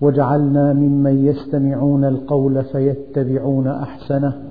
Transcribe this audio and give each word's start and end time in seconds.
واجعلنا 0.00 0.72
ممن 0.72 1.26
يستمعون 1.26 2.04
القول 2.04 2.64
فيتبعون 2.64 3.66
أحسنه 3.68 4.42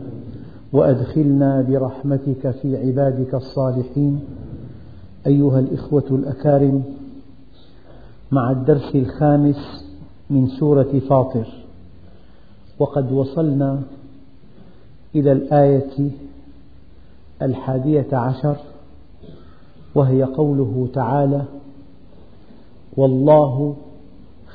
وأدخلنا 0.74 1.62
برحمتك 1.62 2.52
في 2.52 2.78
عبادك 2.88 3.36
الصالحين. 3.36 4.20
أيها 5.28 5.60
الإخوة 5.60 6.04
الأكارم 6.12 6.84
مع 8.32 8.52
الدرس 8.52 8.96
الخامس 8.96 9.86
من 10.30 10.48
سورة 10.48 11.00
فاطر 11.10 11.48
وقد 12.80 13.12
وصلنا 13.12 13.82
إلى 15.16 15.32
الآية 15.32 16.12
الحادية 17.42 18.08
عشر 18.14 18.56
وهي 19.96 20.24
قوله 20.24 20.88
تعالى 20.94 21.46
والله 22.98 23.76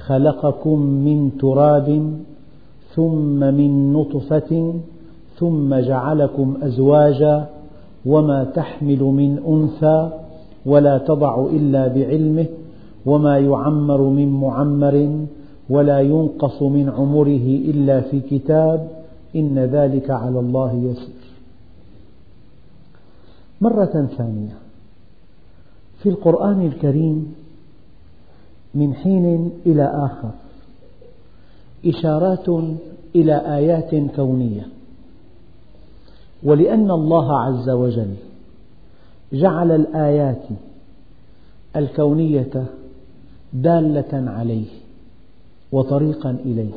خلقكم 0.06 0.78
من 0.80 1.38
تراب 1.38 2.12
ثم 2.94 3.40
من 3.40 3.92
نطفة 3.92 4.74
ثم 5.38 5.74
جعلكم 5.74 6.56
أزواجا 6.62 7.46
وما 8.06 8.44
تحمل 8.44 9.02
من 9.02 9.38
أنثى 9.48 10.10
ولا 10.66 10.98
تضع 10.98 11.46
إلا 11.46 11.88
بعلمه 11.88 12.46
وما 13.06 13.38
يعمر 13.38 14.00
من 14.02 14.28
معمر 14.28 15.26
ولا 15.70 16.00
ينقص 16.00 16.62
من 16.62 16.88
عمره 16.88 17.46
إلا 17.70 18.00
في 18.00 18.20
كتاب 18.20 18.88
إن 19.36 19.58
ذلك 19.58 20.10
على 20.10 20.40
الله 20.40 20.72
يسير. 20.72 21.24
مرة 23.60 24.08
ثانية 24.18 24.56
في 26.02 26.08
القرآن 26.08 26.66
الكريم 26.66 27.34
من 28.74 28.94
حين 28.94 29.50
إلى 29.66 29.84
آخر. 29.84 30.30
إشارات 31.86 32.48
إلى 33.16 33.56
آيات 33.56 33.94
كونية. 34.16 34.66
ولأن 36.42 36.90
الله 36.90 37.38
عز 37.38 37.70
وجل 37.70 38.14
جعل 39.32 39.72
الآيات 39.72 40.42
الكونية 41.76 42.64
دالة 43.52 44.30
عليه 44.30 44.66
وطريقا 45.72 46.30
إليه 46.30 46.72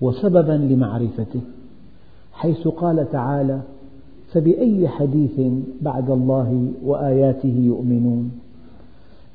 وسببا 0.00 0.52
لمعرفته 0.52 1.40
حيث 2.32 2.68
قال 2.68 3.10
تعالى 3.12 3.60
فبأي 4.32 4.88
حديث 4.88 5.40
بعد 5.80 6.10
الله 6.10 6.72
وآياته 6.84 7.54
يؤمنون؟ 7.58 8.30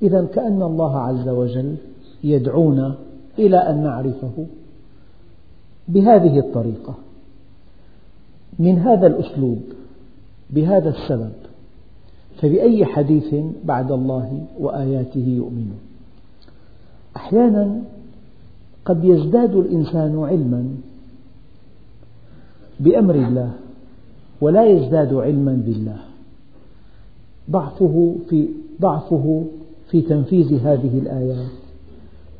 إذا 0.01 0.25
كأن 0.33 0.61
الله 0.61 0.97
عز 0.97 1.29
وجل 1.29 1.75
يدعونا 2.23 2.95
إلى 3.39 3.57
أن 3.57 3.83
نعرفه 3.83 4.45
بهذه 5.87 6.39
الطريقة. 6.39 6.95
من 8.59 8.77
هذا 8.77 9.07
الأسلوب 9.07 9.61
بهذا 10.49 10.89
السبب 10.89 11.31
فبأي 12.41 12.85
حديث 12.85 13.35
بعد 13.65 13.91
الله 13.91 14.45
وآياته 14.59 15.25
يؤمنون؟ 15.27 15.79
أحيانا 17.15 17.81
قد 18.85 19.03
يزداد 19.03 19.55
الإنسان 19.55 20.23
علما 20.23 20.67
بأمر 22.79 23.15
الله 23.15 23.51
ولا 24.41 24.65
يزداد 24.65 25.13
علما 25.13 25.61
بالله. 25.65 25.97
ضعفه 27.51 28.15
في 28.29 28.47
ضعفه 28.81 29.45
في 29.89 30.01
تنفيذ 30.01 30.53
هذه 30.53 30.99
الآيات. 30.99 31.51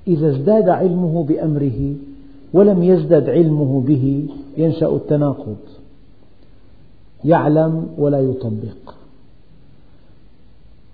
إذا 0.07 0.29
ازداد 0.29 0.69
علمه 0.69 1.23
بأمره 1.23 1.95
ولم 2.53 2.83
يزدد 2.83 3.29
علمه 3.29 3.81
به 3.81 4.27
ينشأ 4.57 4.95
التناقض. 4.95 5.57
يعلم 7.25 7.87
ولا 7.97 8.19
يطبق. 8.19 8.95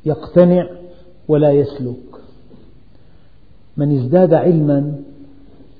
يقتنع 0.05 0.69
ولا 1.27 1.51
يسلك. 1.51 1.95
من 3.77 3.97
ازداد 3.97 4.33
علما 4.33 4.95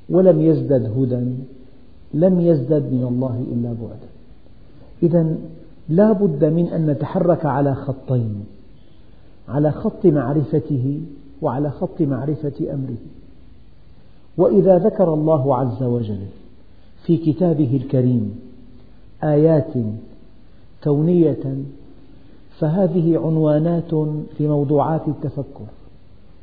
ولم 0.10 0.42
يزدد 0.42 0.86
هدى 0.98 1.36
لم 2.14 2.42
يزدد 2.42 2.84
من 2.94 3.04
الله 3.04 3.46
إلا 3.52 3.74
بعدا. 3.82 4.10
إذا 5.04 5.36
لا 5.90 6.12
بد 6.12 6.46
من 6.46 6.68
أن 6.68 6.86
نتحرك 6.86 7.46
على 7.46 7.76
خطين. 7.76 8.46
على 9.50 9.72
خط 9.72 10.06
معرفته 10.06 11.02
وعلى 11.42 11.70
خط 11.72 12.02
معرفة 12.02 12.74
أمره. 12.74 12.98
وإذا 14.38 14.78
ذكر 14.78 15.14
الله 15.14 15.56
عز 15.56 15.84
وجل 15.84 16.26
في 17.06 17.18
كتابه 17.18 17.80
الكريم 17.84 18.40
آيات 19.24 19.74
كونية 20.84 21.64
فهذه 22.60 23.18
عنوانات 23.18 23.94
لموضوعات 24.40 25.08
التفكر. 25.08 25.66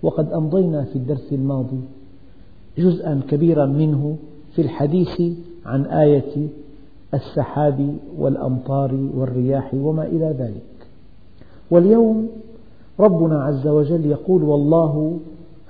وقد 0.02 0.32
أمضينا 0.32 0.84
في 0.84 0.96
الدرس 0.96 1.32
الماضي 1.32 1.80
جزءا 2.78 3.20
كبيرا 3.28 3.66
منه 3.66 4.16
في 4.54 4.62
الحديث 4.62 5.22
عن 5.66 5.84
آية 5.84 6.48
السحاب 7.14 7.96
والأمطار 8.18 8.94
والرياح 9.14 9.74
وما 9.74 10.06
إلى 10.06 10.34
ذلك. 10.38 10.86
واليوم 11.70 12.28
ربنا 13.00 13.44
عز 13.44 13.66
وجل 13.66 14.06
يقول 14.06 14.42
والله 14.42 15.20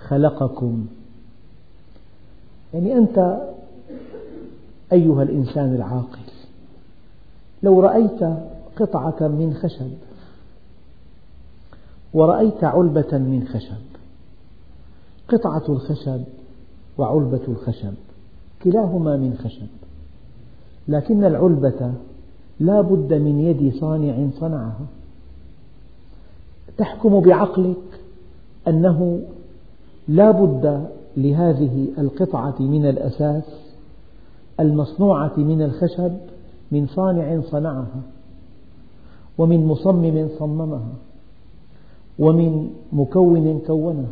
خلقكم. 0.08 0.86
يعني 2.74 2.96
أنت 2.96 3.40
أيها 4.92 5.22
الإنسان 5.22 5.74
العاقل 5.74 6.18
لو 7.62 7.80
رأيت 7.80 8.22
قطعة 8.76 9.28
من 9.28 9.54
خشب 9.54 9.90
ورأيت 12.14 12.64
علبة 12.64 13.18
من 13.18 13.48
خشب 13.52 13.90
قطعة 15.28 15.64
الخشب 15.68 16.24
وعلبة 16.98 17.40
الخشب 17.48 17.94
كلاهما 18.62 19.16
من 19.16 19.38
خشب 19.44 19.66
لكن 20.88 21.24
العلبة 21.24 21.92
لا 22.60 22.80
بد 22.80 23.12
من 23.14 23.40
يد 23.40 23.74
صانع 23.80 24.28
صنعها. 24.40 24.86
تحكم 26.80 27.20
بعقلك 27.20 28.00
أنه 28.68 29.20
لا 30.08 30.30
بد 30.30 30.86
لهذه 31.16 31.88
القطعة 31.98 32.54
من 32.60 32.86
الأساس 32.86 33.44
المصنوعة 34.60 35.32
من 35.36 35.62
الخشب 35.62 36.12
من 36.72 36.86
صانع 36.86 37.40
صنعها 37.40 38.02
ومن 39.38 39.66
مصمم 39.66 40.28
صممها 40.38 40.92
ومن 42.18 42.70
مكون 42.92 43.60
كونها. 43.66 44.10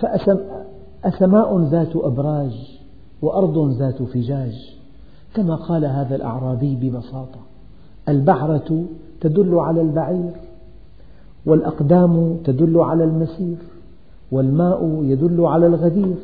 فأسماء 0.00 1.58
ذات 1.58 1.96
أبراج 1.96 2.80
وأرض 3.22 3.70
ذات 3.78 4.02
فجاج 4.02 4.76
كما 5.34 5.54
قال 5.54 5.84
هذا 5.84 6.14
الأعرابي 6.16 6.76
ببساطة 6.76 7.40
البعرة 8.08 8.84
تدل 9.20 9.54
على 9.54 9.80
البعير. 9.80 10.32
والأقدام 11.46 12.36
تدل 12.44 12.78
على 12.78 13.04
المسير 13.04 13.56
والماء 14.32 15.02
يدل 15.02 15.40
على 15.40 15.66
الغدير. 15.66 16.14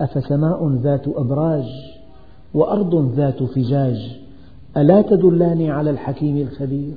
أفسماء 0.00 0.68
ذات 0.68 1.08
أبراج 1.08 1.64
وأرض 2.54 3.12
ذات 3.16 3.42
فجاج 3.42 4.20
ألا 4.76 5.02
تدلان 5.02 5.70
على 5.70 5.90
الحكيم 5.90 6.36
الخبير؟ 6.36 6.94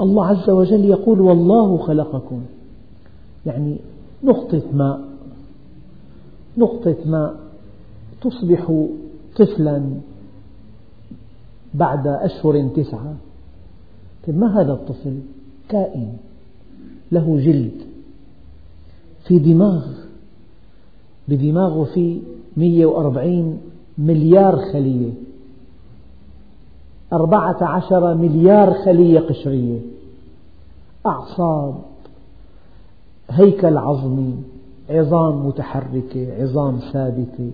الله 0.00 0.26
عز 0.26 0.50
وجل 0.50 0.84
يقول 0.84 1.20
والله 1.20 1.78
خلقكم. 1.78 2.42
يعني 3.46 3.76
نقطة 4.24 4.62
ماء 4.72 5.00
نقطة 6.58 6.96
ماء 7.06 7.34
تصبح 8.22 8.86
طفلا 9.36 9.82
بعد 11.74 12.06
أشهر 12.06 12.68
تسعة. 12.68 13.14
طيب 14.26 14.38
ما 14.38 14.60
هذا 14.60 14.72
الطفل؟ 14.72 15.18
كائن 15.72 16.16
له 17.12 17.36
جلد 17.40 17.72
في 19.26 19.38
دماغ 19.38 19.86
بدماغه 21.28 21.84
في 21.84 22.20
140 22.56 23.58
مليار 23.98 24.56
خلية 24.72 25.12
أربعة 27.12 27.64
عشر 27.64 28.14
مليار 28.14 28.74
خلية 28.84 29.20
قشرية. 29.20 29.80
أعصاب 31.06 31.74
هيكل 33.30 33.76
عظمي 33.76 34.34
عظام 34.90 35.46
متحركة 35.46 36.42
عظام 36.42 36.78
ثابتة 36.92 37.50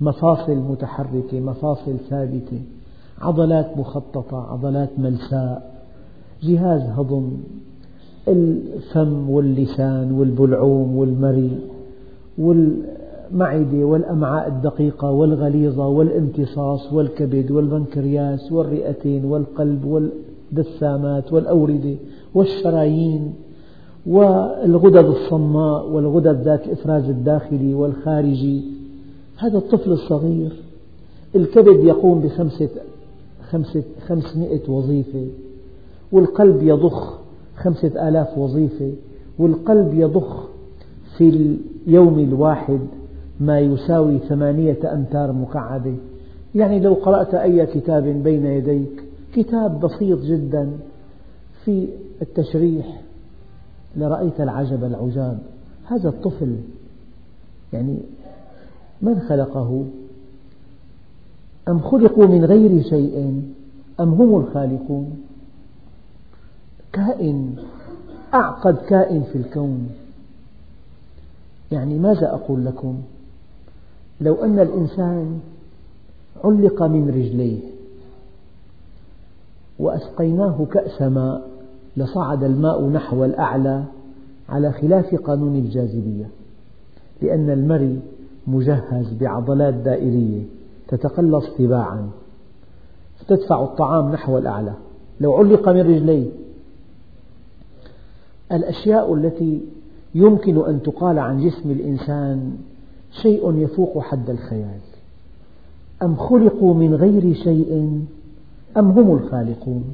مفاصل 0.00 0.56
متحركة 0.56 1.40
مفاصل 1.40 1.96
ثابتة 2.10 2.60
عضلات 3.20 3.78
مخططة 3.78 4.52
عضلات 4.52 4.90
ملساء. 4.98 5.73
جهاز 6.46 6.82
هضم. 6.82 7.30
الفم 8.28 9.30
واللسان 9.30 10.12
والبلعوم 10.12 10.96
والمري 10.96 11.58
والمعدة 12.38 13.84
والأمعاء 13.84 14.48
الدقيقة 14.48 15.10
والغليظة 15.10 15.88
والامتصاص 15.88 16.92
والكبد 16.92 17.50
والبنكرياس 17.50 18.52
والرئتين 18.52 19.24
والقلب 19.24 19.84
والدسامات 19.84 21.32
والأوردة 21.32 21.94
والشرايين 22.34 23.34
والغدد 24.06 25.06
الصماء 25.06 25.90
والغدد 25.90 26.40
ذات 26.42 26.66
الإفراز 26.66 27.04
الداخلي 27.04 27.74
والخارجي. 27.74 28.62
هذا 29.36 29.58
الطفل 29.58 29.92
الصغير. 29.92 30.52
الكبد 31.36 31.84
يقوم 31.84 32.20
بخمسة 32.20 32.68
خمسة 33.50 33.82
خمسمائة 34.06 34.70
وظيفة. 34.70 35.26
والقلب 36.14 36.62
يضخ 36.62 37.18
خمسة 37.56 38.08
آلاف 38.08 38.38
وظيفة 38.38 38.92
والقلب 39.38 39.94
يضخ 39.94 40.48
في 41.16 41.56
اليوم 41.86 42.18
الواحد 42.18 42.80
ما 43.40 43.60
يساوي 43.60 44.18
ثمانية 44.18 44.94
أمتار 44.94 45.32
مكعبة 45.32 45.96
يعني 46.54 46.80
لو 46.80 46.94
قرأت 46.94 47.34
أي 47.34 47.66
كتاب 47.66 48.02
بين 48.02 48.46
يديك 48.46 49.04
كتاب 49.34 49.80
بسيط 49.80 50.20
جدا 50.20 50.70
في 51.64 51.88
التشريح 52.22 53.00
لرأيت 53.96 54.40
العجب 54.40 54.84
العجاب. 54.84 55.38
هذا 55.84 56.08
الطفل 56.08 56.56
يعني 57.72 57.98
من 59.02 59.20
خلقه؟ 59.20 59.84
أم 61.68 61.78
خلقوا 61.78 62.26
من 62.26 62.44
غير 62.44 62.82
شيء؟ 62.82 63.42
أم 64.00 64.08
هم 64.08 64.40
الخالقون؟ 64.40 65.23
كائن 66.94 67.56
أعقد 68.34 68.76
كائن 68.76 69.22
في 69.22 69.38
الكون. 69.38 69.90
يعني 71.72 71.98
ماذا 71.98 72.34
أقول 72.34 72.64
لكم؟ 72.64 72.98
لو 74.20 74.34
أن 74.34 74.58
الإنسان 74.58 75.40
علق 76.44 76.82
من 76.82 77.08
رجليه 77.08 77.60
وأسقيناه 79.78 80.66
كأس 80.72 81.02
ماء 81.02 81.48
لصعد 81.96 82.44
الماء 82.44 82.88
نحو 82.88 83.24
الأعلى 83.24 83.84
على 84.48 84.72
خلاف 84.72 85.14
قانون 85.14 85.56
الجاذبية 85.56 86.28
لأن 87.22 87.50
المري 87.50 88.00
مجهز 88.46 89.12
بعضلات 89.20 89.74
دائرية 89.74 90.42
تتقلص 90.88 91.44
تباعا 91.58 92.10
فتدفع 93.18 93.64
الطعام 93.64 94.12
نحو 94.12 94.38
الأعلى. 94.38 94.72
لو 95.20 95.34
علق 95.34 95.68
من 95.68 95.80
رجليه 95.80 96.30
الأشياء 98.54 99.14
التي 99.14 99.60
يمكن 100.14 100.66
أن 100.66 100.82
تقال 100.82 101.18
عن 101.18 101.46
جسم 101.46 101.70
الإنسان 101.70 102.56
شيء 103.22 103.54
يفوق 103.54 103.98
حد 103.98 104.30
الخيال. 104.30 104.80
أم 106.02 106.16
خلقوا 106.16 106.74
من 106.74 106.94
غير 106.94 107.34
شيء 107.34 108.02
أم 108.76 108.90
هم 108.90 109.16
الخالقون؟ 109.16 109.84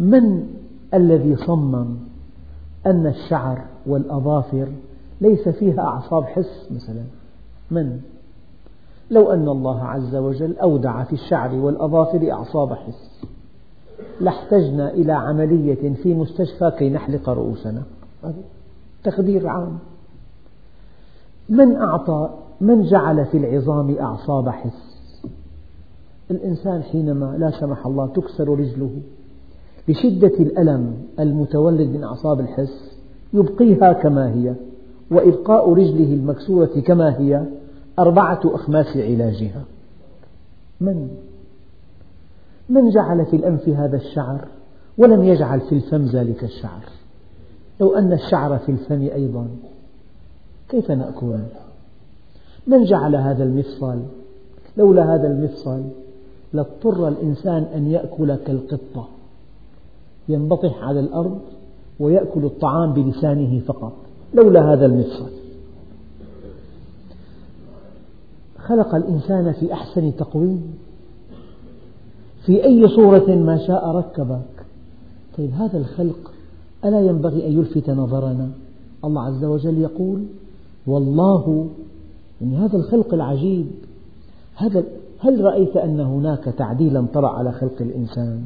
من 0.00 0.48
الذي 0.94 1.36
صمم 1.36 1.96
أن 2.86 3.06
الشعر 3.06 3.64
والأظافر 3.86 4.68
ليس 5.20 5.48
فيها 5.48 5.80
أعصاب 5.80 6.24
حس 6.24 6.68
مثلا؟ 6.70 7.02
من؟ 7.70 8.00
لو 9.10 9.32
أن 9.32 9.48
الله 9.48 9.84
عز 9.84 10.14
وجل 10.16 10.56
أودع 10.56 11.04
في 11.04 11.12
الشعر 11.12 11.54
والأظافر 11.54 12.32
أعصاب 12.32 12.72
حس. 12.72 13.24
لاحتجنا 14.20 14.90
إلى 14.90 15.12
عملية 15.12 15.94
في 15.94 16.14
مستشفى 16.14 16.72
كي 16.78 16.90
نحلق 16.90 17.28
رؤوسنا. 17.28 17.82
تقدير 19.04 19.46
عام. 19.46 19.78
من 21.48 21.76
أعطى 21.76 22.30
من 22.60 22.82
جعل 22.82 23.26
في 23.26 23.38
العظام 23.38 23.96
أعصاب 24.00 24.48
حس؟ 24.48 24.98
الإنسان 26.30 26.82
حينما 26.82 27.36
لا 27.38 27.50
سمح 27.50 27.86
الله 27.86 28.06
تكسر 28.06 28.48
رجله. 28.48 28.90
بشدة 29.88 30.34
الألم 30.40 30.94
المتولد 31.20 31.88
من 31.88 32.04
أعصاب 32.04 32.40
الحس 32.40 32.98
يبقيها 33.32 33.92
كما 33.92 34.30
هي. 34.34 34.54
وإبقاء 35.10 35.72
رجله 35.72 36.14
المكسورة 36.14 36.80
كما 36.80 37.20
هي 37.20 37.44
أربعة 37.98 38.40
أخماس 38.44 38.96
علاجها. 38.96 39.64
من؟ 40.80 41.08
من 42.68 42.90
جعل 42.90 43.26
في 43.26 43.36
الأنف 43.36 43.68
هذا 43.68 43.96
الشعر 43.96 44.48
ولم 44.98 45.24
يجعل 45.24 45.60
في 45.60 45.74
الفم 45.74 46.04
ذلك 46.04 46.44
الشعر؟ 46.44 46.84
لو 47.80 47.94
أن 47.94 48.12
الشعر 48.12 48.58
في 48.58 48.72
الفم 48.72 49.02
أيضا 49.02 49.48
كيف 50.68 50.90
نأكل؟ 50.90 51.38
من 52.66 52.84
جعل 52.84 53.16
هذا 53.16 53.44
المفصل؟ 53.44 53.98
لولا 54.76 55.14
هذا 55.14 55.26
المفصل 55.26 55.82
لاضطر 56.52 57.08
الإنسان 57.08 57.62
أن 57.74 57.90
يأكل 57.90 58.36
كالقطة. 58.36 59.08
ينبطح 60.28 60.82
على 60.82 61.00
الأرض 61.00 61.40
ويأكل 62.00 62.44
الطعام 62.44 62.92
بلسانه 62.92 63.60
فقط. 63.60 63.92
لولا 64.34 64.72
هذا 64.72 64.86
المفصل. 64.86 65.30
خلق 68.58 68.94
الإنسان 68.94 69.52
في 69.52 69.72
أحسن 69.72 70.16
تقويم. 70.16 70.78
في 72.48 72.64
أي 72.64 72.88
صورة 72.88 73.34
ما 73.34 73.66
شاء 73.66 73.88
ركبك. 73.88 74.64
طيب 75.38 75.50
هذا 75.50 75.78
الخلق 75.78 76.32
ألا 76.84 77.00
ينبغي 77.00 77.46
أن 77.46 77.52
يلفت 77.52 77.90
نظرنا؟ 77.90 78.48
الله 79.04 79.22
عز 79.22 79.44
وجل 79.44 79.78
يقول 79.78 80.22
والله 80.86 81.68
يعني 82.40 82.56
هذا 82.56 82.76
الخلق 82.76 83.14
العجيب. 83.14 83.66
هذا 84.56 84.84
هل 85.18 85.44
رأيت 85.44 85.76
أن 85.76 86.00
هناك 86.00 86.44
تعديلا 86.44 87.06
طرأ 87.14 87.28
على 87.28 87.52
خلق 87.52 87.76
الإنسان؟ 87.80 88.42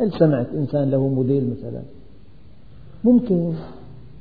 هل 0.00 0.12
سمعت 0.12 0.46
إنسان 0.54 0.90
له 0.90 1.08
موديل 1.08 1.50
مثلا؟ 1.58 1.82
ممكن. 3.04 3.52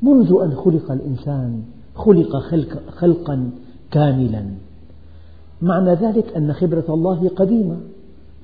منذ 0.01 0.35
أن 0.43 0.55
خلق 0.55 0.91
الإنسان 0.91 1.63
خلق 1.95 2.37
خلق 2.37 2.81
خلقا 2.89 3.49
كاملا. 3.91 4.45
معنى 5.61 5.93
ذلك 5.93 6.35
أن 6.37 6.53
خبرة 6.53 6.85
الله 6.89 7.29
قديمة. 7.29 7.77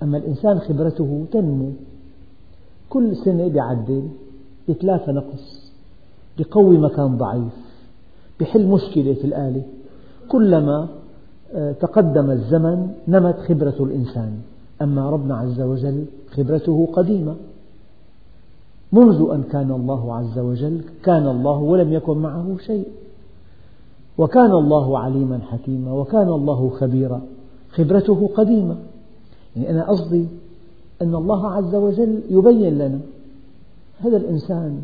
أما 0.03 0.17
الإنسان 0.17 0.59
خبرته 0.59 1.25
تنمو. 1.31 1.69
كل 2.89 3.15
سنة 3.15 3.43
يعدل 3.43 4.07
يتلافى 4.67 5.11
نقص 5.11 5.71
يقوي 6.39 6.77
مكان 6.77 7.17
ضعيف 7.17 7.53
يحل 8.41 8.67
مشكلة 8.67 9.13
في 9.13 9.25
الآلة. 9.25 9.63
كلما 10.29 10.87
آه، 11.55 11.71
تقدم 11.71 12.31
الزمن 12.31 12.93
نمت 13.07 13.37
خبرة 13.39 13.75
الإنسان. 13.79 14.31
أما 14.81 15.09
ربنا 15.09 15.37
عز 15.37 15.61
وجل 15.61 16.05
خبرته 16.31 16.87
قديمة. 16.93 17.35
منذ 18.91 19.29
أن 19.31 19.43
كان 19.43 19.71
الله 19.71 20.15
عز 20.15 20.39
وجل 20.39 20.81
كان 21.03 21.27
الله 21.27 21.57
ولم 21.57 21.93
يكن 21.93 22.17
معه 22.17 22.57
شيء. 22.65 22.87
وكان 24.17 24.51
الله 24.51 24.99
عليما 24.99 25.39
حكيما 25.51 25.91
وكان 25.93 26.29
الله 26.29 26.69
خبيرا. 26.69 27.21
خبرته 27.71 28.29
قديمة. 28.35 28.75
يعني 29.55 29.69
أنا 29.69 29.89
قصدي 29.89 30.25
أن 31.01 31.15
الله 31.15 31.47
عز 31.47 31.75
وجل 31.75 32.21
يبين 32.29 32.77
لنا 32.77 32.99
هذا 33.99 34.17
الإنسان 34.17 34.81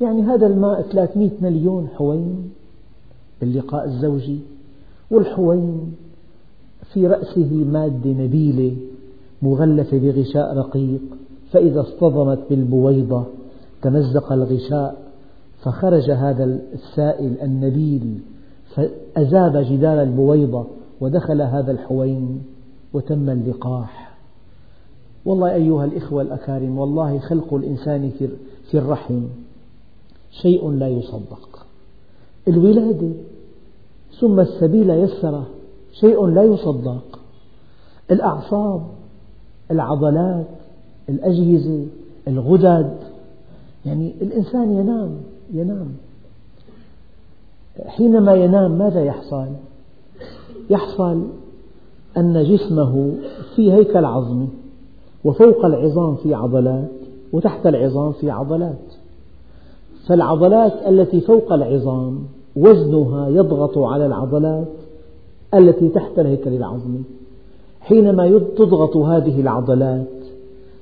يعني 0.00 0.22
هذا 0.22 0.46
الماء 0.46 0.82
300 0.82 1.30
مليون 1.40 1.88
حوين 1.88 2.50
باللقاء 3.40 3.84
الزوجي 3.84 4.40
والحوين 5.10 5.94
في 6.92 7.06
رأسه 7.06 7.64
مادة 7.72 8.10
نبيلة 8.10 8.76
مغلفة 9.42 9.98
بغشاء 9.98 10.56
رقيق 10.56 11.00
فإذا 11.50 11.80
اصطدمت 11.80 12.38
بالبويضة 12.50 13.24
تمزق 13.82 14.32
الغشاء 14.32 15.02
فخرج 15.62 16.10
هذا 16.10 16.44
السائل 16.74 17.36
النبيل 17.42 18.18
فأذاب 18.74 19.56
جدار 19.56 20.02
البويضة 20.02 20.66
ودخل 21.00 21.42
هذا 21.42 21.72
الحوين. 21.72 22.42
وتم 22.94 23.30
اللقاح. 23.30 24.12
والله 25.24 25.54
أيها 25.54 25.84
الإخوة 25.84 26.22
الأكارم 26.22 26.78
والله 26.78 27.18
خلق 27.18 27.54
الإنسان 27.54 28.10
في 28.70 28.78
الرحم. 28.78 29.22
شيء 30.42 30.70
لا 30.70 30.88
يصدق. 30.88 31.66
الولادة 32.48 33.12
ثم 34.20 34.40
السبيل 34.40 34.90
يسره 34.90 35.46
شيء 36.00 36.26
لا 36.26 36.42
يصدق. 36.42 37.18
الأعصاب 38.10 38.82
العضلات 39.70 40.46
الأجهزة 41.08 41.86
الغدد. 42.28 42.96
يعني 43.86 44.14
الإنسان 44.22 44.70
ينام 44.70 45.16
ينام. 45.52 45.88
حينما 47.86 48.34
ينام 48.34 48.78
ماذا 48.78 49.04
يحصل؟ 49.04 49.46
يحصل 50.70 51.26
أن 52.16 52.44
جسمه 52.44 53.12
في 53.56 53.72
هيكل 53.72 54.04
عظمي 54.04 54.48
وفوق 55.24 55.64
العظام 55.64 56.14
في 56.14 56.34
عضلات 56.34 56.90
وتحت 57.32 57.66
العظام 57.66 58.12
في 58.12 58.30
عضلات. 58.30 58.94
فالعضلات 60.06 60.72
التي 60.88 61.20
فوق 61.20 61.52
العظام 61.52 62.18
وزنها 62.56 63.28
يضغط 63.28 63.78
على 63.78 64.06
العضلات 64.06 64.68
التي 65.54 65.88
تحت 65.88 66.18
الهيكل 66.18 66.54
العظمي. 66.54 67.02
حينما 67.80 68.38
تضغط 68.38 68.96
هذه 68.96 69.40
العضلات 69.40 70.06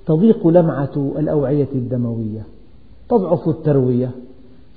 تضيق 0.06 0.46
لمعة 0.46 1.12
الأوعية 1.18 1.68
الدموية 1.75 2.42
تضعف 3.08 3.49
التروية 3.49 4.10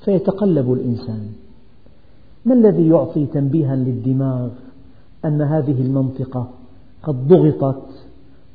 فيتقلب 0.05 0.74
الإنسان. 0.74 1.27
ما 2.45 2.53
الذي 2.53 2.88
يعطي 2.88 3.25
تنبيها 3.25 3.75
للدماغ؟ 3.75 4.50
أن 5.25 5.42
هذه 5.42 5.82
المنطقة 5.82 6.48
قد 7.03 7.27
ضغطت 7.27 7.89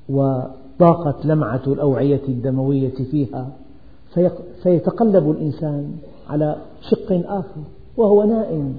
وضاقت 0.09 1.27
لمعة 1.27 1.63
الأوعية 1.67 2.21
الدموية 2.29 2.95
فيها. 3.11 3.51
فيتقلب 4.63 5.31
الإنسان 5.31 5.93
على 6.29 6.57
شق 6.91 7.13
آخر 7.13 7.61
وهو 7.97 8.25
نائم. 8.25 8.77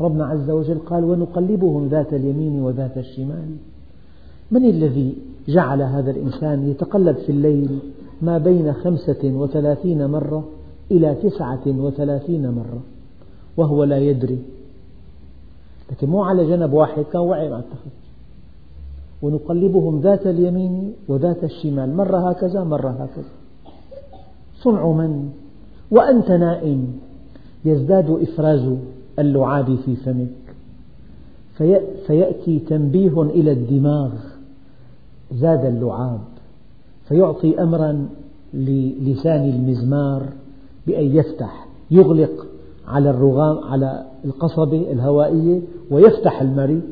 ربنا 0.00 0.26
عز 0.26 0.50
وجل 0.50 0.78
قال 0.78 1.04
ونقلبهم 1.04 1.88
ذات 1.88 2.14
اليمين 2.14 2.62
وذات 2.62 2.98
الشمال. 2.98 3.56
من 4.50 4.64
الذي 4.64 5.14
جعل 5.48 5.82
هذا 5.82 6.10
الإنسان 6.10 6.70
يتقلب 6.70 7.16
في 7.16 7.32
الليل 7.32 7.78
ما 8.22 8.38
بين 8.38 8.72
خمسة 8.72 9.24
وثلاثين 9.24 10.06
مرة 10.06 10.44
إلى 10.90 11.14
تسعة 11.14 11.66
وثلاثين 11.66 12.50
مرة؟ 12.50 12.80
وهو 13.56 13.84
لا 13.84 13.98
يدري. 13.98 14.38
لكن 15.90 16.08
مو 16.08 16.22
على 16.22 16.46
جنب 16.46 16.72
واحد 16.72 17.02
كان 17.02 17.20
وعي 17.20 17.50
مع 17.50 17.58
التخت 17.58 17.98
ونقلبهم 19.22 20.00
ذات 20.00 20.26
اليمين 20.26 20.92
وذات 21.08 21.44
الشمال 21.44 21.96
مرة 21.96 22.30
هكذا 22.30 22.64
مرة 22.64 22.88
هكذا. 22.88 23.28
صنع 24.62 24.86
من؟ 24.92 25.30
وأنت 25.90 26.30
نائم. 26.30 26.86
يزداد 27.64 28.10
إفراز 28.10 28.74
اللعاب 29.18 29.76
في 29.84 29.96
فمك. 29.96 30.28
فيأتي 32.06 32.58
تنبيه 32.58 33.22
إلى 33.22 33.52
الدماغ. 33.52 34.12
زاد 35.32 35.64
اللعاب. 35.64 36.20
فيعطي 37.08 37.62
أمرا 37.62 38.08
للسان 38.54 39.48
المزمار 39.48 40.22
بأن 40.86 41.16
يفتح 41.16 41.66
يغلق 41.90 42.46
على 42.88 43.10
الرغام 43.10 43.58
على 43.58 44.06
القصبة 44.24 44.92
الهوائية 44.92 45.60
ويفتح 45.90 46.40
المري 46.40 46.82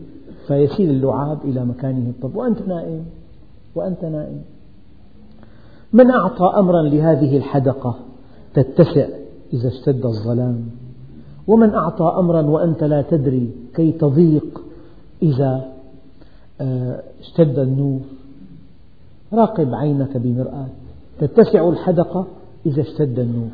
فيسيل 0.46 0.90
اللعاب 0.90 1.38
إلى 1.44 1.64
مكانه. 1.64 2.10
الطبيعي 2.10 2.38
وأنت 2.38 2.68
نائم؟ 2.68 3.04
وأنت 3.74 4.04
نائم. 4.04 4.40
من 5.92 6.10
أعطى 6.10 6.52
أمرا 6.58 6.82
لهذه 6.82 7.36
الحدقة؟ 7.36 7.94
تتسع 8.54 9.06
إذا 9.52 9.68
اشتد 9.68 10.06
الظلام. 10.06 10.68
ومن 11.46 11.74
أعطى 11.74 12.14
أمرا 12.18 12.42
وأنت 12.42 12.84
لا 12.84 13.02
تدري 13.02 13.50
كي 13.74 13.92
تضيق 13.92 14.60
إذا 15.22 15.72
آه، 16.60 17.02
اشتد 17.20 17.58
النور. 17.58 18.00
راقب 19.32 19.74
عينك 19.74 20.16
بمرآة. 20.16 20.66
تتسع 21.20 21.68
الحدقة 21.68 22.26
إذا 22.66 22.82
اشتد 22.82 23.18
النور. 23.18 23.50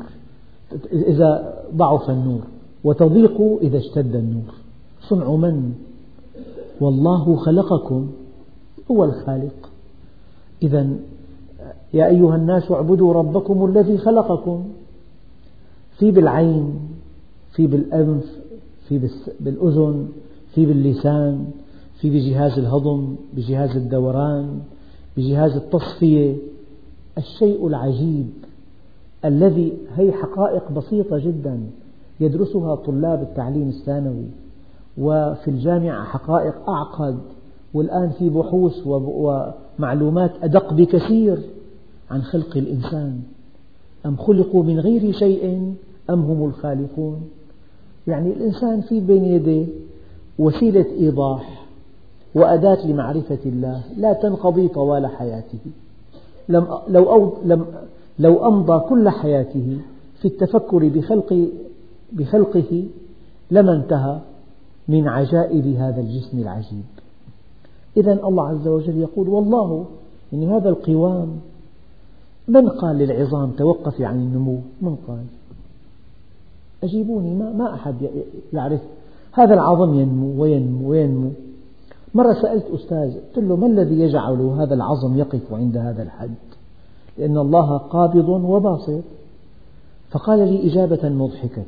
إذا 0.93 1.53
ضعف 1.75 2.09
النور. 2.09 2.41
وتضيق 2.83 3.59
إذا 3.61 3.77
اشتد 3.77 4.15
النور. 4.15 4.62
صنع 5.09 5.35
من؟ 5.35 5.73
والله 6.81 7.35
خلقكم 7.35 8.11
هو 8.91 9.03
الخالق. 9.03 9.69
إذا 10.63 10.89
يا 11.93 12.07
أيها 12.07 12.35
الناس 12.35 12.71
اعبدوا 12.71 13.13
ربكم 13.13 13.65
الذي 13.65 13.97
خلقكم. 13.97 14.63
في 15.99 16.11
بالعين 16.11 16.79
في 17.51 17.67
بالأنف 17.67 18.25
في 18.87 19.09
بالأذن 19.39 20.07
في 20.53 20.65
باللسان 20.65 21.45
في 21.99 22.09
بجهاز 22.09 22.59
الهضم 22.59 23.15
بجهاز 23.33 23.77
الدوران 23.77 24.59
بجهاز 25.17 25.51
التصفية. 25.55 26.35
الشيء 27.17 27.67
العجيب 27.67 28.29
الذي 29.25 29.73
هي 29.95 30.11
حقائق 30.11 30.71
بسيطة 30.71 31.17
جدا 31.17 31.59
يدرسها 32.19 32.75
طلاب 32.75 33.21
التعليم 33.21 33.69
الثانوي. 33.69 34.25
وفي 34.97 35.47
الجامعة 35.47 36.03
حقائق 36.03 36.69
أعقد 36.69 37.19
والآن 37.73 38.09
في 38.09 38.29
بحوث 38.29 38.87
ومعلومات 38.87 40.31
أدق 40.43 40.73
بكثير 40.73 41.37
عن 42.11 42.21
خلق 42.21 42.57
الإنسان. 42.57 43.19
أم 44.05 44.15
خلقوا 44.17 44.63
من 44.63 44.79
غير 44.79 45.11
شيء؟ 45.11 45.73
أم 46.09 46.19
هم 46.19 46.45
الخالقون؟ 46.45 47.21
يعني 48.07 48.33
الإنسان 48.33 48.81
في 48.81 48.99
بين 48.99 49.25
يديه 49.25 49.65
وسيلة 50.39 50.85
إيضاح 50.99 51.65
وأداة 52.35 52.87
لمعرفة 52.87 53.39
الله 53.45 53.81
لا 53.97 54.13
تنقضي 54.13 54.67
طوال 54.67 55.07
حياته. 55.07 55.59
لم 56.49 56.67
لو, 56.87 57.37
لم 57.45 57.65
لو 58.19 58.47
أمضى 58.47 58.89
كل 58.89 59.09
حياته 59.09 59.77
في 60.19 60.27
التفكر 60.27 60.87
بخلق 60.87 61.49
بخلقه 62.11 62.85
لما 63.51 63.75
انتهى. 63.75 64.19
من 64.87 65.07
عجائب 65.07 65.67
هذا 65.67 66.01
الجسم 66.01 66.39
العجيب. 66.39 66.83
إذا 67.97 68.13
الله 68.13 68.47
عز 68.47 68.67
وجل 68.67 68.97
يقول 68.97 69.29
والله 69.29 69.85
يعني 70.33 70.47
هذا 70.47 70.69
القوام 70.69 71.39
من 72.47 72.69
قال 72.69 72.95
للعظام 72.95 73.51
توقفي 73.51 74.05
عن 74.05 74.15
النمو؟ 74.15 74.59
من 74.81 74.95
قال؟ 75.07 75.25
أجيبوني 76.83 77.33
ما, 77.33 77.53
ما 77.53 77.73
أحد 77.73 77.95
يعرف. 78.53 78.81
هذا 79.31 79.53
العظم 79.53 79.99
ينمو 79.99 80.41
وينمو 80.41 80.89
وينمو. 80.89 81.29
مرة 82.13 82.33
سألت 82.33 82.65
أستاذ 82.65 83.13
قلت 83.35 83.45
له 83.45 83.55
ما 83.55 83.67
الذي 83.67 83.99
يجعل 83.99 84.41
هذا 84.41 84.73
العظم 84.73 85.17
يقف 85.17 85.53
عند 85.53 85.77
هذا 85.77 86.03
الحد؟ 86.03 86.35
لأن 87.17 87.37
الله 87.37 87.77
قابض 87.77 88.29
وباسط 88.29 89.03
فقال 90.09 90.39
لي 90.39 90.71
إجابة 90.71 91.09
مضحكة. 91.09 91.65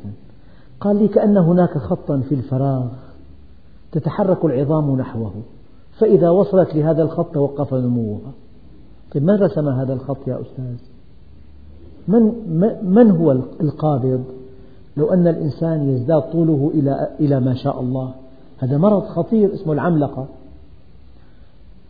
قال 0.79 0.95
لي 0.95 1.07
كأن 1.07 1.37
هناك 1.37 1.77
خطا 1.77 2.19
في 2.29 2.35
الفراغ. 2.35 2.87
تتحرك 3.95 4.45
العظام 4.45 4.97
نحوه. 4.97 5.31
فإذا 5.97 6.29
وصلت 6.29 6.75
لهذا 6.75 7.03
الخط 7.03 7.33
توقف 7.33 7.73
نموها. 7.73 8.31
طيب 9.11 9.23
من 9.23 9.35
رسم 9.35 9.69
هذا 9.69 9.93
الخط 9.93 10.27
يا 10.27 10.41
أستاذ؟ 10.41 10.77
من, 12.07 12.33
من 12.83 13.11
هو 13.11 13.31
القابض؟ 13.61 14.23
لو 14.97 15.13
أن 15.13 15.27
الإنسان 15.27 15.89
يزداد 15.89 16.21
طوله 16.21 16.71
إلى, 16.73 17.09
إلى 17.19 17.39
ما 17.39 17.53
شاء 17.53 17.81
الله. 17.81 18.13
هذا 18.57 18.77
مرض 18.77 19.03
خطير 19.03 19.53
اسمه 19.53 19.73
العملقة. 19.73 20.27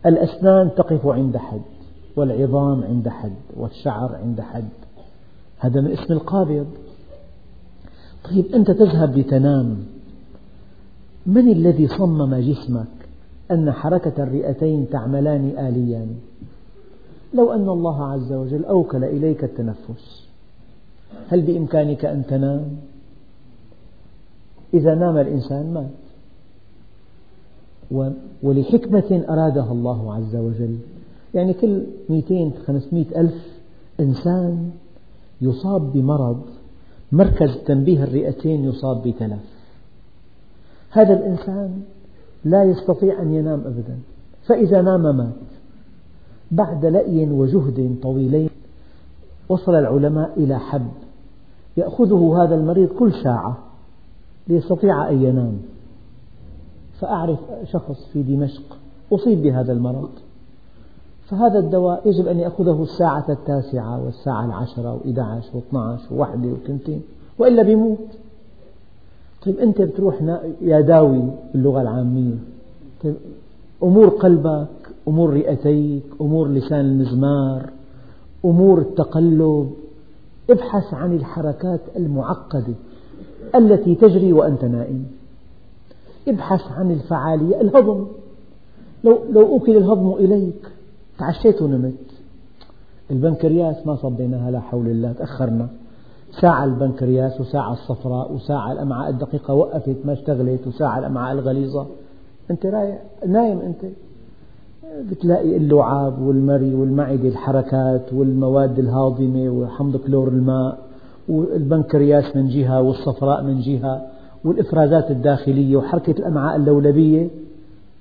الأسنان 0.06 0.70
تقف 0.76 1.06
عند 1.06 1.36
حد 1.36 1.60
والعظام 2.16 2.84
عند 2.84 3.08
حد 3.08 3.36
والشعر 3.56 4.14
عند 4.14 4.40
حد. 4.40 4.68
هذا 5.58 5.80
من 5.80 5.90
اسم 5.90 6.12
القابض. 6.12 6.66
طيب 8.30 8.44
أنت 8.54 8.70
تذهب 8.70 9.18
لتنام. 9.18 9.95
من 11.26 11.48
الذي 11.48 11.88
صمم 11.88 12.34
جسمك 12.34 12.86
أن 13.50 13.72
حركة 13.72 14.22
الرئتين 14.22 14.88
تعملان 14.90 15.58
آليا 15.58 16.06
لو 17.34 17.52
أن 17.52 17.68
الله 17.68 18.04
عز 18.04 18.32
وجل 18.32 18.64
أوكل 18.64 19.04
إليك 19.04 19.44
التنفس 19.44 20.26
هل 21.28 21.42
بإمكانك 21.42 22.04
أن 22.04 22.26
تنام؟ 22.26 22.76
إذا 24.74 24.94
نام 24.94 25.16
الإنسان 25.16 25.74
مات. 25.74 25.90
ولحكمة 28.42 29.24
أرادها 29.28 29.72
الله 29.72 30.14
عز 30.14 30.36
وجل. 30.36 30.78
يعني 31.34 31.52
كل 31.52 31.82
200 32.10 32.52
500 32.66 33.20
ألف 33.20 33.34
إنسان 34.00 34.70
يصاب 35.40 35.92
بمرض 35.92 36.42
مركز 37.12 37.56
تنبيه 37.66 38.04
الرئتين 38.04 38.64
يصاب 38.64 39.02
بتلف. 39.02 39.55
هذا 40.96 41.14
الإنسان 41.14 41.82
لا 42.44 42.64
يستطيع 42.64 43.22
أن 43.22 43.34
ينام 43.34 43.60
أبدا. 43.60 43.98
فإذا 44.46 44.82
نام 44.82 45.16
مات. 45.16 45.34
بعد 46.50 46.86
لأي 46.86 47.30
وجهد 47.30 47.96
طويلين 48.02 48.50
وصل 49.48 49.74
العلماء 49.74 50.32
إلى 50.36 50.58
حب 50.58 50.88
يأخذه 51.76 52.42
هذا 52.42 52.54
المريض 52.54 52.88
كل 52.88 53.12
ساعة 53.12 53.58
ليستطيع 54.48 55.08
أن 55.08 55.22
ينام. 55.22 55.58
فأعرف 57.00 57.38
شخص 57.64 58.06
في 58.12 58.22
دمشق 58.22 58.78
أصيب 59.12 59.42
بهذا 59.42 59.72
المرض. 59.72 60.10
فهذا 61.28 61.58
الدواء 61.58 62.08
يجب 62.08 62.26
أن 62.26 62.38
يأخذه 62.38 62.82
الساعة 62.82 63.24
التاسعة 63.28 64.04
والساعة 64.04 64.44
العشرة 64.44 64.94
وإحدى 64.94 65.20
عشر 65.20 65.56
واثنى 65.56 65.80
عشر 65.80 66.14
وواحدة 66.14 66.48
وثنتين 66.48 67.02
وإلا 67.38 67.62
بيموت. 67.62 68.25
طيب 69.46 69.58
أنت 69.58 69.82
بتروح 69.82 70.22
يا 70.60 70.80
داوي 70.80 71.22
باللغة 71.54 71.82
العامية. 71.82 72.34
طيب 73.04 73.14
أمور 73.82 74.08
قلبك 74.08 74.66
أمور 75.08 75.30
رئتيك 75.30 76.02
أمور 76.20 76.48
لسان 76.48 76.80
المزمار 76.80 77.70
أمور 78.44 78.78
التقلب 78.80 79.70
ابحث 80.50 80.94
عن 80.94 81.12
الحركات 81.12 81.80
المعقدة 81.96 82.74
التي 83.54 83.94
تجري 83.94 84.32
وأنت 84.32 84.64
نائم. 84.64 85.04
ابحث 86.28 86.72
عن 86.72 86.90
الفعالية 86.90 87.60
الهضم. 87.60 88.06
لو, 89.04 89.18
لو 89.32 89.56
أكل 89.56 89.76
الهضم 89.76 90.12
إليك 90.12 90.68
تعشيت 91.18 91.62
ونمت. 91.62 91.92
البنكرياس 93.10 93.86
ما 93.86 93.96
صبيناها 93.96 94.50
لا 94.50 94.60
حول 94.60 94.86
الله 94.86 95.12
تأخرنا. 95.12 95.68
ساعة 96.40 96.64
البنكرياس 96.64 97.40
وساعة 97.40 97.72
الصفراء 97.72 98.32
وساعة 98.32 98.72
الأمعاء 98.72 99.10
الدقيقة 99.10 99.54
وقفت 99.54 99.96
ما 100.04 100.12
اشتغلت 100.12 100.66
وساعة 100.66 100.98
الأمعاء 100.98 101.32
الغليظة. 101.32 101.86
أنت 102.50 102.66
رايح 102.66 102.98
نايم 103.26 103.58
أنت. 103.58 103.92
بتلاقي 105.10 105.56
اللعاب 105.56 106.22
والمري 106.22 106.74
والمعدة 106.74 107.28
الحركات 107.28 108.12
والمواد 108.12 108.78
الهاضمة 108.78 109.48
وحمض 109.48 109.96
كلور 109.96 110.28
الماء 110.28 110.78
والبنكرياس 111.28 112.36
من 112.36 112.48
جهة 112.48 112.80
والصفراء 112.82 113.42
من 113.42 113.60
جهة 113.60 114.06
والإفرازات 114.44 115.10
الداخلية 115.10 115.76
وحركة 115.76 116.10
الأمعاء 116.10 116.56
اللولبية 116.56 117.28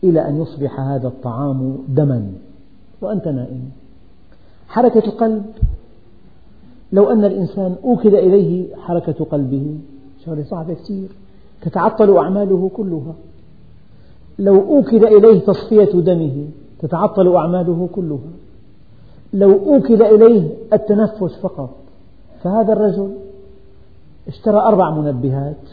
إلى 0.04 0.30
أن 0.30 0.42
يصبح 0.42 0.80
هذا 0.80 1.08
الطعام 1.08 1.78
دما. 1.88 2.28
وأنت 3.02 3.28
نائم. 3.28 3.70
حركة 4.68 5.06
القلب 5.06 5.46
لو 6.92 7.12
أن 7.12 7.26
الإنسان 7.26 7.76
أوكل 7.84 8.16
إليه 8.16 8.76
حركة 8.76 9.26
قلبه 9.26 9.78
شغلة 10.26 10.44
صعبة 10.44 10.74
كثير 10.74 11.10
تتعطل 11.62 12.18
أعماله 12.18 12.72
كلها. 12.76 13.14
لو 14.40 14.56
أوكل 14.56 15.06
إليه 15.06 15.40
تصفية 15.40 16.02
دمه 16.02 16.48
تتعطل 16.80 17.36
أعماله 17.36 17.90
كلها. 17.96 18.32
لو 19.34 19.52
أوكل 19.52 20.04
إليه 20.04 20.50
التنفس 20.74 21.36
فقط 21.42 21.76
فهذا 22.44 22.74
الرجل 22.74 23.16
اشترى 24.28 24.58
أربع 24.58 24.90
منبهات. 24.90 25.70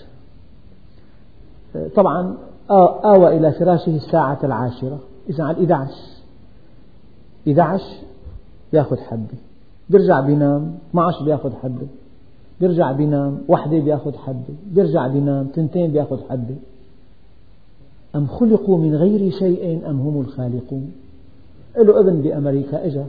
طبعا 1.94 2.36
آوى 3.04 3.36
إلى 3.36 3.52
فراشه 3.52 3.96
الساعة 3.96 4.38
العاشرة 4.44 4.98
إذا 5.30 5.44
على 5.44 5.56
11 5.56 5.94
11 7.48 7.84
يأخذ 8.72 8.96
حبة 8.96 9.38
بيرجع 9.90 10.20
بينام 10.20 10.74
12 10.90 11.24
بيأخذ 11.24 11.52
حبة 11.52 11.86
بيرجع 12.60 12.92
بينام 12.92 13.38
وحدة 13.48 13.78
بيأخذ 13.78 14.16
حبة 14.16 14.54
بيرجع 14.74 15.06
بينام 15.06 15.46
تنتين 15.46 15.90
بيأخذ 15.90 16.18
حبة 16.30 16.56
أم 18.14 18.26
خلقوا 18.26 18.78
من 18.78 18.94
غير 18.94 19.30
شيء 19.30 19.90
أم 19.90 20.00
هم 20.00 20.20
الخالقون؟ 20.20 20.92
له 21.76 22.00
ابن 22.00 22.22
بأمريكا 22.22 22.86
إجا 22.86 23.06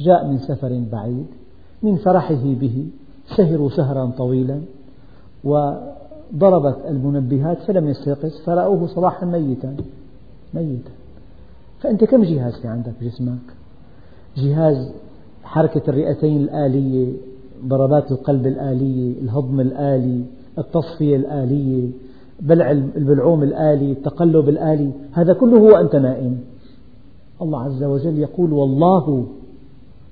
جاء 0.00 0.26
من 0.26 0.38
سفر 0.38 0.82
بعيد 0.92 1.26
من 1.82 1.96
فرحه 1.96 2.34
به 2.44 2.86
سهروا 3.36 3.70
سهرا 3.70 4.06
طويلا 4.18 4.60
وضربت 5.44 6.78
المنبهات 6.88 7.58
فلم 7.58 7.88
يستيقظ 7.88 8.30
فرأوه 8.44 8.86
صباحا 8.86 9.26
ميتا. 9.26 9.76
ميتا. 10.54 10.90
فأنت 11.80 12.04
كم 12.04 12.24
جهاز 12.24 12.54
في 12.54 12.68
عندك 12.68 12.92
جسمك؟ 13.02 13.38
جهاز 14.36 14.92
حركة 15.52 15.82
الرئتين 15.88 16.42
الآلية 16.42 17.12
ضربات 17.66 18.12
القلب 18.12 18.46
الآلية 18.46 19.20
الهضم 19.20 19.60
الآلي 19.60 20.24
التصفية 20.58 21.16
الآلية 21.16 21.88
بلع 22.40 22.70
البلعوم 22.70 23.42
الآلي 23.42 23.92
التقلب 23.92 24.48
الآلي 24.48 24.90
هذا 25.12 25.32
كله 25.32 25.58
هو 25.58 25.76
أنت 25.76 25.96
نائم. 25.96 26.38
الله 27.42 27.62
عز 27.62 27.82
وجل 27.82 28.18
يقول 28.18 28.52
والله 28.52 29.26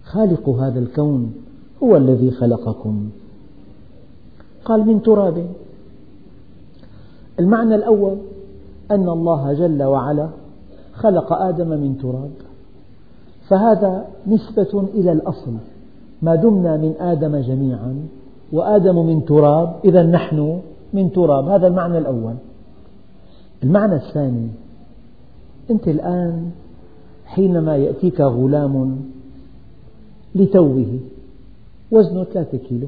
خالق 0.04 0.48
هذا 0.48 0.78
الكون 0.78 1.34
هو 1.82 1.96
الذي 1.96 2.30
خلقكم. 2.30 3.10
قال 4.64 4.86
من 4.86 5.02
تراب. 5.02 5.46
المعنى 7.38 7.74
الأول 7.74 8.16
أن 8.90 9.08
الله 9.08 9.52
جل 9.52 9.82
وعلا 9.82 10.28
خلق 10.92 11.32
آدم 11.32 11.68
من 11.68 11.98
تراب. 12.02 12.49
فهذا 13.50 14.06
نسبة 14.26 14.80
إلى 14.94 15.12
الأصل. 15.12 15.52
ما 16.22 16.34
دمنا 16.34 16.76
من 16.76 16.94
آدم 17.00 17.36
جميعا 17.36 18.08
وآدم 18.52 19.06
من 19.06 19.24
تراب 19.24 19.76
إذا 19.84 20.02
نحن 20.02 20.60
من 20.92 21.12
تراب. 21.12 21.48
هذا 21.48 21.66
المعنى 21.66 21.98
الأول. 21.98 22.34
المعنى 23.62 23.94
الثاني 23.94 24.48
أنت 25.70 25.88
الآن 25.88 26.50
حينما 27.26 27.76
يأتيك 27.76 28.20
غلام 28.20 29.00
لتوه 30.34 30.98
وزنه 31.90 32.24
ثلاثة 32.24 32.58
كيلو. 32.58 32.86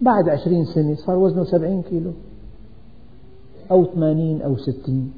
بعد 0.00 0.28
عشرين 0.28 0.64
سنة 0.64 0.94
صار 0.94 1.16
وزنه 1.18 1.44
سبعين 1.44 1.82
كيلو 1.82 2.10
أو 3.70 3.84
ثمانين 3.84 4.42
أو 4.42 4.56
ستين. 4.56 5.12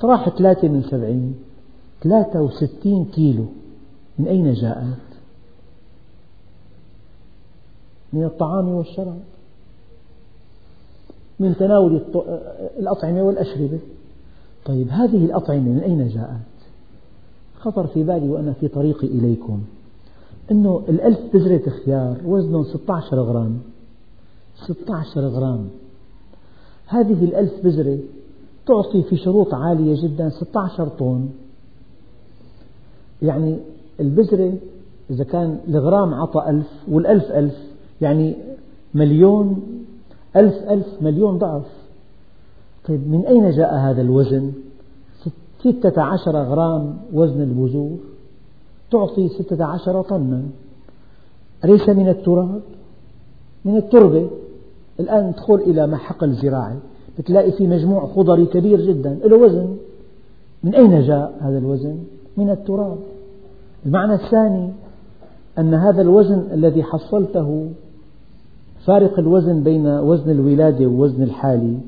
طرح 0.00 0.28
ثلاثة 0.28 0.68
من 0.68 0.82
سبعين. 0.82 1.34
ثلاثة 2.02 2.42
وستين 2.42 3.04
كيلو. 3.04 3.44
من 4.18 4.26
أين 4.26 4.52
جاءت؟ 4.52 4.98
من 8.12 8.24
الطعام 8.24 8.68
والشراب. 8.68 9.20
من 11.40 11.56
تناول 11.56 12.02
الأطعمة 12.78 13.22
والأشربة. 13.22 13.78
طيب 14.64 14.88
هذه 14.88 15.24
الأطعمة 15.24 15.68
من 15.68 15.80
أين 15.80 16.08
جاءت؟ 16.08 16.40
خطر 17.54 17.86
في 17.86 18.04
بالي 18.04 18.28
وأنا 18.28 18.52
في 18.52 18.68
طريقي 18.68 19.06
إليكم. 19.06 19.62
أنه 20.50 20.82
الألف 20.88 21.18
بذرة 21.34 21.70
خيار 21.70 22.16
وزنهم 22.24 22.64
16 22.64 23.20
غرام. 23.20 23.60
16 24.56 25.20
غرام. 25.20 25.68
هذه 26.86 27.24
الألف 27.24 27.52
بذرة 27.64 27.98
تعطي 28.66 29.02
في 29.02 29.16
شروط 29.16 29.54
عالية 29.54 30.02
جدا 30.02 30.28
16 30.28 30.88
طن. 30.88 31.28
يعني 33.22 33.56
البذرة 34.00 34.52
إذا 35.10 35.24
كان 35.24 35.58
الغرام 35.68 36.14
عطى 36.14 36.50
ألف 36.50 36.66
والألف 36.88 37.24
ألف 37.24 37.54
يعني 38.00 38.36
مليون 38.94 39.62
ألف 40.36 40.54
ألف 40.54 40.86
مليون 41.00 41.38
ضعف. 41.38 41.66
طيب 42.88 43.08
من 43.08 43.26
أين 43.26 43.50
جاء 43.50 43.74
هذا 43.74 44.02
الوزن؟ 44.02 44.52
ستة 45.60 46.02
عشر 46.02 46.36
غرام 46.36 46.96
وزن 47.12 47.42
البذور. 47.42 47.98
تعطي 48.90 49.28
ستة 49.28 49.64
عشر 49.64 50.02
طنا. 50.02 50.42
أليس 51.64 51.88
من 51.88 52.08
التراب؟ 52.08 52.60
من 53.64 53.76
التربة. 53.76 54.30
الآن 55.00 55.34
تدخل 55.34 55.54
إلى 55.54 55.86
محقل 55.86 56.32
زراعي 56.32 56.76
بتلاقي 57.18 57.52
في 57.52 57.66
مجموع 57.66 58.06
خضري 58.06 58.46
كبير 58.46 58.80
جدا. 58.80 59.18
له 59.24 59.36
وزن. 59.36 59.76
من 60.64 60.74
أين 60.74 61.02
جاء 61.02 61.38
هذا 61.40 61.58
الوزن؟ 61.58 61.98
من 62.36 62.50
التراب. 62.50 62.98
المعنى 63.86 64.14
الثاني 64.14 64.70
أن 65.58 65.74
هذا 65.74 66.02
الوزن 66.02 66.46
الذي 66.52 66.82
حصلته 66.82 67.68
فارق 68.84 69.18
الوزن 69.18 69.62
بين 69.62 69.86
وزن 69.86 70.30
الولادة 70.30 70.86
ووزن 70.86 71.22
الحالي 71.22 71.78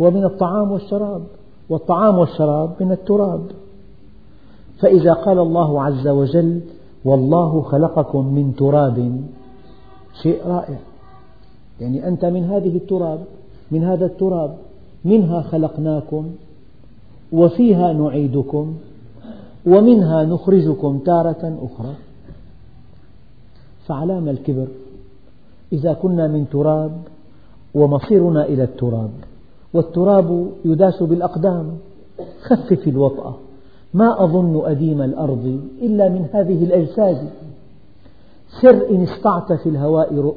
هو 0.00 0.10
من 0.10 0.24
الطعام 0.24 0.72
والشراب 0.72 1.22
والطعام 1.68 2.18
والشراب 2.18 2.70
من 2.80 2.92
التراب. 2.92 3.40
فإذا 4.78 5.12
قال 5.12 5.38
الله 5.38 5.82
عز 5.82 6.08
وجل 6.08 6.60
والله 7.04 7.62
خلقكم 7.62 8.34
من 8.34 8.54
تراب 8.56 9.20
شيء 10.22 10.46
رائع. 10.46 10.78
يعني 11.80 12.08
أنت 12.08 12.24
من 12.24 12.44
هذه 12.44 12.76
التراب 12.76 13.24
من 13.70 13.84
هذا 13.84 14.06
التراب 14.06 14.56
منها 15.04 15.42
خلقناكم 15.42 16.30
وفيها 17.32 17.92
نعيدكم. 17.92 18.74
ومنها 19.66 20.24
نخرجكم 20.24 20.98
تارة 20.98 21.58
أخرى. 21.62 21.94
فعلام 23.86 24.28
الكبر 24.28 24.66
إذا 25.72 25.92
كنا 25.92 26.28
من 26.28 26.48
تراب 26.50 26.92
ومصيرنا 27.74 28.44
إلى 28.44 28.62
التراب 28.62 29.10
والتراب 29.74 30.50
يداس 30.64 31.02
بالأقدام. 31.02 31.70
خفف 32.42 32.88
الوطأة 32.88 33.34
ما 33.94 34.24
أظن 34.24 34.62
أديم 34.64 35.02
الأرض 35.02 35.60
إلا 35.82 36.08
من 36.08 36.28
هذه 36.32 36.64
الأجساد. 36.64 37.30
سر 38.62 38.90
إن 38.90 39.02
استطعت 39.02 39.52
في 39.52 39.68
الهواء 39.68 40.34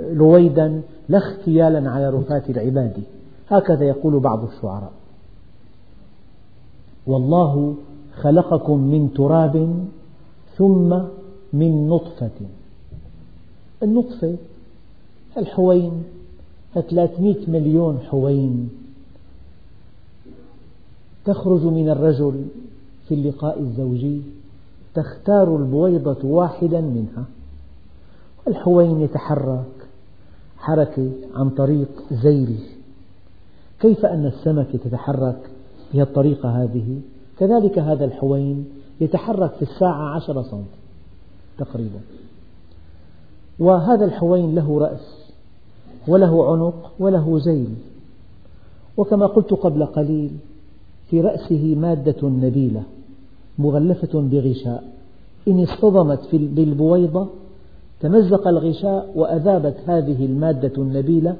رويدا 0.00 0.80
لا 1.08 1.18
اختيالا 1.18 1.90
على 1.90 2.10
رفاة 2.10 2.42
العباد. 2.48 3.02
هكذا 3.48 3.84
يقول 3.84 4.20
بعض 4.20 4.44
الشعراء. 4.44 4.92
والله 7.06 7.74
خلقكم 8.22 8.78
من 8.80 9.14
تراب 9.14 9.86
ثم 10.56 10.98
من 11.52 11.88
نطفة. 11.88 12.30
النطفة 13.82 14.36
الحوين 15.36 16.02
300 16.74 17.50
مليون 17.50 17.98
حوين. 17.98 18.70
تخرج 21.24 21.64
من 21.64 21.88
الرجل 21.88 22.44
في 23.08 23.14
اللقاء 23.14 23.60
الزوجي 23.60 24.22
تختار 24.94 25.56
البويضة 25.56 26.28
واحدا 26.28 26.80
منها. 26.80 27.24
الحوين 28.48 29.00
يتحرك 29.00 29.64
حركة 30.58 31.10
عن 31.34 31.50
طريق 31.50 31.88
زيل. 32.12 32.58
كيف 33.80 34.06
أن 34.06 34.26
السمكة 34.26 34.78
تتحرك 34.78 35.50
بهذه 35.92 36.02
الطريقة 36.02 36.62
هذه؟ 36.62 37.00
كذلك 37.38 37.78
هذا 37.78 38.04
الحوين 38.04 38.68
يتحرك 39.00 39.52
في 39.52 39.62
الساعة 39.62 40.14
عشرة 40.14 40.42
سم 40.42 40.64
تقريبا. 41.58 42.00
وهذا 43.58 44.04
الحوين 44.04 44.54
له 44.54 44.78
رأس 44.78 45.30
وله 46.08 46.52
عنق 46.52 46.92
وله 46.98 47.38
زيل 47.38 47.74
وكما 48.96 49.26
قلت 49.26 49.52
قبل 49.52 49.86
قليل 49.86 50.30
في 51.10 51.20
رأسه 51.20 51.74
مادة 51.74 52.28
نبيلة 52.28 52.82
مغلفة 53.58 54.20
بغشاء. 54.20 54.84
إن 55.48 55.62
اصطدمت 55.62 56.28
بالبويضة 56.32 57.28
تمزق 58.00 58.48
الغشاء 58.48 59.12
وأذابت 59.14 59.76
هذه 59.86 60.26
المادة 60.26 60.72
النبيلة 60.82 61.36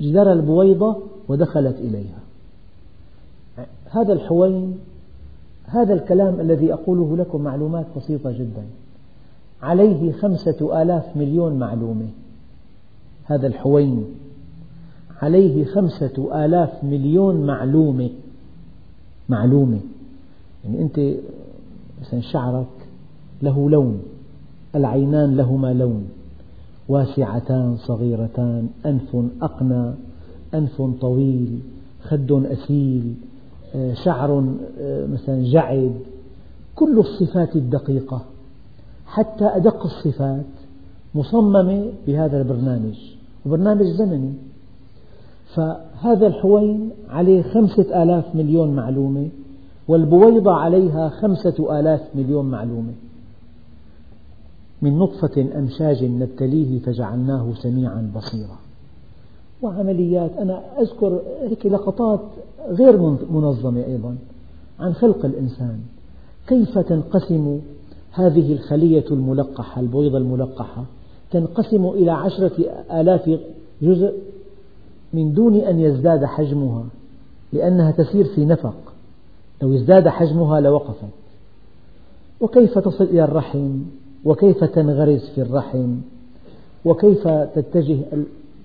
جدار 0.00 0.32
البويضة 0.32 0.96
ودخلت 1.28 1.76
إليها. 1.76 2.18
هذا 3.90 4.12
الحوين 4.12 4.78
هذا 5.66 5.94
الكلام 5.94 6.40
الذي 6.40 6.72
أقوله 6.72 7.16
لكم 7.16 7.40
معلومات 7.40 7.86
بسيطة 7.96 8.32
جدا. 8.32 8.62
عليه 9.62 10.12
خمسة 10.12 10.82
آلاف 10.82 11.16
مليون 11.16 11.58
معلومة. 11.58 12.08
هذا 13.24 13.46
الحوين 13.46 14.04
عليه 15.22 15.64
خمسة 15.64 16.44
آلاف 16.44 16.84
مليون 16.84 17.46
معلومة. 17.46 18.10
معلومة. 19.28 19.80
يعني 20.64 20.82
أنت 20.82 21.14
مثلا 22.00 22.20
شعرك 22.20 22.88
له 23.42 23.70
لون. 23.70 24.02
العينان 24.74 25.36
لهما 25.36 25.72
لون. 25.72 26.08
واسعتان 26.88 27.76
صغيرتان 27.76 28.68
أنف 28.86 29.16
أقنى 29.42 29.92
أنف 30.54 30.82
طويل 31.00 31.58
خد 32.02 32.32
أسيل 32.32 33.14
شعر 34.04 34.54
مثلا 35.12 35.52
جعد 35.52 35.94
كل 36.74 36.98
الصفات 36.98 37.56
الدقيقة 37.56 38.22
حتى 39.06 39.44
أدق 39.44 39.84
الصفات 39.84 40.44
مصممة 41.14 41.92
بهذا 42.06 42.38
البرنامج 42.38 42.98
وبرنامج 43.46 43.86
زمني. 43.86 44.32
فهذا 45.54 46.26
الحوين 46.26 46.90
عليه 47.10 47.42
خمسة 47.42 48.02
آلاف 48.02 48.34
مليون 48.34 48.76
معلومة 48.76 49.28
والبويضة 49.88 50.52
عليها 50.52 51.08
خمسة 51.08 51.80
آلاف 51.80 52.00
مليون 52.14 52.44
معلومة. 52.44 52.92
من 54.82 54.98
نطفة 54.98 55.46
أمشاج 55.58 56.04
نبتليه 56.04 56.78
فجعلناه 56.78 57.54
سميعا 57.54 58.12
بصيرا. 58.16 58.58
وعمليات. 59.62 60.30
أنا 60.38 60.62
أذكر 60.80 61.20
هيك 61.42 61.66
لقطات 61.66 62.20
غير 62.68 62.96
منظمة 63.30 63.84
أيضا 63.84 64.16
عن 64.80 64.92
خلق 64.92 65.24
الإنسان. 65.24 65.78
كيف 66.48 66.78
تنقسم 66.78 67.60
هذه 68.12 68.52
الخلية 68.52 69.04
الملقحة 69.10 69.80
البويضة 69.80 70.18
الملقحة؟ 70.18 70.84
تنقسم 71.30 71.86
إلى 71.86 72.10
عشرة 72.10 72.52
آلاف 72.92 73.38
جزء 73.82 74.12
من 75.12 75.32
دون 75.32 75.54
أن 75.54 75.80
يزداد 75.80 76.24
حجمها 76.24 76.84
لأنها 77.52 77.90
تسير 77.90 78.24
في 78.24 78.44
نفق. 78.44 78.74
لو 79.62 79.74
ازداد 79.74 80.08
حجمها 80.08 80.60
لوقفت. 80.60 81.08
وكيف 82.40 82.78
تصل 82.78 83.04
إلى 83.04 83.24
الرحم؟ 83.24 83.78
وكيف 84.24 84.64
تنغرز 84.64 85.30
في 85.34 85.42
الرحم؟ 85.42 85.96
وكيف 86.84 87.28
تتجه 87.28 87.98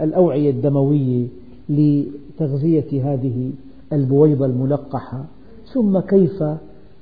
الأوعية 0.02 0.50
الدموية 0.50 1.28
لتغذية 1.70 3.14
هذه 3.14 3.52
البويضة 3.94 4.46
الملقحة. 4.46 5.26
ثم 5.74 6.00
كيف 6.00 6.44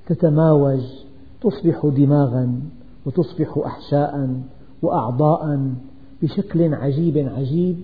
تتماوج؟ 0.08 0.82
تصبح 1.42 1.86
دماغا 1.86 2.62
وتصبح 3.06 3.58
أحشاء 3.66 4.42
وأعضاء 4.82 5.72
بشكل 6.22 6.74
عجيب 6.74 7.18
عجيب. 7.18 7.76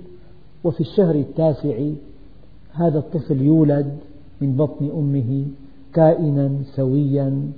وفي 0.63 0.81
الشهر 0.81 1.15
التاسع 1.15 1.89
هذا 2.71 2.99
الطفل 2.99 3.41
يولد 3.41 3.97
من 4.41 4.55
بطن 4.55 4.89
أمه 4.97 5.45
كائنا 5.93 6.51
سويا 6.75 7.51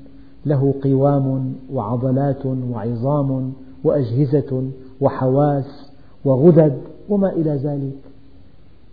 له 0.46 0.74
قوام 0.84 1.54
وعضلات 1.74 2.46
وعظام 2.46 3.54
وأجهزة 3.84 4.70
وحواس 5.02 5.92
وغدد. 6.26 6.78
وما 7.10 7.30
إلى 7.30 7.52
ذلك. 7.52 7.98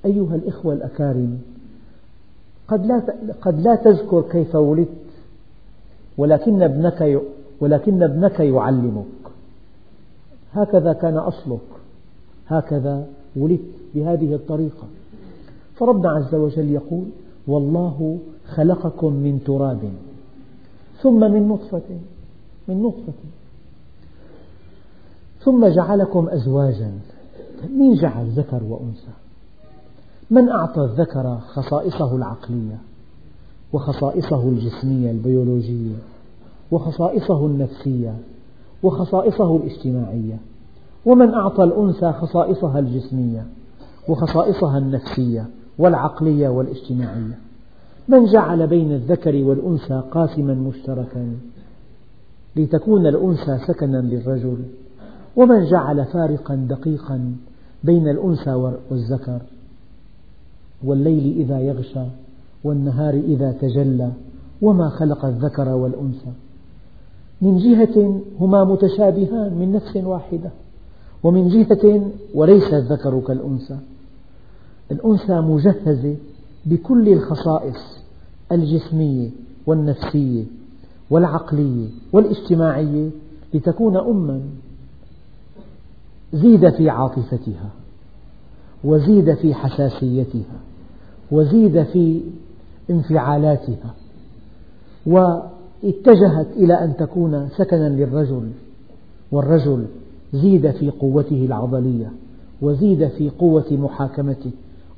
أيها 0.05 0.35
الإخوة 0.35 0.74
الأكارم 0.74 1.38
قد 2.68 2.87
لا 2.87 3.03
قد 3.40 3.61
لا 3.61 3.74
تذكر 3.74 4.22
كيف 4.22 4.55
ولدت 4.55 4.88
ولكن 6.18 6.62
ابنك 6.62 7.22
ولكن 7.61 8.03
ابنك 8.03 8.40
يعلمك. 8.40 9.05
هكذا 10.53 10.92
كان 10.92 11.16
أصلك. 11.16 11.61
هكذا 12.48 13.07
ولدت 13.37 13.74
بهذه 13.94 14.35
الطريقة. 14.35 14.87
فربنا 15.77 16.11
عز 16.11 16.35
وجل 16.35 16.70
يقول 16.70 17.05
والله 17.46 18.18
خلقكم 18.46 19.12
من 19.12 19.40
تراب 19.46 19.81
ثم 21.03 21.33
من 21.33 21.48
نطفة 21.48 21.83
من 22.68 22.83
نطفة 22.83 23.12
ثم 25.40 25.66
جعلكم 25.66 26.29
أزواجا. 26.29 26.90
من 27.70 27.94
جعل 27.94 28.27
ذكر 28.27 28.62
وأنثى. 28.62 29.12
من 30.31 30.48
أعطى 30.48 30.81
الذكر 30.81 31.38
خصائصه 31.38 32.16
العقلية 32.16 32.79
وخصائصه 33.72 34.48
الجسمية 34.48 35.11
البيولوجية 35.11 35.94
وخصائصه 36.70 37.46
النفسية 37.46 38.16
وخصائصه 38.83 39.57
الاجتماعية. 39.57 40.38
ومن 41.07 41.35
أعطى 41.35 41.64
الأنثى 41.64 42.12
خصائصها 42.12 42.79
الجسمية 42.79 43.46
وخصائصها 44.09 44.79
النفسية 44.79 45.46
والعقلية 45.79 46.48
والاجتماعية. 46.48 47.38
من 48.09 48.24
جعل 48.24 48.66
بين 48.66 48.92
الذكر 48.92 49.44
والأنثى 49.44 50.03
قاسما 50.11 50.55
مشتركا 50.55 51.37
لتكون 52.57 53.07
الأنثى 53.07 53.59
سكنا 53.66 53.96
للرجل. 53.96 54.59
ومن 55.37 55.64
جعل 55.64 56.05
فارقا 56.05 56.55
دقيقا 56.55 57.35
بين 57.84 58.08
الأنثى 58.08 58.54
والذكر 58.90 59.40
والليل 60.84 61.40
إذا 61.40 61.60
يغشى 61.60 62.06
والنهار 62.64 63.14
إذا 63.14 63.52
تجلى 63.52 64.12
وما 64.62 64.88
خلق 64.88 65.24
الذكر 65.24 65.68
والأنثى. 65.68 66.32
من 67.42 67.58
جهة 67.58 68.20
هما 68.40 68.64
متشابهان 68.64 69.54
من 69.54 69.72
نفس 69.72 69.96
واحدة 69.96 70.50
ومن 71.22 71.48
جهة 71.48 72.10
وليس 72.34 72.74
الذكر 72.74 73.20
كالأنثى. 73.20 73.76
الأنثى 74.90 75.40
مجهزة 75.40 76.16
بكل 76.66 77.08
الخصائص 77.08 77.98
الجسمية 78.52 79.30
والنفسية 79.66 80.44
والعقلية 81.10 81.88
والاجتماعية 82.12 83.10
لتكون 83.54 83.96
أمًا. 83.96 84.40
زيد 86.34 86.70
في 86.70 86.90
عاطفتها 86.90 87.70
وزيد 88.84 89.34
في 89.34 89.54
حساسيتها 89.54 90.60
وزيد 91.30 91.82
في 91.82 92.20
انفعالاتها 92.90 93.94
واتجهت 95.06 96.46
إلى 96.56 96.74
أن 96.74 96.96
تكون 96.96 97.48
سكنا 97.48 97.88
للرجل 97.88 98.50
والرجل 99.32 99.86
زيد 100.32 100.70
في 100.70 100.90
قوته 100.90 101.44
العضلية 101.46 102.12
وزيد 102.62 103.08
في 103.08 103.30
قوة 103.30 103.66
محاكمته 103.70 104.50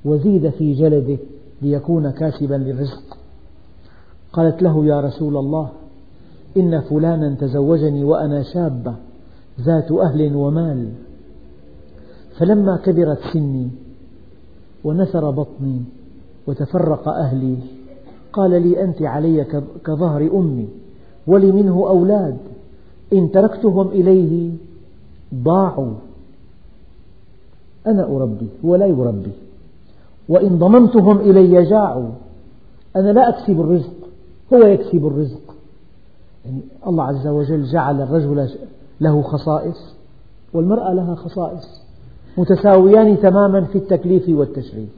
وزيد 0.05 0.51
في 0.51 0.75
جلده 0.75 1.19
ليكون 1.63 2.11
كاسبا 2.11 2.55
للرزق. 2.55 3.19
قالت 4.33 4.63
له 4.63 4.87
يا 4.87 5.01
رسول 5.01 5.37
الله 5.37 5.69
إن 6.57 6.81
فلانا 6.81 7.35
تزوجني 7.35 8.05
وأنا 8.05 8.43
شابة 8.43 8.95
ذات 9.61 9.93
أهل 9.93 10.35
ومال 10.35 10.89
فلما 12.39 12.77
كبرت 12.77 13.19
سني 13.33 13.69
ونثر 14.85 15.31
بطني 15.31 15.83
وتفرق 16.47 17.09
أهلي 17.09 17.57
قال 18.33 18.51
لي 18.63 18.85
أنت 18.85 19.03
علي 19.03 19.45
كظهر 19.85 20.31
أمي 20.35 20.69
ولي 21.27 21.53
منه 21.53 21.89
أولاد 21.89 22.39
إن 23.13 23.31
تركتهم 23.31 23.89
إليه 23.89 24.51
ضاعوا. 25.35 25.95
أنا 27.87 28.05
أربي 28.05 28.49
هو 28.65 28.77
لا 28.77 28.87
يربي 28.87 29.33
وإن 30.29 30.59
ضممتهم 30.59 31.21
إلي 31.21 31.63
جاعوا. 31.63 32.11
أنا 32.97 33.13
لا 33.13 33.29
أكسب 33.29 33.61
الرزق 33.61 33.95
هو 34.53 34.59
يكسب 34.59 35.07
الرزق. 35.07 35.55
يعني 36.45 36.61
الله 36.87 37.05
عز 37.05 37.27
وجل 37.27 37.65
جعل 37.65 38.01
الرجل 38.01 38.49
له 39.01 39.23
خصائص 39.23 39.95
والمرأة 40.53 40.93
لها 40.93 41.15
خصائص. 41.15 41.86
متساويان 42.39 43.21
تماما 43.21 43.61
في 43.61 43.79
التكليف 43.79 44.29
والتشريف 44.29 44.89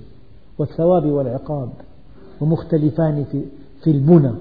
والثواب 0.58 1.06
والعقاب 1.06 1.68
ومختلفان 2.40 3.24
في 3.82 3.90
البنى. 3.90 4.32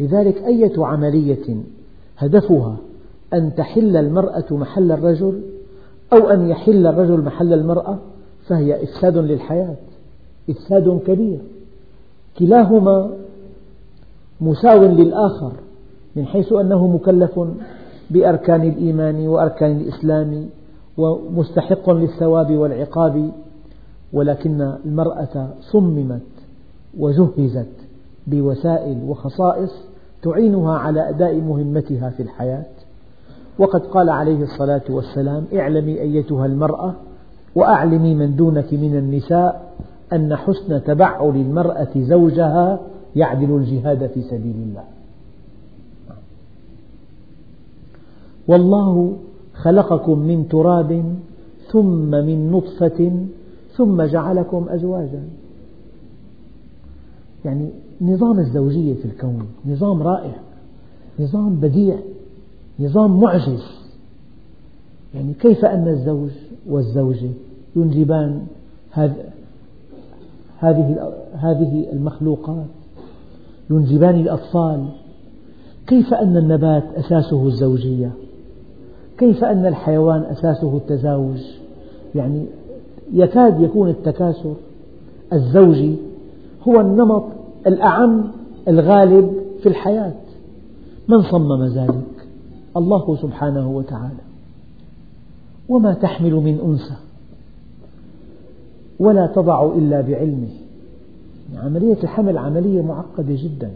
لذلك 0.00 0.36
أية 0.36 0.84
عملية 0.84 1.56
هدفها 2.18 2.76
أن 3.34 3.54
تحل 3.54 3.96
المرأة 3.96 4.44
محل 4.50 4.92
الرجل 4.92 5.40
أو 6.12 6.18
أن 6.30 6.48
يحل 6.48 6.86
الرجل 6.86 7.20
محل 7.20 7.52
المرأة 7.52 7.98
فهي 8.46 8.82
إفساد 8.82 9.16
للحياة 9.16 9.74
إفساد 10.50 11.00
كبير. 11.06 11.38
كلاهما 12.38 13.10
مساو 14.40 14.84
للآخر 14.84 15.52
من 16.16 16.26
حيث 16.26 16.52
أنه 16.52 16.86
مكلف 16.86 17.40
بأركان 18.10 18.62
الإيمان 18.62 19.28
وأركان 19.28 19.76
الإسلام 19.76 20.48
ومستحق 20.98 21.90
للثواب 21.90 22.56
والعقاب 22.56 23.30
ولكن 24.12 24.60
المرأة 24.84 25.48
صممت 25.60 26.20
وجهزت 26.98 27.72
بوسائل 28.26 29.04
وخصائص 29.08 29.70
تعينها 30.22 30.78
على 30.78 31.08
أداء 31.08 31.34
مهمتها 31.34 32.10
في 32.10 32.22
الحياة. 32.22 32.64
وقد 33.58 33.80
قال 33.80 34.08
عليه 34.08 34.42
الصلاة 34.42 34.82
والسلام 34.90 35.44
اعلمي 35.54 36.00
أيتها 36.00 36.46
المرأة 36.46 36.94
وأعلمي 37.54 38.14
من 38.14 38.36
دونك 38.36 38.74
من 38.74 38.96
النساء 38.96 39.72
أن 40.12 40.36
حسن 40.36 40.84
تبعل 40.84 41.28
المرأة 41.28 41.88
زوجها 41.96 42.80
يعدل 43.16 43.56
الجهاد 43.56 44.06
في 44.06 44.22
سبيل 44.22 44.56
الله. 44.56 44.84
والله 48.48 49.16
خلقكم 49.62 50.18
من 50.18 50.48
تراب 50.48 51.04
ثم 51.70 52.10
من 52.10 52.50
نطفة 52.50 53.26
ثم 53.76 54.02
جعلكم 54.02 54.66
أزواجا. 54.68 55.22
يعني 57.44 57.70
نظام 58.00 58.38
الزوجية 58.38 58.94
في 58.94 59.04
الكون 59.04 59.46
نظام 59.66 60.02
رائع 60.02 60.34
نظام 61.20 61.56
بديع 61.56 61.98
نظام 62.80 63.20
معجز. 63.20 63.64
يعني 65.14 65.32
كيف 65.32 65.64
أن 65.64 65.88
الزوج 65.88 66.30
والزوجة 66.68 67.30
ينجبان 67.76 68.46
هذه 68.90 69.14
هذه 71.32 71.86
المخلوقات؟ 71.92 72.66
ينجبان 73.70 74.20
الأطفال. 74.20 74.88
كيف 75.86 76.14
أن 76.14 76.36
النبات 76.36 76.84
أساسه 76.96 77.46
الزوجية؟ 77.46 78.12
كيف 79.18 79.44
أن 79.44 79.66
الحيوان 79.66 80.22
أساسه 80.22 80.76
التزاوج؟ 80.76 81.40
يعني 82.14 82.46
يكاد 83.12 83.60
يكون 83.60 83.88
التكاثر 83.88 84.54
الزوجي 85.32 85.96
هو 86.68 86.80
النمط 86.80 87.24
الأعم 87.66 88.24
الغالب 88.68 89.32
في 89.62 89.68
الحياة. 89.68 90.14
من 91.08 91.22
صمم 91.22 91.64
ذلك؟ 91.64 92.04
الله 92.76 93.16
سبحانه 93.16 93.70
وتعالى. 93.70 94.22
وما 95.68 95.94
تحمل 95.94 96.34
من 96.34 96.60
أنثى. 96.60 96.96
ولا 99.00 99.26
تضع 99.26 99.72
إلا 99.74 100.00
بعلمه. 100.00 100.48
عملية 101.56 101.96
الحمل 102.02 102.38
عملية 102.38 102.82
معقدة 102.82 103.36
جدا. 103.42 103.70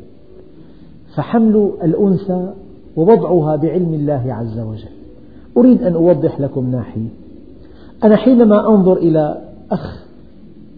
فحمل 1.14 1.70
الأنثى 1.83 2.52
ووضعها 2.96 3.57
بعلم 3.57 3.94
الله 3.94 4.35
عز 4.35 4.59
وجل. 4.59 5.01
أريد 5.56 5.82
أن 5.82 5.94
أوضح 5.94 6.40
لكم 6.40 6.70
ناحية. 6.70 7.08
أنا 8.04 8.16
حينما 8.16 8.68
أنظر 8.68 8.96
إلى 8.96 9.48
أخ 9.70 10.04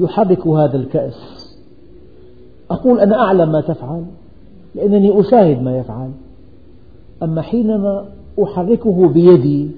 يحرك 0.00 0.46
هذا 0.46 0.76
الكأس 0.76 1.14
أقول 2.70 3.00
أنا 3.00 3.16
أعلم 3.16 3.52
ما 3.52 3.60
تفعل 3.60 4.04
لأنني 4.74 5.20
أشاهد 5.20 5.62
ما 5.62 5.78
يفعل. 5.78 6.10
أما 7.22 7.42
حينما 7.42 8.08
أحركه 8.42 9.08
بيدي 9.08 9.70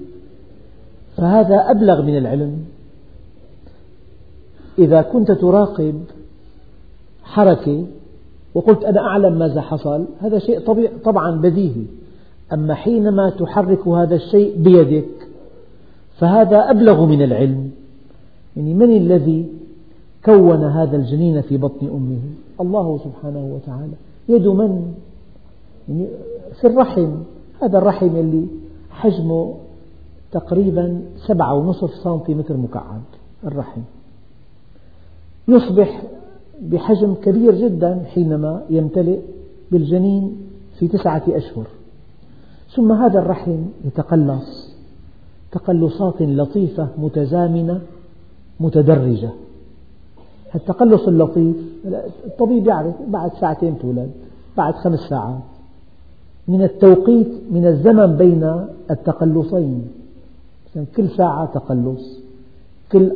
فهذا 1.17 1.55
أبلغ 1.55 2.01
من 2.01 2.17
العلم. 2.17 2.57
إذا 4.79 5.01
كنت 5.01 5.31
تراقب 5.31 6.03
حركة 7.23 7.85
وقلت 8.55 8.83
أنا 8.83 8.99
أعلم 8.99 9.39
ماذا 9.39 9.61
حصل 9.61 10.05
هذا 10.19 10.39
شيء 10.39 10.59
طبعا 11.05 11.31
بديهي. 11.41 11.85
أما 12.53 12.73
حينما 12.73 13.29
تحرك 13.29 13.87
هذا 13.87 14.15
الشيء 14.15 14.57
بيدك 14.57 15.27
فهذا 16.17 16.57
أبلغ 16.71 17.05
من 17.05 17.21
العلم. 17.21 17.71
يعني 18.57 18.73
من 18.73 18.97
الذي 18.97 19.45
كون 20.25 20.63
هذا 20.63 20.97
الجنين 20.97 21.41
في 21.41 21.57
بطن 21.57 21.87
أمه؟ 21.87 22.19
الله 22.61 22.99
سبحانه 23.03 23.55
وتعالى. 23.55 23.93
يد 24.29 24.47
من؟ 24.47 24.93
يعني 25.89 26.07
في 26.61 26.67
الرحم. 26.67 27.11
هذا 27.61 27.77
الرحم 27.77 28.15
اللي 28.15 28.47
حجمه 28.91 29.53
تقريبا 30.31 31.01
سبعة 31.27 31.53
ونصف 31.53 31.93
سنتيمتر 31.93 32.57
مكعب 32.57 33.01
الرحم. 33.43 33.81
يصبح 35.47 36.03
بحجم 36.61 37.13
كبير 37.13 37.55
جدا 37.55 38.03
حينما 38.13 38.63
يمتلئ 38.69 39.19
بالجنين 39.71 40.37
في 40.79 40.87
تسعة 40.87 41.23
أشهر. 41.27 41.65
ثم 42.75 42.91
هذا 42.91 43.19
الرحم 43.19 43.57
يتقلص. 43.85 44.67
تقلصات 45.51 46.21
لطيفة 46.21 46.87
متزامنة 46.97 47.81
متدرجة. 48.59 49.29
التقلص 50.55 51.07
اللطيف 51.07 51.55
الطبيب 52.25 52.67
يعرف 52.67 52.95
بعد 53.07 53.31
ساعتين 53.41 53.79
تولد 53.79 54.11
بعد 54.57 54.73
خمس 54.73 54.99
ساعات. 54.99 55.39
من 56.47 56.63
التوقيت 56.63 57.27
من 57.51 57.65
الزمن 57.65 58.17
بين 58.17 58.65
التقلصين. 58.91 59.87
كل 60.95 61.09
ساعة 61.09 61.45
تقلص 61.45 62.19
كل 62.91 63.11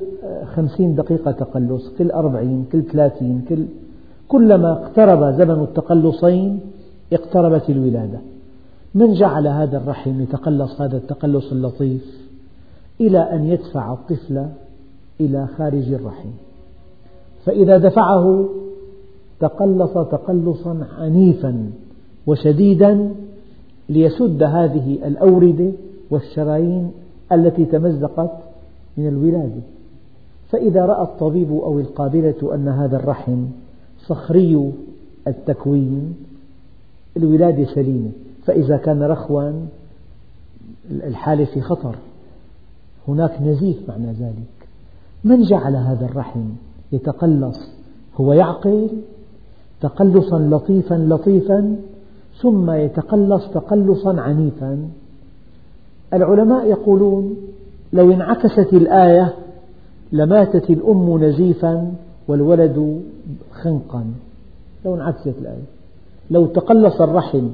خمسين 0.56 0.96
دقيقة 0.96 1.32
تقلص 1.32 1.90
كل 1.98 2.12
أربعين 2.12 2.66
كل 2.72 2.84
ثلاثين 2.84 3.46
كل 3.50 3.66
كلما 4.28 4.72
اقترب 4.72 5.34
زمن 5.34 5.64
التقلصين 5.64 6.60
اقتربت 7.14 7.70
الولادة. 7.70 8.20
من 8.96 9.14
جعل 9.14 9.48
هذا 9.48 9.78
الرحم 9.78 10.22
يتقلص 10.22 10.82
هذا 10.82 10.98
التقلص 10.98 11.52
اللطيف 11.52 12.22
إلى 13.02 13.20
أن 13.20 13.44
يدفع 13.44 13.94
الطفل 13.94 14.48
إلى 15.20 15.48
خارج 15.58 15.94
الرحم. 15.94 16.30
فإذا 17.46 17.78
دفعه 17.78 18.50
تقلص 19.40 19.94
تقلصا 19.94 20.88
عنيفا 20.98 21.72
وشديدا 22.28 23.12
ليسد 23.90 24.44
هذه 24.44 25.08
الأوردة 25.08 25.72
والشرايين 26.10 26.92
التي 27.32 27.66
تمزقت 27.66 28.32
من 28.98 29.08
الولادة. 29.08 29.62
فإذا 30.50 30.86
رأى 30.86 31.04
الطبيب 31.04 31.52
أو 31.52 31.80
القابلة 31.80 32.56
أن 32.56 32.68
هذا 32.68 32.98
الرحم 32.98 33.46
صخري 34.08 34.72
التكوين 35.28 36.16
الولادة 37.18 37.66
سليمة. 37.66 38.12
فإذا 38.52 38.78
كان 38.78 39.04
رخوا 39.04 39.52
الحالة 40.92 41.46
في 41.46 41.62
خطر. 41.62 41.96
هناك 43.08 43.42
نزيف 43.42 43.90
معنى 43.90 44.12
ذلك. 44.12 44.68
من 45.24 45.44
جعل 45.44 45.76
هذا 45.76 46.06
الرحم 46.06 46.42
يتقلص؟ 46.92 47.58
هو 48.16 48.34
يعقل 48.34 48.90
تقلصا 49.82 50.40
لطيفا 50.40 50.96
لطيفا 50.96 51.76
ثم 52.42 52.72
يتقلص 52.72 53.48
تقلصا 53.54 54.22
عنيفا. 54.22 54.90
العلماء 56.14 56.66
يقولون 56.66 57.36
لو 57.94 58.12
انعكست 58.12 58.74
الآية 58.74 59.34
لماتت 60.12 60.70
الأم 60.70 61.24
نزيفا 61.24 61.94
والولد 62.28 63.02
خنقا. 63.52 64.06
لو 64.86 64.96
انعكست 64.96 65.34
الآية. 65.42 65.64
لو 66.32 66.46
تقلص 66.46 67.02
الرحم 67.02 67.48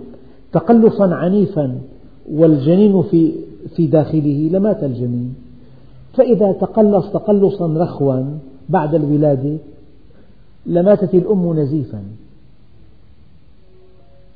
تقلصا 0.60 1.16
عنيفا 1.16 1.80
والجنين 2.32 3.02
في 3.02 3.34
في 3.76 3.88
داخله 3.88 4.50
لمات 4.52 4.84
الجنين. 4.84 5.36
فإذا 6.14 6.52
تقلص 6.52 7.12
تقلصا 7.12 7.68
رخوا 7.78 8.24
بعد 8.70 8.96
الولادة 8.96 9.58
لماتت 10.66 11.14
الأم 11.14 11.60
نزيفا. 11.60 12.04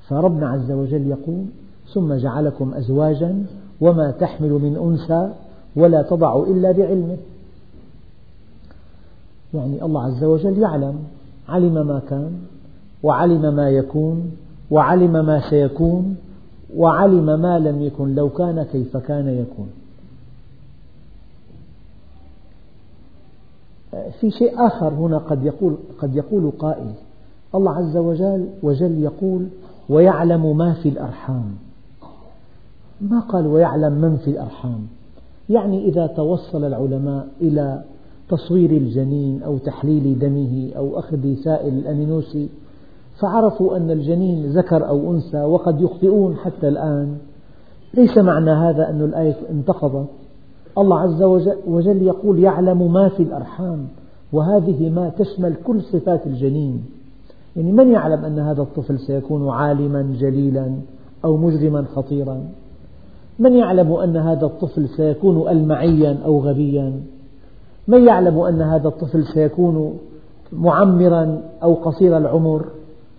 فربنا 0.07 0.49
عز 0.49 0.71
وجل 0.71 1.07
يقول 1.07 1.45
ثم 1.93 2.13
جعلكم 2.13 2.73
أزواجا 2.73 3.43
وما 3.81 4.11
تحمل 4.11 4.49
من 4.49 4.75
أنثى 4.77 5.33
ولا 5.75 6.01
تضع 6.01 6.43
إلا 6.43 6.71
بعلمه. 6.71 7.17
يعني 9.53 9.85
الله 9.85 10.03
عز 10.03 10.23
وجل 10.23 10.57
يعلم 10.57 10.95
علم 11.49 11.73
ما 11.87 12.01
كان 12.09 12.31
وعلم 13.03 13.55
ما 13.55 13.69
يكون 13.69 14.31
وعلم 14.71 15.25
ما 15.25 15.49
سيكون 15.49 16.17
وعلم 16.75 17.25
ما 17.25 17.59
لم 17.59 17.81
يكن 17.81 18.15
لو 18.15 18.29
كان 18.29 18.63
كيف 18.63 18.97
كان 18.97 19.27
يكون. 19.27 19.69
في 24.19 24.31
شيء 24.31 24.67
آخر 24.67 24.87
هنا 24.93 25.17
قد 25.17 25.45
يقول, 25.45 25.75
قد 25.99 26.15
يقول 26.15 26.51
قائل. 26.59 26.91
الله 27.55 27.71
عز 27.71 27.97
وجل 27.97 28.47
وجل 28.63 29.03
يقول 29.03 29.47
ويعلم 29.89 30.57
ما 30.57 30.73
في 30.73 30.89
الأرحام. 30.89 31.55
ما 33.01 33.19
قال 33.19 33.47
ويعلم 33.47 33.93
من 33.93 34.17
في 34.17 34.31
الأرحام؟ 34.31 34.87
يعني 35.49 35.85
إذا 35.85 36.07
توصل 36.07 36.63
العلماء 36.63 37.27
إلى 37.41 37.83
تصوير 38.29 38.71
الجنين 38.71 39.43
أو 39.43 39.57
تحليل 39.57 40.19
دمه 40.19 40.71
أو 40.77 40.99
أخذ 40.99 41.35
سائل 41.43 41.73
الأمينوسي 41.73 42.49
فعرفوا 43.21 43.77
أن 43.77 43.91
الجنين 43.91 44.51
ذكر 44.51 44.87
أو 44.87 45.11
أنثى 45.11 45.43
وقد 45.43 45.81
يخطئون 45.81 46.35
حتى 46.35 46.67
الآن. 46.67 47.17
ليس 47.93 48.17
معنى 48.17 48.51
هذا 48.51 48.89
أن 48.89 49.01
الآية 49.01 49.35
انتقضت. 49.49 50.07
الله 50.77 50.99
عز 50.99 51.23
وجل 51.67 52.01
يقول 52.01 52.39
يعلم 52.39 52.93
ما 52.93 53.09
في 53.09 53.23
الأرحام 53.23 53.87
وهذه 54.33 54.89
ما 54.89 55.09
تشمل 55.09 55.55
كل 55.63 55.81
صفات 55.81 56.27
الجنين. 56.27 56.85
يعني 57.55 57.71
من 57.71 57.91
يعلم 57.91 58.25
أن 58.25 58.39
هذا 58.39 58.61
الطفل 58.61 58.99
سيكون 58.99 59.49
عالما 59.49 60.15
جليلا 60.19 60.71
أو 61.25 61.37
مجرما 61.37 61.85
خطيرا؟ 61.95 62.43
من 63.39 63.55
يعلم 63.55 63.93
أن 63.93 64.17
هذا 64.17 64.45
الطفل 64.45 64.89
سيكون 64.89 65.49
ألمعيا 65.49 66.17
أو 66.25 66.39
غبيا؟ 66.39 66.93
من 67.87 68.07
يعلم 68.07 68.39
أن 68.39 68.61
هذا 68.61 68.87
الطفل 68.87 69.23
سيكون 69.23 69.97
معمرا 70.53 71.41
أو 71.63 71.73
قصير 71.73 72.17
العمر؟ 72.17 72.65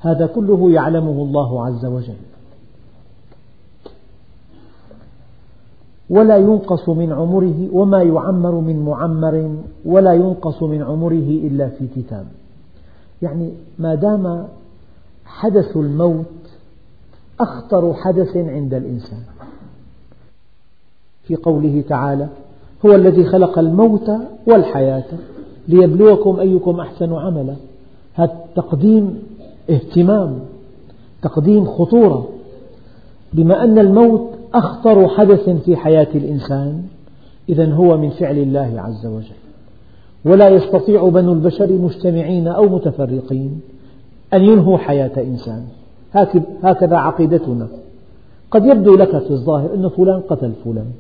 هذا 0.03 0.27
كله 0.27 0.71
يعلمه 0.71 1.23
الله 1.23 1.67
عز 1.67 1.85
وجل. 1.85 2.23
ولا 6.11 6.37
ينقص 6.37 6.89
من 6.89 7.13
عمره 7.13 7.69
وما 7.73 8.03
يعمر 8.03 8.55
من 8.55 8.85
معمر 8.85 9.57
ولا 9.85 10.13
ينقص 10.13 10.63
من 10.63 10.83
عمره 10.83 11.29
إلا 11.47 11.69
في 11.69 11.87
كتاب. 11.97 12.27
يعني 13.23 13.53
ما 13.79 13.95
دام 13.95 14.47
حدث 15.25 15.77
الموت 15.77 16.27
أخطر 17.41 17.95
حدث 17.95 18.37
عند 18.37 18.75
الإنسان. 18.75 19.23
في 21.23 21.37
قوله 21.37 21.85
تعالى 21.89 22.29
هو 22.87 22.95
الذي 22.95 23.25
خلق 23.25 23.59
الموت 23.59 24.11
والحياة 24.47 25.05
ليبلوكم 25.69 26.41
أيكم 26.41 26.81
أحسن 26.81 27.13
عملا. 27.13 27.57
هذا 28.15 28.45
تقديم 28.57 29.23
اهتمام 29.71 30.39
تقديم 31.23 31.65
خطورة. 31.65 32.29
بما 33.33 33.65
أن 33.65 33.79
الموت 33.79 34.31
أخطر 34.55 35.09
حدث 35.09 35.49
في 35.49 35.77
حياة 35.77 36.09
الإنسان 36.15 36.83
إذا 37.49 37.73
هو 37.73 37.97
من 37.97 38.11
فعل 38.11 38.39
الله 38.39 38.81
عز 38.81 39.07
وجل. 39.07 39.43
ولا 40.25 40.49
يستطيع 40.49 41.09
بنو 41.09 41.33
البشر 41.33 41.73
مجتمعين 41.73 42.49
أو 42.49 42.69
متفرقين 42.69 43.61
أن 44.35 44.43
ينهوا 44.43 44.79
حياة 44.79 45.11
إنسان. 45.17 45.65
هكذا 46.63 46.97
عقيدتنا. 46.97 47.69
قد 48.51 48.65
يبدو 48.65 48.97
لك 48.97 49.19
في 49.19 49.31
الظاهر 49.31 49.75
أن 49.75 49.89
فلان 49.89 50.21
قتل 50.21 50.53
فلان. 50.65 50.91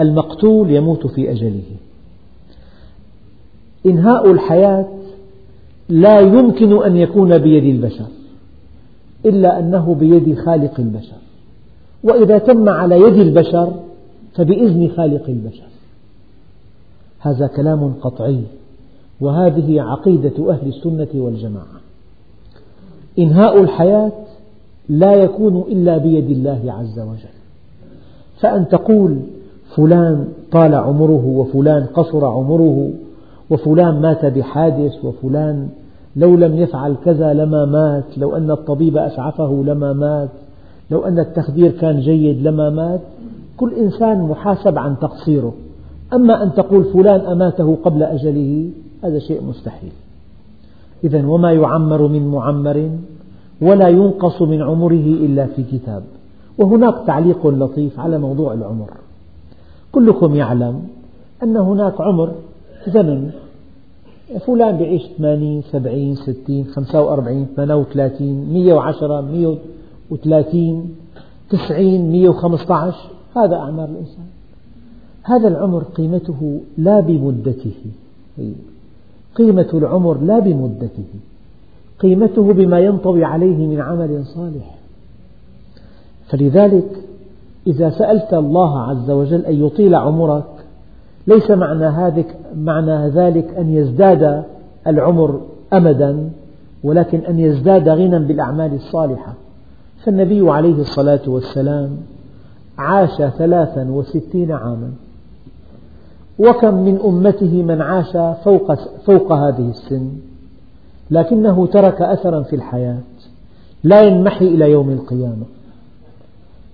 المقتول 0.00 0.70
يموت 0.70 1.06
في 1.06 1.30
أجله. 1.30 1.62
إنهاء 3.86 4.30
الحياة 4.30 4.86
لا 5.88 6.20
يمكن 6.20 6.82
أن 6.82 6.96
يكون 6.96 7.38
بيد 7.38 7.64
البشر 7.64 8.06
إلا 9.26 9.58
أنه 9.58 9.94
بيد 9.94 10.38
خالق 10.38 10.80
البشر. 10.80 11.16
وإذا 12.04 12.38
تم 12.38 12.68
على 12.68 13.00
يد 13.00 13.14
البشر 13.14 13.72
فبإذن 14.34 14.88
خالق 14.96 15.28
البشر. 15.28 15.66
هذا 17.20 17.46
كلام 17.46 17.92
قطعي 18.00 18.40
وهذه 19.20 19.82
عقيدة 19.82 20.50
أهل 20.50 20.68
السنة 20.68 21.08
والجماعة. 21.14 21.80
إنهاء 23.18 23.60
الحياة 23.60 24.12
لا 24.88 25.14
يكون 25.14 25.64
إلا 25.68 25.98
بيد 25.98 26.30
الله 26.30 26.72
عز 26.72 26.98
وجل. 26.98 27.36
فأن 28.40 28.68
تقول 28.68 29.18
فلان 29.76 30.28
طال 30.52 30.74
عمره 30.74 31.26
وفلان 31.26 31.86
قصر 31.86 32.24
عمره 32.24 32.90
وفلان 33.50 34.00
مات 34.00 34.24
بحادث 34.24 35.04
وفلان 35.04 35.68
لو 36.16 36.34
لم 36.34 36.56
يفعل 36.56 36.96
كذا 37.04 37.34
لما 37.34 37.64
مات 37.64 38.18
لو 38.18 38.36
أن 38.36 38.50
الطبيب 38.50 38.96
أسعفه 38.96 39.62
لما 39.66 39.92
مات 39.92 40.28
لو 40.90 41.04
أن 41.04 41.18
التخدير 41.18 41.70
كان 41.70 42.00
جيد 42.00 42.42
لما 42.42 42.70
مات. 42.70 43.00
كل 43.56 43.74
إنسان 43.74 44.22
محاسب 44.22 44.78
عن 44.78 44.98
تقصيره. 44.98 45.54
أما 46.12 46.42
أن 46.42 46.54
تقول 46.54 46.84
فلان 46.84 47.20
أماته 47.20 47.78
قبل 47.84 48.02
أجله 48.02 48.70
هذا 49.04 49.18
شيء 49.18 49.42
مستحيل. 49.42 49.92
إذا 51.04 51.26
وما 51.26 51.52
يعمر 51.52 52.08
من 52.08 52.28
معمر 52.28 52.90
ولا 53.60 53.88
ينقص 53.88 54.42
من 54.42 54.62
عمره 54.62 55.06
إلا 55.26 55.46
في 55.46 55.62
كتاب. 55.62 56.02
وهناك 56.58 56.94
تعليق 57.06 57.46
لطيف 57.46 58.00
على 58.00 58.18
موضوع 58.18 58.52
العمر. 58.52 58.90
كلكم 59.92 60.34
يعلم 60.34 60.82
أن 61.42 61.56
هناك 61.56 62.00
عمر 62.00 62.30
زمن. 62.88 63.30
فلان 64.46 64.80
يعيش 64.80 65.02
80 65.18 65.62
70 65.62 66.14
60 66.14 66.64
45 66.64 67.46
38 67.56 68.52
110 68.52 69.20
130 69.20 70.94
90 71.50 72.12
115 72.12 72.94
هذا 73.36 73.56
أعمار 73.56 73.88
الإنسان. 73.88 74.26
هذا 75.22 75.48
العمر 75.48 75.82
قيمته 75.82 76.60
لا 76.78 77.00
بمدته. 77.00 77.74
قيمة 79.34 79.68
العمر 79.74 80.18
لا 80.20 80.38
بمدته. 80.38 81.04
قيمته 82.00 82.52
بما 82.52 82.80
ينطوي 82.80 83.24
عليه 83.24 83.66
من 83.66 83.80
عمل 83.80 84.24
صالح. 84.24 84.76
فلذلك 86.26 86.88
إذا 87.66 87.90
سألت 87.90 88.34
الله 88.34 88.80
عز 88.80 89.10
وجل 89.10 89.46
أن 89.46 89.64
يطيل 89.66 89.94
عمرك 89.94 90.55
ليس 91.26 91.50
معنى, 91.50 91.86
ذلك 91.86 92.36
معنى 92.56 93.08
ذلك 93.08 93.54
أن 93.58 93.70
يزداد 93.70 94.44
العمر 94.86 95.40
أمدا 95.72 96.30
ولكن 96.84 97.18
أن 97.18 97.38
يزداد 97.38 97.88
غنى 97.88 98.18
بالأعمال 98.18 98.74
الصالحة. 98.74 99.34
فالنبي 100.04 100.50
عليه 100.50 100.80
الصلاة 100.80 101.20
والسلام 101.26 101.96
عاش 102.78 103.22
ثلاثا 103.22 103.90
وستين 103.90 104.52
عاما. 104.52 104.90
وكم 106.38 106.74
من 106.74 106.98
أمته 107.04 107.62
من 107.62 107.82
عاش 107.82 108.12
فوق, 108.44 108.74
فوق 109.06 109.32
هذه 109.32 109.70
السن 109.70 110.10
لكنه 111.10 111.66
ترك 111.66 112.02
أثرا 112.02 112.42
في 112.42 112.56
الحياة 112.56 112.98
لا 113.84 114.02
ينمحي 114.02 114.44
إلى 114.44 114.70
يوم 114.70 114.90
القيامة. 114.90 115.44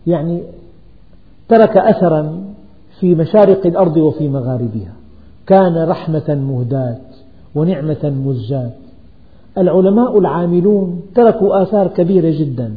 يعني 0.07 0.43
ترك 1.49 1.77
أثرا 1.77 2.52
في 3.03 3.15
مشارق 3.15 3.67
الأرض 3.67 3.97
وفي 3.97 4.29
مغاربها. 4.29 4.93
كان 5.47 5.89
رحمة 5.89 6.35
مهداة 6.35 6.99
ونعمة 7.55 8.13
مزجاة. 8.27 8.71
العلماء 9.59 10.19
العاملون 10.19 11.03
تركوا 11.15 11.63
آثار 11.63 11.89
كبيرة 11.89 12.31
جدا. 12.39 12.77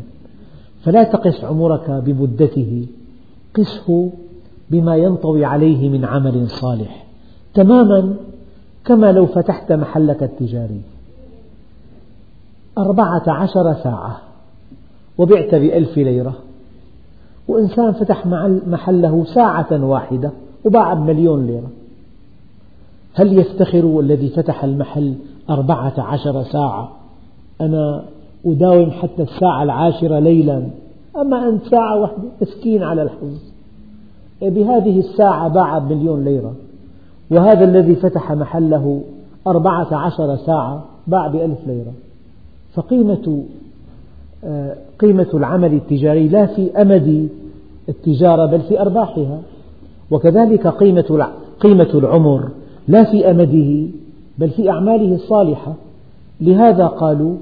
فلا 0.84 1.04
تقس 1.04 1.44
عمرك 1.44 1.92
بمدته. 1.92 2.88
قسه 3.56 4.12
بما 4.70 4.96
ينطوي 4.96 5.46
عليه 5.46 5.90
من 5.90 6.06
عمل 6.06 6.50
صالح. 6.50 7.06
تماما 7.54 8.16
كما 8.86 9.12
لو 9.12 9.26
فتحت 9.26 9.72
محلك 9.72 10.24
التجاري. 10.24 10.82
أربعة 12.78 13.24
عشر 13.28 13.74
ساعة. 13.74 14.22
وبعت 15.18 15.56
بألف 15.56 15.98
ليرة. 15.98 16.36
وإنسان 17.48 17.92
فتح 17.92 18.28
محله 18.68 19.24
ساعة 19.24 19.86
واحدة 19.86 20.32
وباع 20.66 20.94
بمليون 20.94 21.48
ليرة. 21.48 21.70
هل 23.14 23.40
يفتخر 23.40 24.00
الذي 24.00 24.30
فتح 24.30 24.64
المحل 24.64 25.14
أربعة 25.50 25.94
عشر 25.98 26.44
ساعة؟ 26.44 26.92
أنا 27.62 28.06
أداوم 28.46 28.92
حتى 28.92 29.24
الساعة 29.24 29.64
العاشرة 29.64 30.20
ليلا. 30.20 30.68
أما 31.18 31.50
أنت 31.50 31.64
ساعة 31.66 32.02
واحدة 32.02 32.24
مسكين 32.42 32.84
على 32.84 33.02
الحظ 33.02 33.38
بهذه 34.42 35.00
الساعة 35.00 35.48
باع 35.48 35.78
بمليون 35.78 36.26
ليرة. 36.26 36.54
وهذا 37.32 37.64
الذي 37.64 37.96
فتح 37.96 38.32
محله 38.32 39.02
أربعة 39.48 39.96
عشر 39.96 40.36
ساعة 40.36 40.84
باع 41.08 41.28
بألف 41.28 41.68
ليرة. 41.68 41.94
فقيمة 42.74 43.44
قيمة 45.00 45.28
العمل 45.34 45.74
التجاري 45.74 46.28
لا 46.28 46.46
في 46.46 46.82
أمد 46.82 47.30
التجارة 47.90 48.46
بل 48.46 48.62
في 48.62 48.82
أرباحها. 48.82 49.42
وكذلك 50.12 50.68
قيمة 50.68 51.30
قيمة 51.60 51.90
العمر 51.94 52.50
لا 52.88 53.04
في 53.04 53.32
أمده 53.32 53.92
بل 54.38 54.50
في 54.50 54.70
أعماله 54.70 55.16
الصالحة. 55.16 55.74
لهذا 56.42 56.88
قالوا 56.88 57.36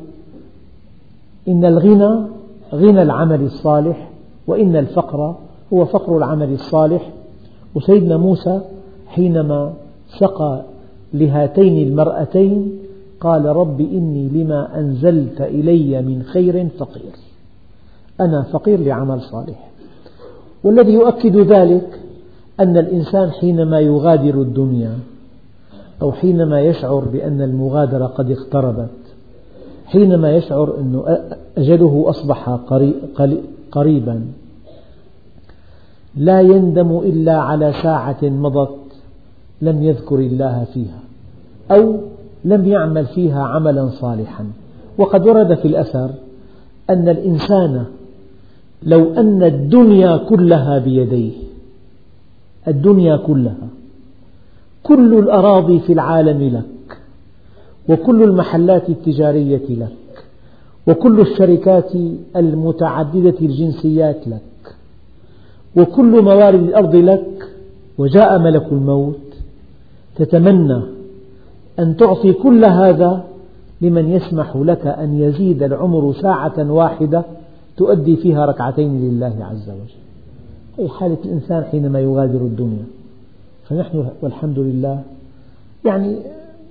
إن 1.48 1.66
الغنى 1.66 2.26
غنى 2.74 3.02
العمل 3.02 3.42
الصالح 3.42 4.10
وإن 4.48 4.76
الفقر 4.76 5.36
هو 5.74 5.86
فقر 5.86 6.18
العمل 6.18 6.54
الصالح. 6.54 7.10
وسيدنا 7.76 8.18
موسى 8.18 8.62
حينما 9.08 9.74
سقى 10.08 10.62
لهاتين 11.14 11.88
المرأتين 11.88 12.72
قال 13.24 13.46
رب 13.46 13.82
إني 13.82 14.30
لما 14.30 14.80
أنزلت 14.80 15.42
إلي 15.42 16.02
من 16.02 16.24
خير 16.24 16.70
فقير. 16.80 17.12
أنا 18.22 18.42
فقير 18.42 18.80
لعمل 18.80 19.22
صالح. 19.22 19.70
والذي 20.64 20.94
يؤكد 20.94 21.38
ذلك 21.38 22.00
أن 22.60 22.78
الإنسان 22.78 23.32
حينما 23.32 23.80
يغادر 23.80 24.42
الدنيا 24.42 24.98
أو 26.02 26.12
حينما 26.12 26.62
يشعر 26.62 27.00
بأن 27.00 27.42
المغادرة 27.42 28.06
قد 28.06 28.32
اقتربت 28.32 28.90
حينما 29.86 30.36
يشعر 30.36 30.78
أن 30.78 31.02
أجله 31.58 32.06
أصبح 32.08 32.50
قريبا 33.72 34.26
لا 36.16 36.42
يندم 36.42 36.98
إلا 36.98 37.38
على 37.38 37.74
ساعة 37.84 38.18
مضت 38.24 38.78
لم 39.62 39.84
يذكر 39.84 40.16
الله 40.16 40.66
فيها 40.74 41.00
أو 41.72 41.98
لم 42.46 42.68
يعمل 42.68 43.06
فيها 43.06 43.44
عملا 43.44 43.90
صالحا. 43.90 44.46
وقد 44.98 45.28
ورد 45.28 45.54
في 45.54 45.68
الأثر 45.68 46.10
أن 46.90 47.10
الإنسان 47.10 47.86
لو 48.84 49.14
أن 49.14 49.44
الدنيا 49.44 50.18
كلها 50.18 50.80
بيديه 50.80 51.32
الدنيا 52.68 53.18
كلها 53.18 53.68
كل 54.84 55.20
الأراضي 55.20 55.80
في 55.80 55.94
العالم 55.94 56.44
لك 56.44 56.98
وكل 57.90 58.24
المحلات 58.24 58.90
التجارية 58.90 59.70
لك 59.70 60.24
وكل 60.88 61.20
الشركات 61.20 61.92
المتعددة 62.36 63.36
الجنسيات 63.42 64.28
لك 64.28 64.76
وكل 65.76 66.22
موارد 66.22 66.64
الأرض 66.64 66.96
لك 66.96 67.50
وجاء 67.98 68.40
ملك 68.40 68.68
الموت 68.72 69.20
تتمنى 70.16 70.82
أن 71.80 71.98
تعطي 71.98 72.34
كل 72.34 72.66
هذا 72.66 73.24
لمن 73.82 74.12
يسمح 74.12 74.56
لك 74.56 74.88
أن 74.88 75.20
يزيد 75.20 75.64
العمر 75.64 76.14
ساعة 76.14 76.72
واحدة 76.72 77.24
تؤدي 77.78 78.16
فيها 78.16 78.46
ركعتين 78.46 79.02
لله 79.02 79.36
عز 79.52 79.70
وجل. 79.70 80.04
هي 80.78 80.90
حالة 80.90 81.18
الإنسان 81.26 81.64
حينما 81.64 82.00
يغادر 82.00 82.42
الدنيا. 82.42 82.86
فنحن 83.70 84.06
والحمد 84.22 84.60
لله 84.60 85.02
يعني 85.86 86.16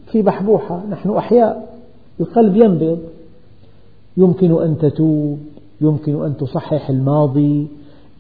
في 0.07 0.22
بحبوحة 0.22 0.82
نحن 0.90 1.11
أحياء 1.11 1.74
القلب 2.20 2.57
ينبض. 2.57 2.98
يمكن 4.16 4.62
أن 4.62 4.78
تتوب 4.78 5.38
يمكن 5.80 6.24
أن 6.24 6.36
تصحح 6.36 6.90
الماضي 6.90 7.66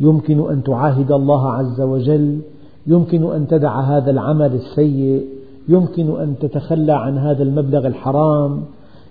يمكن 0.00 0.50
أن 0.50 0.62
تعاهد 0.62 1.12
الله 1.12 1.52
عز 1.52 1.80
وجل 1.80 2.38
يمكن 2.86 3.32
أن 3.32 3.46
تدع 3.48 3.80
هذا 3.80 4.10
العمل 4.10 4.54
السيء. 4.54 5.26
يمكن 5.68 6.20
أن 6.20 6.34
تتخلى 6.40 6.92
عن 6.92 7.18
هذا 7.18 7.42
المبلغ 7.42 7.86
الحرام 7.86 8.62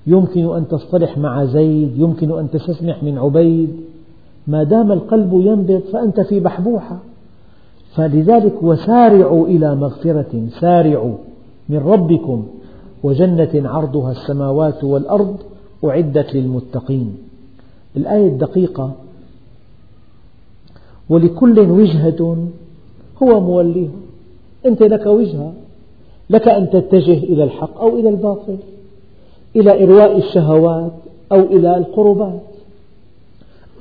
يمكن 0.08 0.56
أن 0.56 0.68
تصطلح 0.68 1.18
مع 1.18 1.46
زيد 1.46 1.98
يمكن 1.98 2.40
أن 2.40 2.52
تستسمح 2.52 3.04
من 3.04 3.18
عبيد. 3.18 3.70
ما 4.48 4.64
دام 4.64 4.92
القلب 4.92 5.34
ينبض 5.34 5.82
فأنت 5.94 6.22
في 6.22 6.40
بحبوحة. 6.40 7.00
فلذلك 7.96 8.64
وسارعوا 8.64 9.48
إلى 9.48 9.76
مغفرة 9.76 10.48
سارعوا 10.60 11.14
من 11.70 11.78
ربكم. 11.78 12.48
وجنة 13.04 13.70
عرضها 13.70 14.12
السماوات 14.12 14.84
والأرض 14.84 15.38
أعدت 15.84 16.36
للمتقين. 16.36 17.18
الآية 17.98 18.28
الدقيقة 18.28 18.92
ولكل 21.10 21.60
وجهة 21.60 22.38
هو 23.24 23.40
موليها. 23.40 23.92
أنت 24.66 24.82
لك 24.82 25.06
وجهة. 25.06 25.54
لك 26.32 26.48
أن 26.48 26.70
تتجه 26.70 27.18
إلى 27.24 27.44
الحق 27.44 27.82
أو 27.82 28.00
إلى 28.00 28.10
الباطل 28.10 28.58
إلى 29.56 29.84
إرواء 29.84 30.18
الشهوات 30.18 30.92
أو 31.32 31.40
إلى 31.40 31.78
القربات 31.78 32.42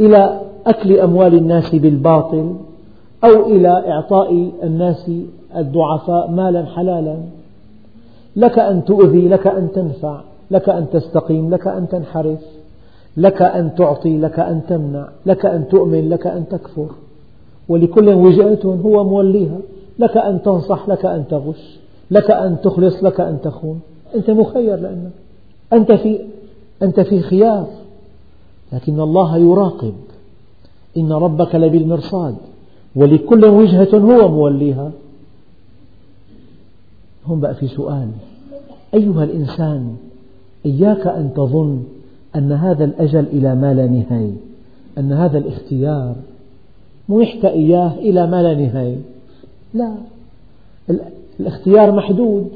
إلى 0.01 0.41
أكل 0.67 0.99
أموال 0.99 1.35
الناس 1.35 1.75
بالباطل 1.75 2.55
أو 3.25 3.47
إلى 3.47 3.69
إعطاء 3.69 4.51
الناس 4.63 5.11
الضعفاء 5.57 6.31
مالا 6.31 6.67
حلالا 6.67 7.17
لك 8.37 8.59
أن 8.59 8.85
تؤذي 8.85 9.29
لك 9.29 9.47
أن 9.47 9.69
تنفع 9.75 10.21
لك 10.51 10.69
أن 10.69 10.87
تستقيم 10.93 11.51
لك 11.51 11.67
أن 11.67 11.89
تنحرف 11.89 12.39
لك 13.17 13.43
أن 13.43 13.75
تعطي 13.75 14.19
لك 14.19 14.39
أن 14.39 14.61
تمنع 14.69 15.09
لك 15.27 15.47
أن 15.47 15.69
تؤمن 15.69 16.09
لك 16.09 16.27
أن 16.27 16.49
تكفر 16.49 16.89
ولكل 17.69 18.09
وجهة 18.09 18.79
هو 18.85 19.05
موليها 19.05 19.59
لك 19.99 20.17
أن 20.17 20.43
تنصح 20.43 20.89
لك 20.89 21.07
أن 21.07 21.25
تغش 21.31 21.80
لك 22.11 22.31
أن 22.31 22.57
تخلص 22.63 23.05
لك 23.05 23.21
أن 23.21 23.39
تخون. 23.43 23.81
أنت 24.15 24.31
مخير 24.31 24.77
لأنك. 24.77 25.11
أنت 25.73 25.93
في 25.93 26.21
أنت 26.83 27.01
في 27.01 27.21
خيار. 27.21 27.67
لكن 28.73 29.01
الله 29.01 29.37
يراقب. 29.37 29.95
إن 30.97 31.13
ربك 31.13 31.55
لبالمرصاد. 31.55 32.37
ولكل 32.97 33.45
وجهة 33.45 33.99
هو 33.99 34.29
موليها. 34.29 34.91
هون 37.27 37.41
بقى 37.41 37.55
في 37.55 37.69
سؤال. 37.69 38.09
أيها 38.95 39.25
الإنسان 39.25 39.97
إياك 40.67 41.07
أن 41.07 41.31
تظن 41.37 41.85
أن 42.37 42.53
هذا 42.53 42.85
الأجل 42.85 43.25
إلى 43.33 43.55
ما 43.55 43.75
لا 43.75 43.87
نهاية. 43.87 44.33
أن 44.99 45.13
هذا 45.13 45.39
الاختيار. 45.39 46.15
منحت 47.09 47.45
إياه 47.45 47.95
إلى 47.95 48.27
ما 48.27 48.43
لا 48.43 48.55
نهاية. 48.55 48.97
لا. 49.75 49.95
الاختيار 51.41 51.93
محدود 51.93 52.49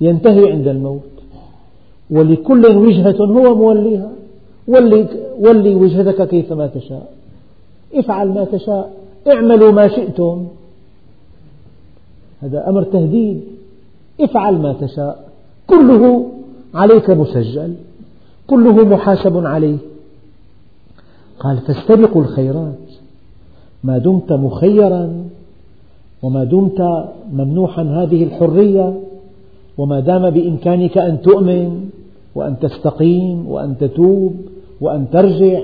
ينتهي 0.00 0.50
عند 0.52 0.68
الموت. 0.68 1.00
ولكل 2.10 2.66
وجهة 2.66 3.16
هو 3.20 3.54
موليها 3.54 4.10
ولي, 4.68 5.06
ولي 5.38 5.74
وجهتك 5.74 6.28
كيفما 6.28 6.66
تشاء. 6.66 7.12
افعل 7.94 8.28
ما 8.28 8.44
تشاء 8.44 8.92
اعملوا 9.28 9.72
ما 9.72 9.88
شئتم. 9.88 10.46
هذا 12.42 12.68
أمر 12.68 12.82
تهديد. 12.82 13.40
افعل 14.20 14.54
ما 14.58 14.72
تشاء. 14.80 15.28
كله 15.66 16.26
عليك 16.74 17.10
مسجل 17.10 17.74
كله 18.46 18.84
محاسب 18.84 19.46
عليه. 19.46 19.78
قال 21.40 21.58
فاستبقوا 21.58 22.22
الخيرات. 22.22 22.86
ما 23.84 23.98
دمت 23.98 24.32
مخيرا. 24.32 25.24
وما 26.22 26.44
دمت 26.44 27.08
ممنوحا 27.32 27.82
هذه 27.82 28.24
الحرية 28.24 29.00
وما 29.78 30.00
دام 30.00 30.30
بإمكانك 30.30 30.98
أن 30.98 31.20
تؤمن 31.20 31.88
وأن 32.34 32.58
تستقيم 32.58 33.48
وأن 33.48 33.76
تتوب 33.78 34.34
وأن 34.80 35.10
ترجع 35.12 35.60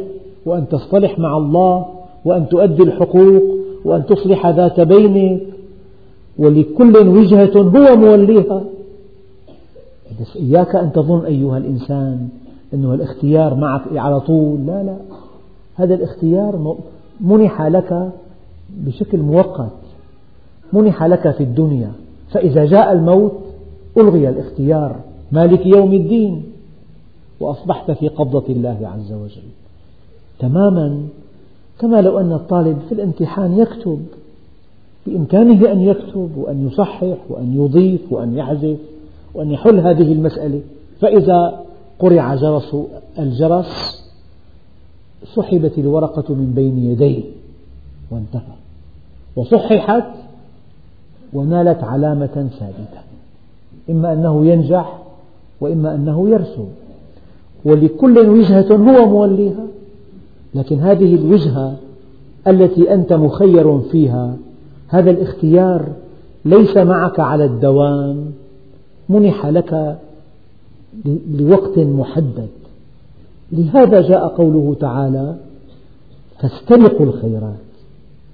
وأن 0.47 0.69
تصطلح 0.69 1.19
مع 1.19 1.37
الله 1.37 1.87
وأن 2.25 2.49
تؤدي 2.49 2.83
الحقوق 2.83 3.43
وأن 3.85 4.07
تصلح 4.07 4.47
ذات 4.47 4.81
بينك 4.81 5.41
ولكل 6.39 6.97
وجهة 6.97 7.59
هو 7.59 7.97
موليها. 7.97 8.63
بس 10.21 10.37
إياك 10.37 10.77
أن 10.77 10.93
تظن 10.93 11.25
أيها 11.25 11.59
الإنسان 11.59 12.29
أن 12.75 12.95
الاختيار 12.95 13.55
معك 13.55 13.83
على 13.97 14.21
طول. 14.21 14.67
لا 14.67 14.83
لا. 14.83 14.97
هذا 15.75 15.95
الاختيار 15.95 16.77
منح 17.21 17.63
لك 17.63 18.11
بشكل 18.77 19.19
مؤقت. 19.19 19.73
منح 20.73 21.03
لك 21.05 21.31
في 21.31 21.43
الدنيا 21.43 21.93
فإذا 22.31 22.65
جاء 22.65 22.93
الموت 22.93 23.33
ألغي 23.97 24.29
الاختيار. 24.29 24.97
مالك 25.33 25.67
يوم 25.67 25.93
الدين. 25.95 26.43
وأصبحت 27.41 27.91
في 27.91 28.09
قبضة 28.09 28.45
الله 28.49 28.79
عز 28.83 29.13
وجل. 29.13 29.49
تماما 30.39 31.03
كما 31.79 32.01
لو 32.01 32.19
أن 32.19 32.33
الطالب 32.33 32.79
في 32.89 32.95
الامتحان 32.95 33.59
يكتب 33.59 34.07
بإمكانه 35.07 35.73
أن 35.73 35.81
يكتب 35.81 36.31
وأن 36.37 36.67
يصحح 36.67 37.17
وأن 37.29 37.55
يضيف 37.57 38.01
وأن 38.13 38.37
يحذف 38.37 38.79
وأن 39.35 39.51
يحل 39.51 39.81
هذه 39.81 40.13
المسألة. 40.13 40.61
فإذا 41.01 41.61
قرع 41.99 42.35
جرس 42.35 42.77
الجرس 43.19 44.03
سحبت 45.35 45.79
الورقة 45.79 46.35
من 46.35 46.53
بين 46.55 46.79
يديه 46.79 47.23
وانتهى. 48.11 48.55
وصححت 49.37 50.05
ونالت 51.33 51.85
علامة 51.85 52.49
ثابتة. 52.61 53.03
إما 53.91 54.13
أنه 54.13 54.47
ينجح 54.47 54.99
وإما 55.61 55.95
أنه 55.95 56.29
يرسب 56.31 56.69
ولكل 57.65 58.19
وجهة 58.19 58.77
هو 58.77 59.07
موليها 59.09 59.67
لكن 60.55 60.81
هذه 60.81 61.15
الوجهة 61.15 61.77
التي 62.47 62.95
أنت 62.95 63.13
مخير 63.13 63.81
فيها 63.81 64.37
هذا 64.89 65.11
الاختيار 65.11 65.89
ليس 66.45 66.77
معك 66.77 67.21
على 67.21 67.45
الدوام 67.45 68.33
منح 69.09 69.47
لك 69.47 69.99
لوقت 71.31 71.79
محدد. 71.79 72.49
لهذا 73.53 74.01
جاء 74.01 74.29
قوله 74.29 74.77
تعالى 74.81 75.37
فاستبقوا 76.39 77.07
الخيرات 77.07 77.55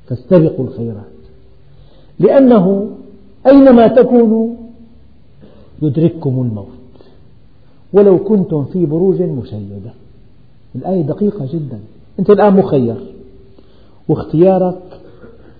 فاستبقوا 0.06 0.64
الخيرات. 0.64 1.17
لأنه 2.20 2.90
أينما 3.46 3.86
تكونوا 3.86 4.54
يدرككم 5.82 6.30
الموت. 6.30 6.66
ولو 7.92 8.18
كنتم 8.18 8.64
في 8.64 8.86
بروج 8.86 9.22
مشيدة. 9.22 9.92
الآية 10.74 11.02
دقيقة 11.02 11.46
جدا. 11.52 11.78
أنت 12.18 12.30
الآن 12.30 12.56
مخير. 12.56 12.96
واختيارك 14.08 15.00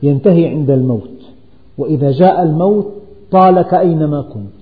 ينتهي 0.02 0.48
عند 0.48 0.70
الموت. 0.70 1.18
وإذا 1.78 2.10
جاء 2.10 2.42
الموت 2.42 2.86
طالك 3.30 3.74
أينما 3.74 4.22
كنت. 4.22 4.58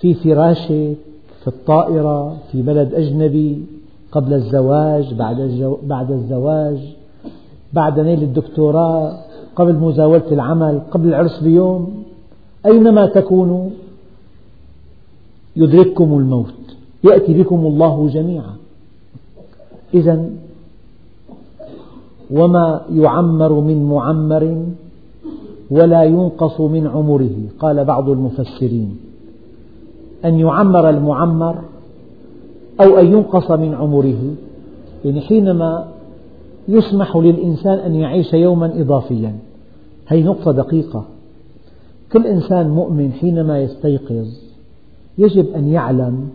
في 0.00 0.14
فراشك 0.14 0.96
في 1.42 1.48
الطائرة 1.48 2.36
في 2.52 2.62
بلد 2.62 2.94
أجنبي 2.94 3.62
قبل 4.12 4.34
الزواج 4.34 5.14
بعد, 5.14 6.10
الزواج 6.10 6.94
بعد 7.72 8.00
نيل 8.00 8.22
الدكتوراه 8.22 9.18
قبل 9.56 9.74
مزاولة 9.74 10.32
العمل 10.32 10.80
قبل 10.90 11.08
العرس 11.08 11.40
بيوم 11.42 12.04
أينما 12.66 13.06
تكونوا 13.06 13.70
يدرككم 15.56 16.18
الموت 16.18 16.76
يأتي 17.04 17.42
بكم 17.42 17.66
الله 17.66 18.08
جميعا. 18.08 18.54
إذا 19.94 20.30
وما 22.30 22.80
يعمر 22.92 23.52
من 23.52 23.84
معمر 23.84 24.64
ولا 25.70 26.02
ينقص 26.02 26.60
من 26.60 26.86
عمره 26.86 27.36
قال 27.58 27.84
بعض 27.84 28.10
المفسرين. 28.10 28.96
أن 30.24 30.38
يعمر 30.38 30.90
المعمر 30.90 31.58
أو 32.80 32.98
أن 32.98 33.06
ينقص 33.06 33.50
من 33.50 33.74
عمره 33.74 34.34
يعني 35.04 35.20
حينما 35.20 35.88
يسمح 36.68 37.16
للإنسان 37.16 37.78
أن 37.78 37.94
يعيش 37.94 38.34
يوما 38.34 38.80
إضافيا. 38.80 39.34
هذه 40.06 40.22
نقطة 40.22 40.52
دقيقة. 40.52 41.04
كل 42.12 42.26
إنسان 42.26 42.68
مؤمن 42.68 43.12
حينما 43.12 43.62
يستيقظ 43.62 44.28
يجب 45.18 45.46
أن 45.56 45.68
يعلم 45.68 46.30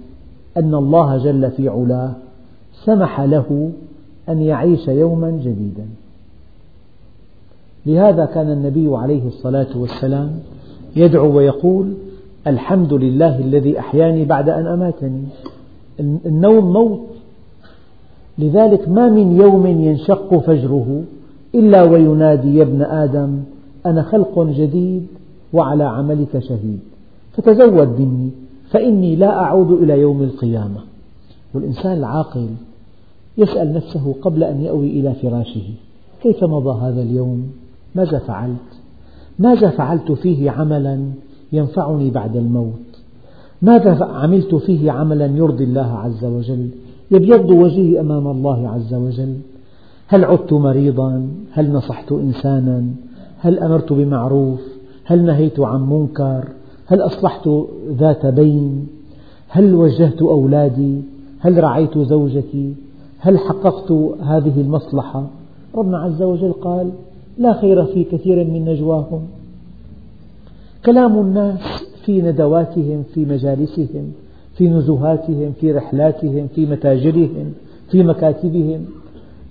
أن 0.58 0.76
الله 0.76 1.18
جل 1.18 1.52
في 1.52 1.70
علاه 1.70 2.14
سمح 2.86 3.22
له 3.22 3.72
أن 4.30 4.42
يعيش 4.42 4.88
يوما 4.88 5.32
جديدا. 5.32 5.86
لهذا 7.86 8.26
كان 8.26 8.52
النبي 8.52 8.98
عليه 8.98 9.28
الصلاة 9.28 9.78
والسلام 9.78 10.40
يدعو 10.96 11.38
ويقول 11.38 11.94
الحمد 12.48 12.94
لله 12.94 13.40
الذي 13.40 13.80
أحياني 13.80 14.26
بعد 14.26 14.50
أن 14.50 14.68
أماتني. 14.68 15.24
النوم 16.00 16.74
موت. 16.74 17.00
لذلك 18.40 18.90
ما 18.90 19.10
من 19.10 19.38
يوم 19.42 19.68
ينشق 19.68 20.38
فجره 20.38 21.04
إلا 21.56 21.84
وينادي 21.84 22.58
يا 22.58 22.64
ابن 22.64 22.82
آدم 22.82 23.40
أنا 23.86 24.02
خلق 24.02 24.40
جديد 24.40 25.08
وعلى 25.54 25.84
عملك 25.84 26.40
شهيد. 26.40 26.80
فتزود 27.34 28.00
مني 28.00 28.30
فإني 28.70 29.16
لا 29.16 29.40
أعود 29.44 29.72
إلى 29.72 30.00
يوم 30.00 30.24
القيامة. 30.24 30.80
والإنسان 31.54 31.98
العاقل 31.98 32.48
يسأل 33.38 33.74
نفسه 33.74 34.16
قبل 34.22 34.44
أن 34.44 34.62
يأوي 34.62 34.90
إلى 34.90 35.14
فراشه 35.14 35.74
كيف 36.24 36.44
مضى 36.44 36.82
هذا 36.82 37.02
اليوم؟ 37.02 37.52
ماذا 37.96 38.20
فعلت؟ 38.20 38.82
ماذا 39.40 39.70
فعلت 39.70 40.12
فيه 40.12 40.52
عملا 40.52 41.00
ينفعني 41.52 42.10
بعد 42.10 42.36
الموت؟ 42.36 42.88
ماذا 43.62 44.06
عملت 44.06 44.56
فيه 44.56 44.92
عملا 44.92 45.26
يرضي 45.26 45.64
الله 45.64 46.00
عز 46.00 46.26
وجل؟ 46.26 46.70
يبيض 47.12 47.50
وجهي 47.50 48.00
أمام 48.00 48.28
الله 48.28 48.70
عز 48.70 48.94
وجل. 48.94 49.34
هل 50.08 50.26
عدت 50.26 50.54
مريضا؟ 50.54 51.28
هل 51.52 51.72
نصحت 51.72 52.12
إنسانا؟ 52.12 52.86
هل 53.40 53.60
أمرت 53.60 53.94
بمعروف؟ 53.94 54.60
هل 55.04 55.26
نهيت 55.26 55.60
عن 55.60 55.90
منكر؟ 55.90 56.48
هل 56.86 57.02
أصلحت 57.02 57.50
ذات 57.90 58.26
بين؟ 58.26 58.88
هل 59.48 59.76
وجهت 59.76 60.22
أولادي؟ 60.22 61.02
هل 61.40 61.64
رعيت 61.64 61.98
زوجتي 61.98 62.74
هل 63.20 63.38
حققت 63.38 63.92
هذه 64.22 64.62
المصلحة؟ 64.62 65.28
ربنا 65.76 65.98
عز 65.98 66.22
وجل 66.22 66.52
قال 66.52 66.92
لا 67.38 67.54
خير 67.54 67.86
في 67.86 68.04
كثير 68.04 68.44
من 68.44 68.66
نجواهم 68.66 69.22
كلام 70.86 71.20
الناس 71.20 71.60
في 72.06 72.22
ندواتهم 72.22 73.04
في 73.14 73.26
مجالسهم. 73.26 74.12
في 74.58 74.70
نزهاتهم 74.70 75.54
في 75.60 75.72
رحلاتهم 75.72 76.48
في 76.56 76.66
متاجرهم 76.66 77.54
في 77.92 78.04
مكاتبهم. 78.04 78.86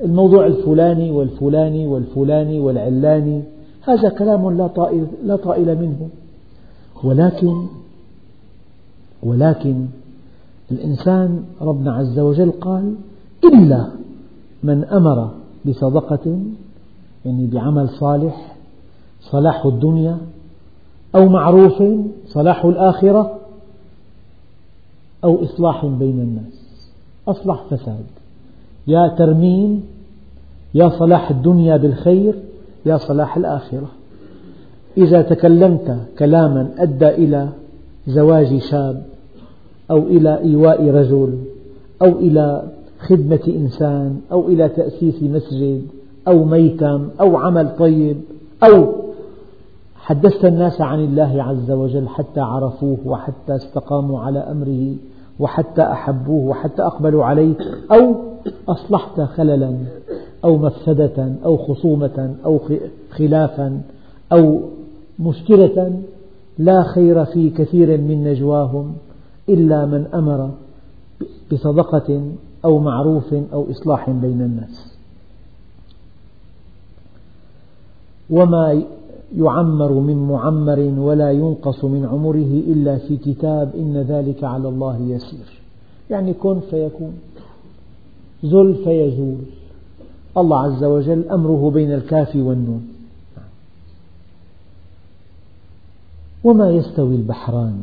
الموضوع 0.04 0.46
الفلاني 0.46 1.11
والفلاني 1.11 1.86
والفلاني 1.86 2.61
والعلاني 2.61 3.42
هذا 3.82 4.09
كلام 4.09 4.57
لا 4.57 4.66
طائل, 4.66 5.07
لا 5.24 5.36
طائل 5.36 5.78
منه. 5.78 6.09
ولكن 7.04 7.66
ولكن 9.22 9.86
الإنسان 10.70 11.44
ربنا 11.61 11.92
عز 11.92 12.18
وجل 12.18 12.50
قال 12.50 12.94
إلا 13.44 13.88
من 14.62 14.84
أمر 14.84 15.30
بصدقة 15.66 16.38
يعني 17.24 17.46
بعمل 17.46 17.88
صالح 17.88 18.57
صلاح 19.20 19.66
الدنيا 19.66 20.18
أو 21.14 21.28
معروف 21.28 21.82
صلاح 22.26 22.64
الآخرة 22.64 23.38
أو 25.27 25.45
إصلاح 25.45 25.87
بين 25.87 26.20
الناس. 26.20 26.91
أصلح 27.29 27.64
فساد. 27.70 28.05
يا 28.87 29.09
ترميم 29.18 29.83
يا 30.74 30.89
صلاح 30.89 31.31
الدنيا 31.31 31.77
بالخير 31.77 32.35
يا 32.87 32.97
صلاح 32.97 33.37
الآخرة. 33.37 33.89
إذا 34.99 35.22
تكلمت 35.22 35.99
كلاما 36.18 36.70
أدى 36.79 37.09
إلى 37.09 37.49
زواج 38.07 38.59
شاب 38.59 39.03
أو 39.91 39.99
إلى 39.99 40.39
إيواء 40.39 40.91
رجل 40.91 41.39
أو 42.03 42.09
إلى 42.09 42.62
خدمة 42.99 43.41
إنسان 43.49 44.20
أو 44.33 44.49
إلى 44.49 44.68
تأسيس 44.68 45.22
مسجد 45.22 45.83
أو 46.29 46.45
ميتم 46.45 47.09
أو 47.20 47.37
عمل 47.37 47.77
طيب 47.79 48.16
أو 48.62 48.93
حدثت 49.97 50.45
الناس 50.45 50.81
عن 50.81 51.01
الله 51.01 51.43
عز 51.43 51.70
وجل 51.70 52.09
حتى 52.09 52.41
عرفوه 52.41 52.99
وحتى 53.05 53.57
استقاموا 53.57 54.20
على 54.20 54.39
أمره 54.39 54.95
وحتى 55.41 55.82
أحبوه 55.82 56.49
وحتى 56.49 56.82
أقبلوا 56.82 57.24
عليه 57.24 57.55
أو 57.93 58.14
أصلحت 58.68 59.20
خللا 59.20 59.76
أو 60.45 60.57
مفسدة 60.57 61.32
أو 61.45 61.57
خصومة 61.57 62.34
أو 62.45 62.61
خلافا 63.11 63.80
أو 64.32 64.61
مشكلة 65.18 66.01
لا 66.59 66.82
خير 66.82 67.24
في 67.24 67.51
كثير 67.51 68.01
من 68.01 68.24
نجواهم 68.24 68.95
إلا 69.49 69.87
من 69.87 70.07
أمر 70.14 70.51
بصدقة 71.53 72.22
أو 72.64 72.78
معروف 72.78 73.34
أو 73.53 73.70
إصلاح 73.70 74.11
بين 74.11 74.43
الناس. 74.43 74.97
وما 78.30 78.82
يعمر 79.35 79.93
من 79.93 80.29
معمر 80.29 80.79
ولا 80.99 81.33
ينقص 81.33 81.85
من 81.85 82.07
عمره 82.07 82.62
إلا 82.72 82.99
في 82.99 83.16
كتاب 83.16 83.74
إن 83.74 83.97
ذلك 83.97 84.45
على 84.45 84.68
الله 84.68 84.97
يسير. 84.99 85.62
يعني 86.11 86.33
كن 86.33 86.61
فيكون 86.61 87.12
زل 88.45 88.74
فيزول. 88.85 89.39
الله 90.37 90.61
عز 90.61 90.85
وجل 90.85 91.29
أمره 91.31 91.70
بين 91.70 91.93
الكاف 91.93 92.37
والنون. 92.37 92.89
وما 96.45 96.70
يستوي 96.70 97.16
البحران؟ 97.16 97.79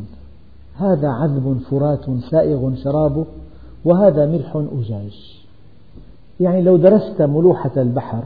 هذا 0.76 1.08
عذب 1.08 1.60
فرات 1.70 2.06
سائغ 2.32 2.76
شرابه 2.76 3.26
وهذا 3.86 4.26
ملح 4.26 4.56
أجاج 4.56 5.44
يعني 6.40 6.62
لو 6.62 6.78
درست 6.78 7.22
ملوحة 7.22 7.72
البحر 7.78 8.24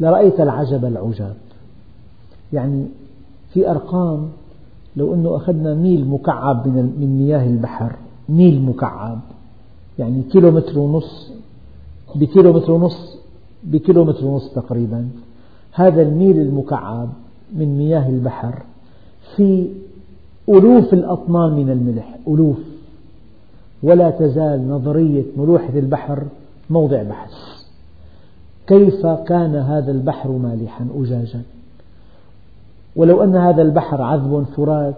لرأيت 0.00 0.40
العجب 0.40 0.84
العجاب. 0.84 1.36
يعني 2.52 2.86
في 3.52 3.70
أرقام 3.70 4.28
لو 4.96 5.14
أنه 5.14 5.36
أخذنا 5.36 5.74
ميل 5.74 6.08
مكعب 6.08 6.68
من 6.68 7.18
مياه 7.18 7.46
البحر 7.46 7.96
ميل 8.28 8.62
مكعب 8.62 9.18
يعني 9.98 10.22
كيلومتر 10.22 10.78
ونص 10.78 11.32
بكيلومتر 12.14 12.72
ونص 12.72 13.18
بكيلومتر 13.64 14.26
ونص 14.26 14.52
تقريبا. 14.54 15.08
هذا 15.72 16.02
الميل 16.02 16.40
المكعب 16.40 17.08
من 17.56 17.78
مياه 17.78 18.08
البحر 18.08 18.62
في 19.36 19.68
ألوف 20.48 20.94
الأطنان 20.94 21.52
من 21.52 21.70
الملح 21.70 22.18
ألوف. 22.28 22.58
ولا 23.82 24.10
تزال 24.10 24.68
نظرية 24.68 25.24
ملوحة 25.36 25.78
البحر 25.78 26.22
موضع 26.70 27.02
بحث. 27.02 27.32
كيف 28.66 29.06
كان 29.06 29.54
هذا 29.54 29.90
البحر 29.90 30.30
مالحا؟ 30.30 30.86
أجاجا. 30.96 31.42
ولو 32.98 33.24
أن 33.24 33.36
هذا 33.36 33.62
البحر 33.62 34.02
عذب 34.02 34.44
فرات 34.56 34.94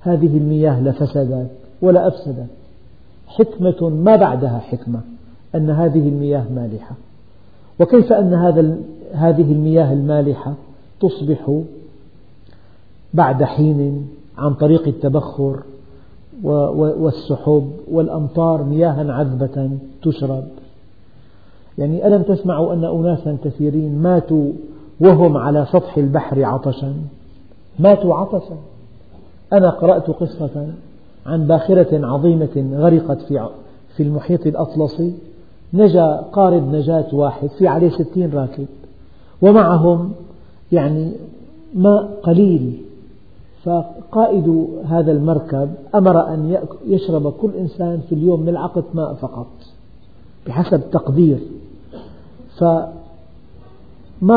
هذه 0.00 0.36
المياه 0.36 0.80
لفسدت 0.80 1.50
ولا 1.82 2.08
أفسدت. 2.08 2.46
حكمة 3.26 3.88
ما 3.88 4.16
بعدها 4.16 4.58
حكمة 4.58 5.00
أن 5.54 5.70
هذه 5.70 6.08
المياه 6.08 6.44
مالحة. 6.54 6.94
وكيف 7.80 8.12
أن 8.12 8.34
هذا 8.34 8.76
هذه 9.12 9.52
المياه 9.52 9.92
المالحة 9.92 10.54
تصبح 11.00 11.60
بعد 13.14 13.44
حين 13.44 14.08
عن 14.38 14.54
طريق 14.54 14.88
التبخر 14.88 15.62
والسحب 16.42 17.70
والأمطار 17.90 18.62
مياها 18.62 19.12
عذبة 19.12 19.70
تشرب؟ 20.02 20.44
يعني 21.78 22.06
ألم 22.06 22.22
تسمعوا 22.22 22.74
أن 22.74 22.84
أناسا 22.84 23.36
كثيرين 23.44 23.98
ماتوا 24.02 24.52
وهم 25.00 25.36
على 25.36 25.66
سطح 25.72 25.98
البحر 25.98 26.44
عطشا؟ 26.44 26.94
ماتوا 27.78 28.14
عطشا. 28.14 28.56
أنا 29.52 29.70
قرأت 29.70 30.10
قصة 30.10 30.66
عن 31.26 31.46
باخرة 31.46 32.06
عظيمة 32.06 32.70
غرقت 32.74 33.22
في 33.22 33.48
في 33.96 34.02
المحيط 34.02 34.46
الأطلسي. 34.46 35.14
نجا 35.74 36.16
قارب 36.32 36.74
نجاة 36.74 37.06
واحد 37.12 37.48
في 37.48 37.66
عليه 37.68 37.90
ستين 37.90 38.32
راكب 38.34 38.66
ومعهم 39.42 40.12
يعني 40.72 41.12
ماء 41.74 42.20
قليل. 42.22 42.82
فقائد 43.64 44.66
هذا 44.84 45.12
المركب 45.12 45.70
أمر 45.94 46.28
أن 46.28 46.58
يشرب 46.86 47.32
كل 47.32 47.50
إنسان 47.58 48.00
في 48.08 48.14
اليوم 48.14 48.40
ملعقة 48.40 48.84
ماء 48.94 49.14
فقط 49.14 49.46
بحسب 50.46 50.90
تقدير. 50.90 51.38
فما 52.58 52.92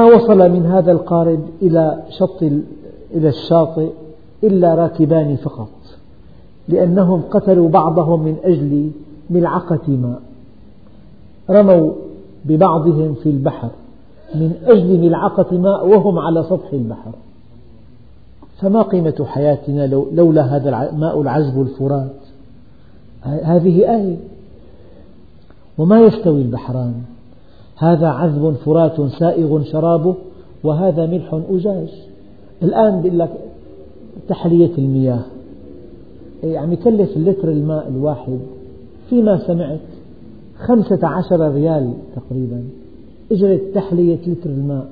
وصل 0.06 0.50
من 0.50 0.66
هذا 0.66 0.92
القارب 0.92 1.40
إلى 1.62 2.04
شط 2.20 2.44
إلى 3.14 3.30
الشاطئ 3.30 3.90
إلا 4.44 4.76
راكبان 4.76 5.36
فقط 5.36 5.70
لأنهم 6.68 7.22
قتلوا 7.22 7.70
بعضهم 7.70 8.24
من 8.24 8.36
أجل 8.44 8.92
ملعقة 9.30 9.88
ماء 9.88 10.22
رموا 11.50 11.92
ببعضهم 12.46 13.14
في 13.14 13.30
البحر 13.30 13.70
من 14.36 14.54
أجل 14.66 15.00
ملعقة 15.00 15.58
ماء 15.58 15.88
وهم 15.88 16.20
على 16.20 16.44
سطح 16.44 16.74
البحر. 16.74 17.12
فما 18.58 18.82
قيمة 18.82 19.26
حياتنا 19.26 19.88
لولا 19.88 20.56
هذا 20.56 20.90
الماء 20.90 21.22
العذب 21.22 21.62
الفرات؟ 21.62 22.16
هذه 23.24 23.96
آية. 23.96 24.18
وما 25.78 26.00
يستوي 26.02 26.42
البحران؟ 26.42 26.94
هذا 27.76 28.08
عذب 28.08 28.56
فرات 28.66 29.02
سائغ 29.02 29.64
شرابه 29.64 30.16
وهذا 30.64 31.06
ملح 31.06 31.42
أجاج. 31.50 32.09
الآن 32.64 33.02
بيقول 33.02 33.20
لك 33.20 33.32
تحلية 34.28 34.78
المياه. 34.78 35.22
يعني 36.44 36.74
يكلف 36.74 37.18
اللتر 37.18 37.52
الماء 37.52 37.88
الواحد. 37.88 38.40
فيما 39.10 39.48
سمعت 39.48 39.80
خمسة 40.58 41.08
عشر 41.08 41.54
ريال 41.54 41.94
تقريبا. 42.16 42.64
أجرة 43.32 43.60
تحلية 43.76 44.20
لتر 44.28 44.50
الماء. 44.50 44.88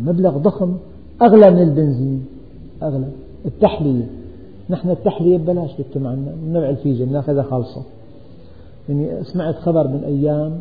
مبلغ 0.00 0.38
ضخم 0.38 0.74
أغلى 1.22 1.50
من 1.50 1.62
البنزين. 1.62 2.26
أغلى. 2.82 3.08
التحلية. 3.46 4.06
نحن 4.70 4.90
التحلية 4.90 5.38
ببلاش 5.38 5.70
بتتم 5.80 6.06
عنا 6.06 6.32
من 6.44 6.52
نوع 6.52 6.70
الفيجة 6.70 7.04
بناخذها 7.04 7.42
خالصة. 7.42 7.82
يعني 8.88 9.24
سمعت 9.24 9.54
خبر 9.54 9.88
من 9.88 10.04
أيام 10.04 10.60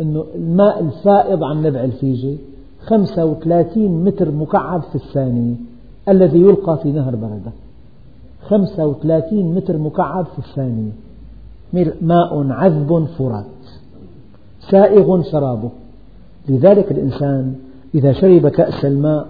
أنه 0.00 0.24
الماء 0.34 0.80
الفائض 0.80 1.44
عن 1.44 1.62
نبع 1.62 1.84
الفيجة 1.84 2.36
35 2.88 4.04
متر 4.04 4.30
مكعب 4.30 4.82
في 4.82 4.94
الثانية 4.94 5.54
الذي 6.08 6.40
يلقى 6.40 6.78
في 6.82 6.92
نهر 6.92 7.16
بردة 7.16 7.52
35 8.48 9.54
متر 9.54 9.78
مكعب 9.78 10.24
في 10.24 10.38
الثانية 10.38 10.90
ماء 12.02 12.46
عذب 12.50 13.06
فرات. 13.18 13.44
سائغ 14.70 15.22
شرابه. 15.22 15.70
لذلك 16.48 16.92
الإنسان 16.92 17.54
إذا 17.94 18.12
شرب 18.12 18.48
كأس 18.48 18.84
الماء 18.84 19.26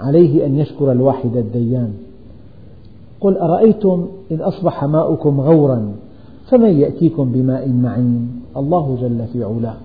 عليه 0.00 0.46
أن 0.46 0.58
يشكر 0.58 0.92
الواحد 0.92 1.36
الديان. 1.36 1.94
قل 3.20 3.36
أرأيتم 3.36 4.06
إن 4.32 4.40
أصبح 4.40 4.84
ماؤكم 4.84 5.40
غورا 5.40 5.92
فمن 6.46 6.80
يأتيكم 6.80 7.32
بماء 7.32 7.68
معين؟ 7.68 8.40
الله 8.56 8.98
جل 9.00 9.26
في 9.32 9.44
علاه. 9.44 9.76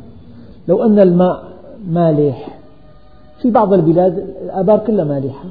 لو 0.67 0.83
أن 0.83 0.99
الماء 0.99 1.43
مالح 1.89 2.62
في 3.43 3.51
بعض 3.51 3.73
البلاد 3.73 4.17
الآبار 4.43 4.79
كلها 4.79 5.05
مالحة. 5.05 5.45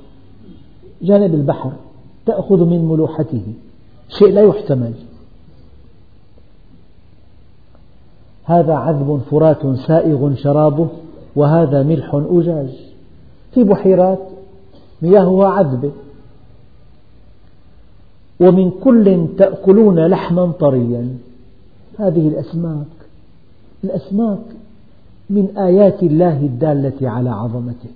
جانب 1.02 1.34
البحر 1.34 1.72
تأخذ 2.26 2.64
من 2.64 2.84
ملوحته. 2.84 3.42
شيء 4.08 4.32
لا 4.32 4.40
يحتمل. 4.40 4.92
هذا 8.44 8.74
عذب 8.74 9.20
فرات 9.30 9.76
سائغ 9.76 10.34
شرابه 10.34 10.88
وهذا 11.36 11.82
ملح 11.82 12.14
أجاج. 12.14 12.70
في 13.54 13.64
بحيرات 13.64 14.18
مياهها 15.02 15.48
عذبة. 15.48 15.90
ومن 18.40 18.70
كل 18.70 19.26
تأكلون 19.38 20.06
لحما 20.06 20.52
طريا. 20.60 21.18
هذه 21.98 22.28
الأسماك. 22.28 22.86
الأسماك 23.84 24.38
من 25.30 25.56
آيات 25.56 26.02
الله 26.02 26.40
الدالة 26.40 27.10
على 27.10 27.30
عظمته. 27.30 27.90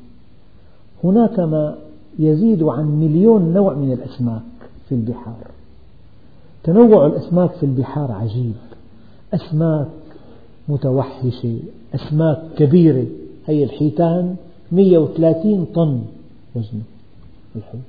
هناك 1.04 1.40
ما 1.40 1.78
يزيد 2.18 2.62
عن 2.62 3.00
مليون 3.00 3.52
نوع 3.52 3.74
من 3.74 3.92
الأسماك 3.92 4.42
في 4.88 4.94
البحار. 4.94 5.50
تنوع 6.64 7.06
الأسماك 7.06 7.50
في 7.50 7.66
البحار 7.66 8.12
عجيب. 8.12 8.54
أسماك 9.34 9.88
متوحشة 10.68 11.58
أسماك 11.94 12.42
كبيرة. 12.56 13.06
هي 13.46 13.64
الحيتان 13.64 14.36
130 14.72 15.64
طن 15.74 16.00
وزنه 16.54 16.82
الحوت. 17.56 17.80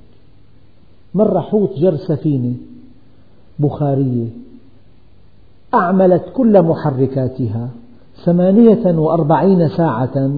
مرة 1.14 1.40
حوت 1.40 1.78
جر 1.78 1.96
سفينة 1.96 2.54
بخارية 3.58 4.26
أعملت 5.74 6.24
كل 6.34 6.62
محركاتها. 6.62 7.68
ثمانية 8.24 8.98
وأربعين 8.98 9.68
ساعة 9.68 10.30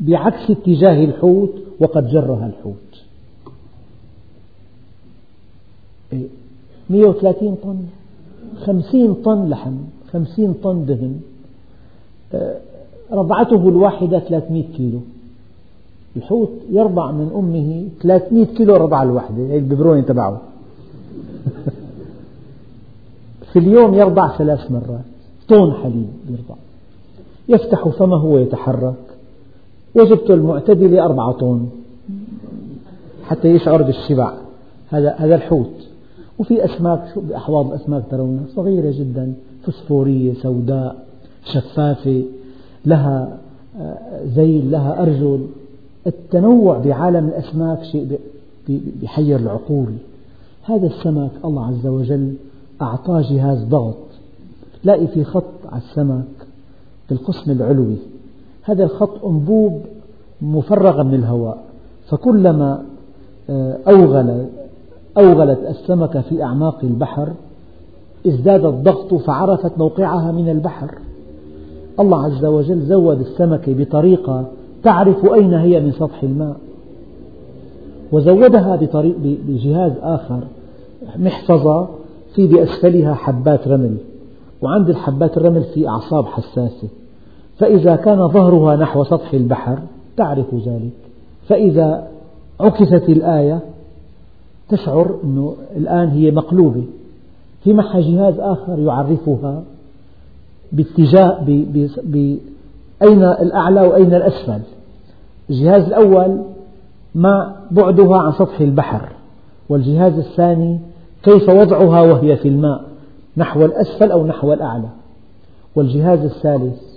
بعكس 0.00 0.50
اتجاه 0.50 1.04
الحوت 1.04 1.54
وقد 1.80 2.08
جرها 2.08 2.46
الحوت. 2.46 3.02
130 6.90 7.48
إيه، 7.48 7.54
طن 7.62 7.78
50 8.64 9.14
طن 9.14 9.48
لحم 9.48 9.74
50 10.12 10.54
طن 10.62 10.84
دهن. 10.86 11.20
آه، 12.34 12.56
رضعته 13.12 13.68
الواحدة 13.68 14.18
300 14.18 14.64
كيلو. 14.76 15.00
الحوت 16.16 16.50
يرضع 16.70 17.10
من 17.10 17.30
أمه 17.34 17.88
300 18.02 18.44
كيلو 18.44 18.76
رضع 18.76 19.02
الوحدة 19.02 19.36
هي 19.36 19.58
الببرونة 19.58 20.00
تبعه. 20.00 20.40
في 23.52 23.58
اليوم 23.58 23.94
يرضع 23.94 24.38
ثلاث 24.38 24.70
مرات. 24.70 25.04
طن 25.48 25.72
حليب 25.72 26.08
يرضع 26.30 26.61
يفتح 27.52 27.88
فمه 27.88 28.24
ويتحرك. 28.24 28.94
وجبته 29.94 30.34
المعتدلة 30.34 31.04
أربعة 31.04 31.32
طن 31.32 31.66
حتى 33.24 33.48
يشعر 33.48 33.82
بالشبع. 33.82 34.32
هذا 34.90 35.14
هذا 35.18 35.34
الحوت. 35.34 35.88
وفي 36.38 36.64
أسماك 36.64 37.18
بأحواض 37.18 37.72
أسماك 37.72 38.02
ترونها 38.10 38.44
صغيرة 38.56 38.90
جدا. 38.90 39.34
فسفورية 39.62 40.34
سوداء 40.34 41.06
شفافة 41.44 42.24
لها 42.86 43.38
ذيل 44.24 44.64
آه، 44.64 44.70
لها 44.70 45.02
أرجل. 45.02 45.46
التنوع 46.06 46.78
بعالم 46.78 47.28
الأسماك 47.28 47.82
شيء 47.82 48.18
بيحير 49.00 49.38
العقول. 49.38 49.92
هذا 50.62 50.86
السمك 50.86 51.30
الله 51.44 51.66
عز 51.66 51.86
وجل 51.86 52.34
أعطاه 52.82 53.20
جهاز 53.20 53.64
ضغط. 53.64 53.96
تلاقي 54.82 55.06
في 55.06 55.24
خط 55.24 55.44
على 55.72 55.82
السمك 55.82 56.41
بالقسم 57.12 57.50
العلوي. 57.50 57.96
هذا 58.62 58.84
الخط 58.84 59.24
أنبوب 59.24 59.80
مفرغة 60.42 61.02
من 61.02 61.14
الهواء. 61.14 61.58
فكلما 62.08 62.82
آه، 63.50 63.78
أوغل 63.88 64.46
أوغلت 65.18 65.58
السمكة 65.68 66.20
في 66.20 66.42
أعماق 66.42 66.78
البحر 66.82 67.28
ازداد 68.26 68.64
الضغط 68.64 69.14
فعرفت 69.14 69.78
موقعها 69.78 70.32
من 70.32 70.48
البحر. 70.48 70.94
الله 72.00 72.24
عز 72.24 72.44
وجل 72.44 72.80
زود 72.80 73.20
السمكة 73.20 73.74
بطريقة 73.74 74.44
تعرف 74.82 75.24
أين 75.24 75.54
هي 75.54 75.80
من 75.80 75.92
سطح 75.92 76.22
الماء. 76.22 76.56
وزودها 78.12 78.76
بطريق 78.76 79.16
بجهاز 79.48 79.92
آخر 80.02 80.40
محفظة 81.16 81.88
في 82.34 82.46
بأسفلها 82.46 83.14
حبات 83.14 83.68
رمل. 83.68 83.96
وعند 84.62 84.88
الحبات 84.88 85.36
الرمل 85.36 85.62
في 85.62 85.88
أعصاب 85.88 86.26
حساسة. 86.26 86.88
فإذا 87.62 87.96
كان 87.96 88.28
ظهرها 88.28 88.76
نحو 88.76 89.04
سطح 89.04 89.34
البحر 89.34 89.78
تعرف 90.16 90.54
ذلك. 90.54 90.92
فإذا 91.48 92.08
عكست 92.60 93.08
الآية 93.08 93.60
تشعر 94.68 95.18
أنه 95.24 95.54
الآن 95.76 96.08
هي 96.08 96.30
مقلوبة. 96.30 96.84
في 97.64 97.72
معها 97.72 98.00
جهاز 98.00 98.40
آخر 98.40 98.78
يعرفها 98.78 99.62
باتجاه 100.72 101.44
بأين 102.02 103.22
الأعلى 103.22 103.80
وأين 103.80 104.14
الأسفل. 104.14 104.60
الجهاز 105.50 105.82
الأول 105.82 106.42
ما 107.14 107.56
بعدها 107.70 108.16
عن 108.18 108.32
سطح 108.32 108.60
البحر 108.60 109.08
والجهاز 109.68 110.18
الثاني 110.18 110.80
كيف 111.22 111.48
وضعها 111.48 112.00
وهي 112.00 112.36
في 112.36 112.48
الماء 112.48 112.84
نحو 113.36 113.64
الأسفل 113.64 114.10
أو 114.10 114.26
نحو 114.26 114.52
الأعلى. 114.52 114.88
والجهاز 115.76 116.18
الثالث 116.18 116.91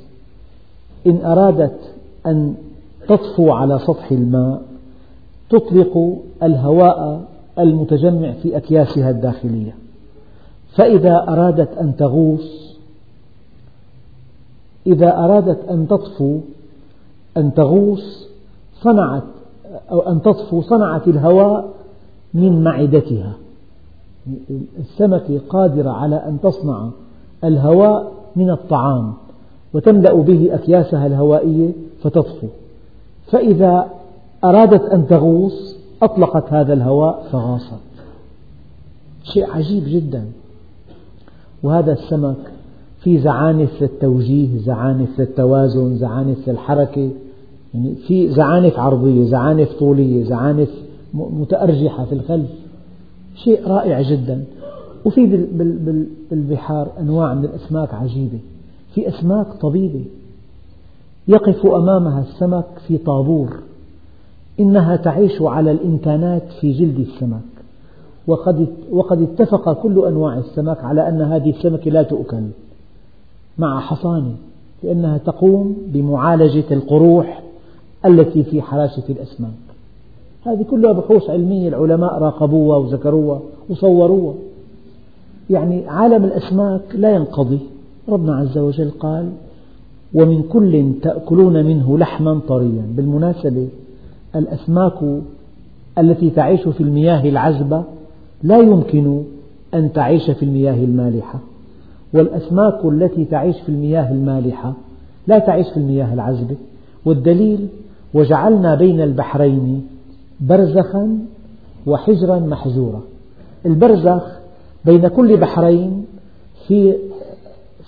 إن 1.08 1.26
أرادت 1.26 1.80
أن 2.26 2.56
تطفو 3.08 3.52
على 3.52 3.80
سطح 3.80 4.12
الماء 4.12 4.62
تطلق 5.50 6.18
الهواء 6.44 7.22
المتجمع 7.60 8.32
في 8.32 8.58
أكياسها 8.58 9.10
الداخلية. 9.10 9.76
فإذا 10.76 11.26
أرادت 11.30 11.78
أن 11.78 11.96
تغوص 11.96 12.76
إذا 14.88 15.18
أرادت 15.18 15.70
أن 15.70 15.88
تطفو 15.88 16.40
أن 17.38 17.54
تغوص 17.54 18.28
صنعت 18.82 19.24
أو 19.92 20.00
أن 20.00 20.22
تطفو 20.22 20.62
صنعت 20.62 21.08
الهواء 21.08 21.74
من 22.34 22.64
معدتها. 22.64 23.34
السمكة 24.80 25.40
قادرة 25.50 25.90
على 25.90 26.16
أن 26.16 26.38
تصنع 26.44 26.90
الهواء 27.44 28.12
من 28.36 28.50
الطعام. 28.50 29.14
وتملأ 29.76 30.14
به 30.14 30.50
أكياسها 30.56 31.08
الهوائية 31.08 31.70
فتطفو. 32.04 32.48
فإذا 33.32 33.90
أرادت 34.44 34.82
أن 34.82 35.08
تغوص 35.08 35.76
أطلقت 36.02 36.54
هذا 36.54 36.74
الهواء 36.74 37.28
فغاصت. 37.32 37.84
شيء 39.24 39.52
عجيب 39.52 39.84
جدا. 39.88 40.26
وهذا 41.64 41.94
السمك 41.94 42.36
في 43.00 43.20
زعانف 43.20 43.82
للتوجيه 43.82 44.58
زعانف 44.58 45.20
للتوازن 45.20 45.96
زعانف 45.96 46.50
للحركة 46.50 47.10
يعني 47.74 47.96
في 47.96 48.30
زعانف 48.30 48.80
عرضية 48.80 49.26
زعانف 49.26 49.72
طولية 49.80 50.24
زعانف 50.24 50.70
متأرجحة 51.14 52.06
في 52.06 52.14
الخلف. 52.14 52.50
شيء 53.36 53.68
رائع 53.68 54.02
جدا. 54.02 54.44
وفي 55.06 55.48
بالبحار 56.32 56.92
أنواع 57.00 57.34
من 57.34 57.46
الأسماك 57.46 57.94
عجيبة. 57.94 58.40
في 58.96 59.08
أسماك 59.08 59.48
طبيبة. 59.62 60.06
يقف 61.28 61.66
أمامها 61.66 62.22
السمك 62.22 62.66
في 62.88 62.98
طابور. 62.98 63.60
إنها 64.60 64.96
تعيش 64.96 65.42
على 65.42 65.72
الإمكانات 65.72 66.44
في 66.62 66.72
جلد 66.72 67.00
السمك. 67.00 67.42
وقد 68.28 68.68
وقد 68.92 69.22
اتفق 69.22 69.74
كل 69.74 70.06
أنواع 70.06 70.38
السمك 70.38 70.84
على 70.84 71.10
أن 71.10 71.22
هذه 71.22 71.50
السمكة 71.50 71.92
لا 71.92 72.04
تؤكل. 72.04 72.44
مع 73.58 73.80
حصانة 73.80 74.36
لأنها 74.84 75.18
تقوم 75.18 75.78
بمعالجة 75.88 76.64
القروح 76.72 77.42
التي 78.06 78.44
في 78.44 78.62
حراسة 78.62 79.04
الأسماك. 79.10 79.52
هذه 80.46 80.66
كلها 80.72 80.92
بحوث 80.92 81.30
علمية 81.30 81.68
العلماء 81.68 82.14
راقبوها 82.20 82.78
وذكروها 82.78 83.40
وصوروها. 83.70 84.34
يعني 85.50 85.88
عالم 85.88 86.24
الأسماك 86.26 86.82
لا 86.94 87.16
ينقضي. 87.16 87.60
ربنا 88.10 88.36
عز 88.36 88.58
وجل 88.58 88.92
قال 89.00 89.30
ومن 90.14 90.44
كل 90.44 90.92
تأكلون 91.02 91.66
منه 91.66 91.98
لحما 91.98 92.40
طريا. 92.48 92.84
بالمناسبة 92.96 93.68
الأسماك 94.36 95.22
التي 95.98 96.30
تعيش 96.30 96.62
في 96.68 96.82
المياه 96.82 97.30
العذبة 97.30 97.84
لا 98.44 98.58
يمكن 98.58 99.24
أن 99.74 99.94
تعيش 99.94 100.32
في 100.32 100.44
المياه 100.44 100.84
المالحة 100.84 101.40
والأسماك 102.14 102.86
التي 102.86 103.26
تعيش 103.26 103.56
في 103.62 103.70
المياه 103.70 104.12
المالحة 104.12 104.74
لا 105.28 105.40
تعيش 105.40 105.68
في 105.70 105.78
المياه 105.78 106.14
العذبة. 106.14 106.56
والدليل 107.06 107.68
وجعلنا 108.14 108.76
بين 108.76 109.02
البحرين 109.02 109.88
برزخا 110.42 111.18
وحجرا 111.88 112.40
محجورا. 112.40 113.02
البرزخ 113.66 114.40
بين 114.86 115.08
كل 115.08 115.38
بحرين 115.38 116.06
في 116.68 116.96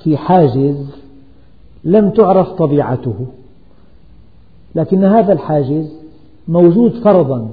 في 0.03 0.17
حاجز 0.17 0.75
لم 1.83 2.09
تعرف 2.09 2.49
طبيعته 2.49 3.15
لكن 4.75 5.03
هذا 5.03 5.33
الحاجز 5.33 5.93
موجود 6.47 6.91
فرضا 6.91 7.49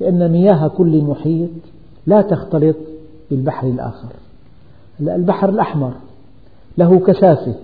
لأن 0.00 0.32
مياه 0.32 0.68
كل 0.68 1.02
محيط 1.02 1.50
لا 2.06 2.22
تختلط 2.22 2.76
بالبحر 3.30 3.66
الآخر. 3.66 4.08
البحر 5.00 5.48
الأحمر 5.48 5.92
له 6.78 6.98
كثافة 6.98 7.54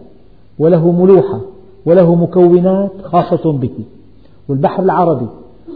وله 0.58 0.92
ملوحة 0.92 1.40
وله 1.86 2.14
مكونات 2.14 2.90
خاصة 3.02 3.52
به 3.52 3.84
والبحر 4.48 4.82
العربي 4.82 5.26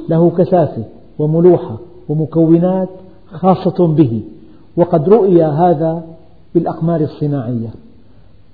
له 0.09 0.31
كثافة 0.31 0.85
وملوحة 1.19 1.79
ومكونات 2.09 2.89
خاصة 3.33 3.87
به 3.87 4.23
وقد 4.77 5.09
رؤي 5.09 5.45
هذا 5.45 6.05
بالأقمار 6.55 7.01
الصناعية. 7.01 7.69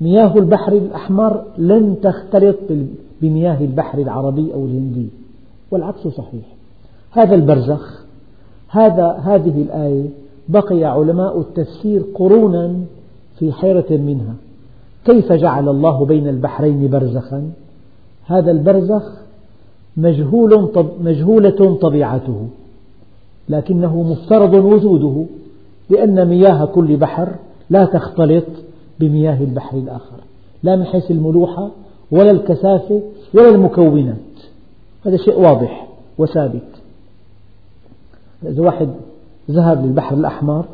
مياه 0.00 0.34
البحر 0.36 0.72
الأحمر 0.72 1.44
لن 1.58 1.96
تختلط 2.02 2.56
بمياه 3.22 3.60
البحر 3.60 3.98
العربي 3.98 4.54
أو 4.54 4.64
الهندي 4.64 5.08
والعكس 5.70 6.08
صحيح. 6.08 6.44
هذا 7.10 7.34
البرزخ 7.34 8.04
هذا 8.68 9.10
هذه 9.10 9.62
الآية 9.62 10.08
بقي 10.48 10.84
علماء 10.84 11.40
التفسير 11.40 12.02
قرونا 12.14 12.74
في 13.38 13.52
حيرة 13.52 13.90
منها. 13.90 14.34
كيف 15.04 15.32
جعل 15.32 15.68
الله 15.68 16.04
بين 16.06 16.28
البحرين 16.28 16.90
برزخا؟ 16.90 17.50
هذا 18.26 18.50
البرزخ 18.50 19.24
مجهول 19.96 20.70
مجهولة 21.00 21.78
طبيعته 21.80 22.46
لكنه 23.48 24.02
مفترض 24.02 24.54
وجوده 24.54 25.24
لأن 25.90 26.28
مياه 26.28 26.64
كل 26.64 26.96
بحر 26.96 27.28
لا 27.70 27.84
تختلط 27.84 28.44
بمياه 29.00 29.40
البحر 29.40 29.78
الآخر. 29.78 30.16
لا 30.62 30.76
من 30.76 30.84
حيث 30.84 31.10
الملوحة 31.10 31.70
ولا 32.10 32.30
الكثافة 32.30 33.02
ولا 33.34 33.48
المكونات. 33.48 34.16
هذا 35.06 35.16
شيء 35.16 35.40
واضح 35.40 35.88
وثابت. 36.18 36.68
إذا 38.42 38.62
واحد 38.62 38.88
ذهب 39.50 39.86
للبحر 39.86 40.16
الأحمر 40.16 40.64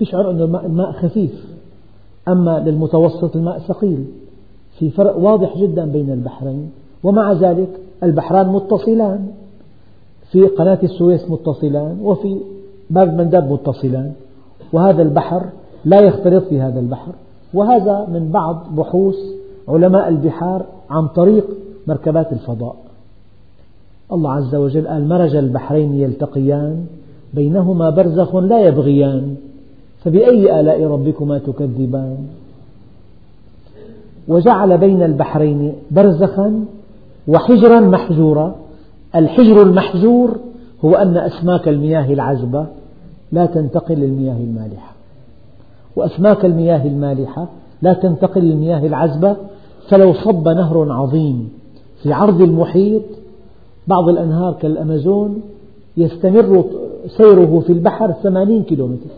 يشعر 0.00 0.30
أن 0.30 0.42
الماء 0.42 0.92
خفيف. 0.92 1.46
أما 2.28 2.58
للمتوسط 2.66 3.36
الماء 3.36 3.58
ثقيل. 3.58 4.04
في 4.78 4.90
فرق 4.90 5.16
واضح 5.16 5.58
جدا 5.58 5.84
بين 5.84 6.10
البحرين. 6.10 6.70
ومع 7.04 7.32
ذلك 7.32 7.68
البحران 8.02 8.48
متصلان. 8.48 9.28
في 10.30 10.46
قناة 10.46 10.78
السويس 10.82 11.30
متصلان. 11.30 11.98
وفي 12.02 12.40
باب 12.90 13.08
المندب 13.08 13.52
متصلان. 13.52 14.12
وهذا 14.72 15.02
البحر 15.02 15.44
لا 15.84 16.00
يختلط 16.00 16.44
بهذا 16.50 16.80
البحر. 16.80 17.12
وهذا 17.54 18.06
من 18.12 18.30
بعض 18.32 18.74
بحوث 18.76 19.16
علماء 19.68 20.08
البحار 20.08 20.66
عن 20.90 21.08
طريق 21.08 21.44
مركبات 21.86 22.32
الفضاء. 22.32 22.76
الله 24.12 24.32
عز 24.32 24.54
وجل 24.54 24.88
قال 24.88 25.08
مرج 25.08 25.36
البحرين 25.36 25.94
يلتقيان 25.94 26.86
بينهما 27.34 27.90
برزخ 27.90 28.34
لا 28.34 28.60
يبغيان 28.60 29.36
فبأي 30.04 30.60
آلاء 30.60 30.84
ربكما 30.84 31.38
تكذبان؟ 31.38 32.16
وجعل 34.28 34.78
بين 34.78 35.02
البحرين 35.02 35.72
برزخا 35.90 36.64
وحجرا 37.28 37.80
محجورا 37.80 38.54
الحجر 39.14 39.62
المحجور 39.62 40.36
هو 40.84 40.94
أن 40.94 41.16
أسماك 41.16 41.68
المياه 41.68 42.12
العذبة 42.12 42.66
لا 43.32 43.46
تنتقل 43.46 43.94
للمياه 43.94 44.36
المالحة. 44.36 44.97
وأسماك 45.98 46.44
المياه 46.44 46.86
المالحة 46.86 47.48
لا 47.82 47.92
تنتقل 47.92 48.40
للمياه 48.40 48.86
العذبة. 48.86 49.36
فلو 49.88 50.12
صب 50.12 50.48
نهر 50.48 50.92
عظيم 50.92 51.48
في 52.02 52.12
عرض 52.12 52.40
المحيط 52.40 53.02
بعض 53.86 54.08
الأنهار 54.08 54.52
كالأمازون 54.52 55.40
يستمر 55.96 56.64
سيره 57.06 57.62
في 57.66 57.72
البحر 57.72 58.12
ثمانين 58.12 58.62
كيلومتر. 58.62 59.10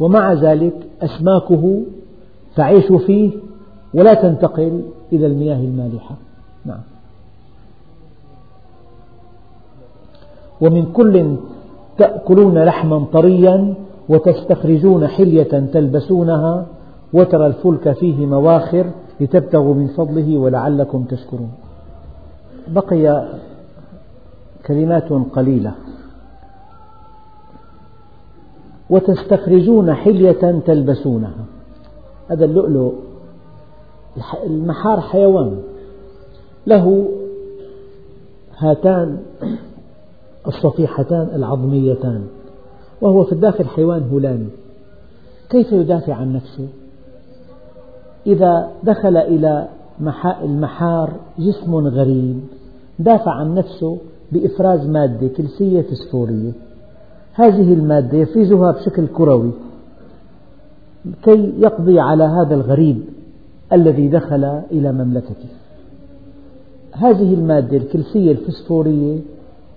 ومع 0.00 0.32
ذلك 0.32 0.72
أسماكه 1.02 1.82
تعيش 2.56 2.92
فيه 2.92 3.30
ولا 3.94 4.14
تنتقل 4.14 4.82
إلى 5.12 5.26
المياه 5.26 5.56
المالحة. 5.56 6.14
نعم. 6.64 6.80
ومن 10.60 10.92
كل 10.92 11.36
تأكلون 11.98 12.58
لحما 12.58 13.04
طريا 13.12 13.74
وتستخرجون 14.08 15.06
حلية 15.06 15.68
تلبسونها 15.72 16.66
وترى 17.12 17.46
الفلك 17.46 17.92
فيه 17.92 18.26
مواخر 18.26 18.86
لتبتغوا 19.20 19.74
من 19.74 19.86
فضله 19.86 20.38
ولعلكم 20.38 21.04
تشكرون. 21.04 21.52
بقي 22.68 23.28
كلمات 24.66 25.12
قليلة. 25.12 25.72
وتستخرجون 28.90 29.94
حلية 29.94 30.60
تلبسونها. 30.66 31.44
هذا 32.28 32.44
اللؤلؤ 32.44 32.92
المحار 34.46 35.00
حيوان. 35.00 35.62
له 36.66 37.08
هاتان 38.58 39.18
الصفيحتان 40.46 41.28
العظميتان. 41.34 42.26
وهو 43.02 43.24
في 43.24 43.32
الداخل 43.32 43.66
حيوان 43.66 44.02
هلامي 44.12 44.48
كيف 45.50 45.72
يدافع 45.72 46.14
عن 46.14 46.32
نفسه؟ 46.32 46.68
إذا 48.26 48.70
دخل 48.82 49.16
إلى 49.16 49.68
المحار 50.42 51.12
جسم 51.38 51.74
غريب 51.74 52.40
دافع 52.98 53.30
عن 53.30 53.54
نفسه 53.54 53.98
بإفراز 54.32 54.86
مادة 54.86 55.28
كلسية 55.28 55.82
فسفورية 55.82 56.52
هذه 57.34 57.72
المادة 57.72 58.18
يفرزها 58.18 58.70
بشكل 58.70 59.06
كروي. 59.06 59.50
كي 61.22 61.52
يقضي 61.58 62.00
على 62.00 62.24
هذا 62.24 62.54
الغريب 62.54 63.02
الذي 63.72 64.08
دخل 64.08 64.44
إلى 64.70 64.92
مملكته. 64.92 65.48
هذه 66.92 67.34
المادة 67.34 67.76
الكلسية 67.76 68.32
الفسفورية 68.32 69.18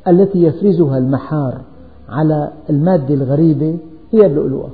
التي 0.07 0.43
يفرزها 0.43 0.97
المحار 0.97 1.61
على 2.09 2.51
المادة 2.69 3.13
الغريبة 3.13 3.77
هي 4.11 4.25
اللؤلؤة 4.25 4.69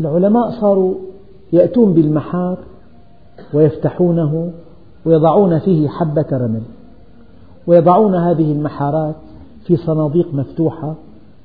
العلماء 0.00 0.50
صاروا 0.50 0.94
يأتون 1.52 1.92
بالمحار 1.92 2.58
ويفتحونه 3.54 4.52
ويضعون 5.06 5.58
فيه 5.58 5.88
حبة 5.88 6.26
رمل 6.32 6.62
ويضعون 7.66 8.14
هذه 8.14 8.52
المحارات 8.52 9.14
في 9.66 9.76
صناديق 9.76 10.34
مفتوحة 10.34 10.94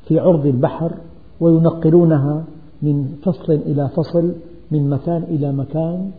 في 0.08 0.20
عرض 0.20 0.46
البحر 0.46 0.92
وينقلونها 1.40 2.44
من 2.82 3.16
فصل 3.24 3.54
إلى 3.54 3.90
فصل 3.90 4.32
من 4.72 4.90
مكان 4.90 5.24
إلى 5.24 5.52
مكان. 5.52 6.12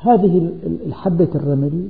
هذه 0.00 0.50
الحبة 0.86 1.28
الرمل 1.34 1.88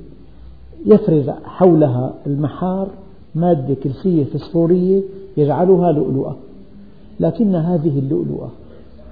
يفرز 0.86 1.30
حولها 1.44 2.14
المحار 2.26 2.88
مادة 3.34 3.74
كلسية 3.74 4.24
فسفورية 4.24 5.00
يجعلها 5.36 5.92
لؤلؤة. 5.92 6.36
لكن 7.20 7.54
هذه 7.54 7.98
اللؤلؤة 7.98 8.50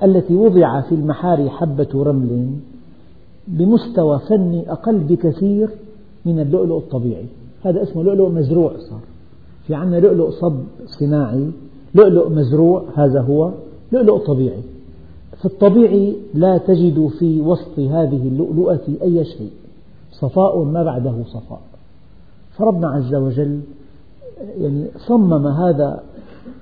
التي 0.02 0.34
وضع 0.34 0.80
في 0.80 0.94
المحار 0.94 1.48
حبة 1.48 1.88
رمل 1.94 2.50
بمستوى 3.48 4.18
فني 4.18 4.72
أقل 4.72 4.98
بكثير 4.98 5.68
من 6.26 6.38
اللؤلؤ 6.40 6.78
الطبيعي. 6.78 7.26
هذا 7.64 7.82
اسمه 7.82 8.02
لؤلؤ 8.02 8.28
مزروع 8.28 8.72
صار. 8.90 9.00
في 9.66 9.74
عندنا 9.74 9.96
لؤلؤ 10.00 10.30
صب 10.30 10.60
صناعي 10.86 11.50
لؤلؤ 11.94 12.28
مزروع 12.28 12.84
هذا 12.94 13.20
هو 13.20 13.50
لؤلؤ 13.92 14.18
طبيعي. 14.18 14.62
في 15.38 15.44
الطبيعي 15.44 16.14
لا 16.34 16.58
تجد 16.58 17.10
في 17.18 17.40
وسط 17.40 17.78
هذه 17.78 18.28
اللؤلؤة 18.28 18.80
أي 19.02 19.24
شيء. 19.24 19.50
صفاء 20.20 20.62
ما 20.62 20.84
بعده 20.84 21.14
صفاء. 21.26 21.60
فربنا 22.56 22.88
عز 22.88 23.14
وجل 23.14 23.60
يعني 24.60 24.86
صمم 24.96 25.46
هذا 25.46 26.02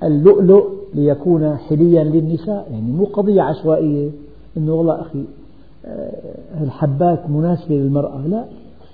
اللؤلؤ 0.02 0.64
ليكون 0.94 1.56
حليا 1.56 2.04
للنساء 2.04 2.68
يعني 2.70 2.92
مو 2.92 3.04
قضية 3.04 3.42
عشوائية 3.42 4.10
أنه 4.56 4.74
والله 4.74 5.00
أخي 5.00 5.24
آه، 5.86 6.64
الحبات 6.64 7.30
مناسبة 7.30 7.74
للمرأة 7.74 8.26
لا. 8.26 8.44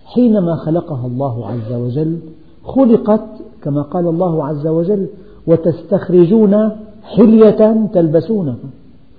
حينما 0.05 0.57
خلقها 0.57 1.07
الله 1.07 1.47
عز 1.47 1.73
وجل 1.73 2.19
خلقت 2.65 3.29
كما 3.63 3.83
قال 3.83 4.09
الله 4.09 4.45
عز 4.45 4.67
وجل 4.67 5.07
وتستخرجون 5.47 6.71
حلية 7.03 7.87
تلبسونها 7.95 8.57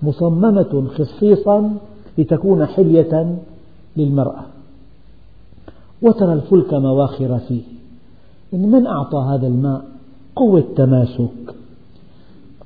مصممة 0.04 0.88
خصيصا 0.98 1.74
لتكون 2.18 2.66
حلية 2.66 3.36
للمرأة. 3.98 4.46
وترى 6.04 6.34
الفلك 6.34 6.74
مواخر 6.74 7.40
فيه. 7.40 7.62
إن 8.54 8.72
من 8.72 8.88
أعطى 8.88 9.18
هذا 9.18 9.48
الماء؟ 9.48 9.82
قوة 10.36 10.64
تماسك. 10.76 11.56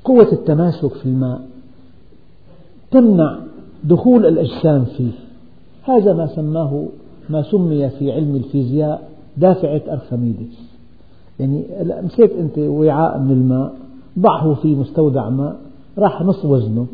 قوة 0.04 0.32
التماسك 0.32 0.94
في 0.94 1.06
الماء 1.06 1.42
تمنع 2.92 3.40
دخول 3.84 4.26
الأجسام 4.26 4.86
فيه. 4.86 5.12
هذا 5.84 6.14
ما 6.14 6.28
سماه 6.28 6.88
ما 7.30 7.42
سمي 7.42 7.90
في 7.90 8.12
علم 8.12 8.36
الفيزياء 8.36 9.10
دافعة 9.38 9.82
أرخميدس. 9.90 10.68
يعني 11.40 11.66
مسكت 12.04 12.32
أنت 12.40 12.58
وعاء 12.58 13.20
من 13.20 13.32
الماء 13.32 13.74
ضعه 14.20 14.54
في 14.54 14.76
مستودع 14.76 15.30
ماء 15.30 15.56
راح 15.98 16.22
نصف 16.22 16.46
وزنه 16.46 16.88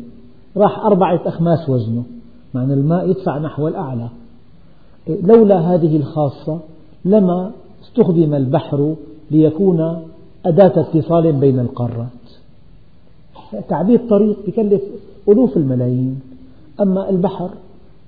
راح 0.56 0.78
أربعة 0.78 1.20
أخماس 1.26 1.68
وزنه. 1.68 2.04
معنى 2.54 2.74
الماء 2.74 3.10
يدفع 3.10 3.38
نحو 3.38 3.68
الأعلى. 3.68 4.08
لولا 5.08 5.58
هذه 5.58 5.96
الخاصة 5.96 6.60
لما 7.04 7.50
استخدم 7.82 8.34
البحر 8.34 8.94
ليكون 9.30 10.02
أداة 10.46 10.80
اتصال 10.80 11.32
بين 11.32 11.58
القارات. 11.58 12.08
تعبير 13.68 14.00
طريق 14.10 14.36
يكلف 14.48 14.82
ألوف 15.28 15.56
الملايين. 15.56 16.20
أما 16.80 17.10
البحر 17.10 17.50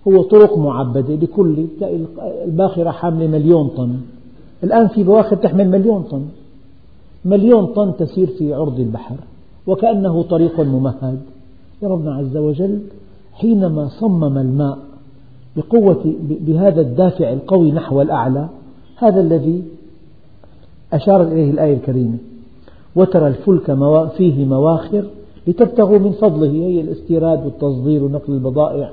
هو 0.08 0.22
طرق 0.22 0.58
معبدة 0.58 1.14
لكل 1.14 1.66
الباخرة 2.44 2.90
حاملة 2.90 3.26
مليون 3.26 3.68
طن. 3.68 3.96
الآن 4.64 4.88
في 4.88 5.02
بواخر 5.02 5.36
تحمل 5.36 5.68
مليون 5.68 6.02
طن. 6.02 6.24
مليون 7.24 7.66
طن 7.66 7.92
تسير 7.98 8.26
في 8.26 8.54
عرض 8.54 8.80
البحر 8.80 9.16
وكأنه 9.66 10.22
طريق 10.22 10.60
ممهد. 10.60 11.20
ربنا 11.82 12.14
عز 12.14 12.36
وجل 12.36 12.80
حينما 13.32 13.88
صمم 13.88 14.38
الماء 14.38 14.78
بقوة 15.56 16.14
بهذا 16.40 16.80
الدافع 16.80 17.32
القوي 17.32 17.72
نحو 17.72 18.02
الأعلى 18.02 18.48
هذا 18.96 19.20
الذي 19.20 19.62
أشارت 20.92 21.32
إليه 21.32 21.50
الآية 21.50 21.74
الكريمة. 21.74 22.18
وترى 22.96 23.28
الفلك 23.28 23.78
فيه 24.16 24.44
مواخر 24.44 25.04
لتبتغوا 25.46 25.98
من 25.98 26.12
فضله 26.12 26.50
هي 26.50 26.80
الاستيراد 26.80 27.44
والتصدير 27.44 28.04
ونقل 28.04 28.32
البضائع. 28.32 28.90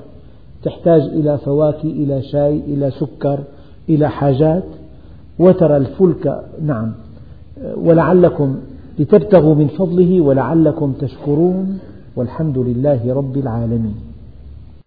تحتاج 0.62 1.02
إلى 1.02 1.38
فواكه 1.38 1.90
إلى 1.90 2.22
شاي 2.22 2.56
إلى 2.58 2.90
سكر 2.90 3.38
إلى 3.88 4.10
حاجات. 4.10 4.64
وترى 5.38 5.76
الفلك 5.76 6.44
نعم 6.62 6.92
ولعلكم 7.76 8.56
لتبتغوا 8.98 9.54
من 9.54 9.66
فضله 9.66 10.20
ولعلكم 10.20 10.92
تشكرون 10.92 11.78
والحمد 12.16 12.58
لله 12.58 13.14
رب 13.14 13.36
العالمين. 13.36 13.94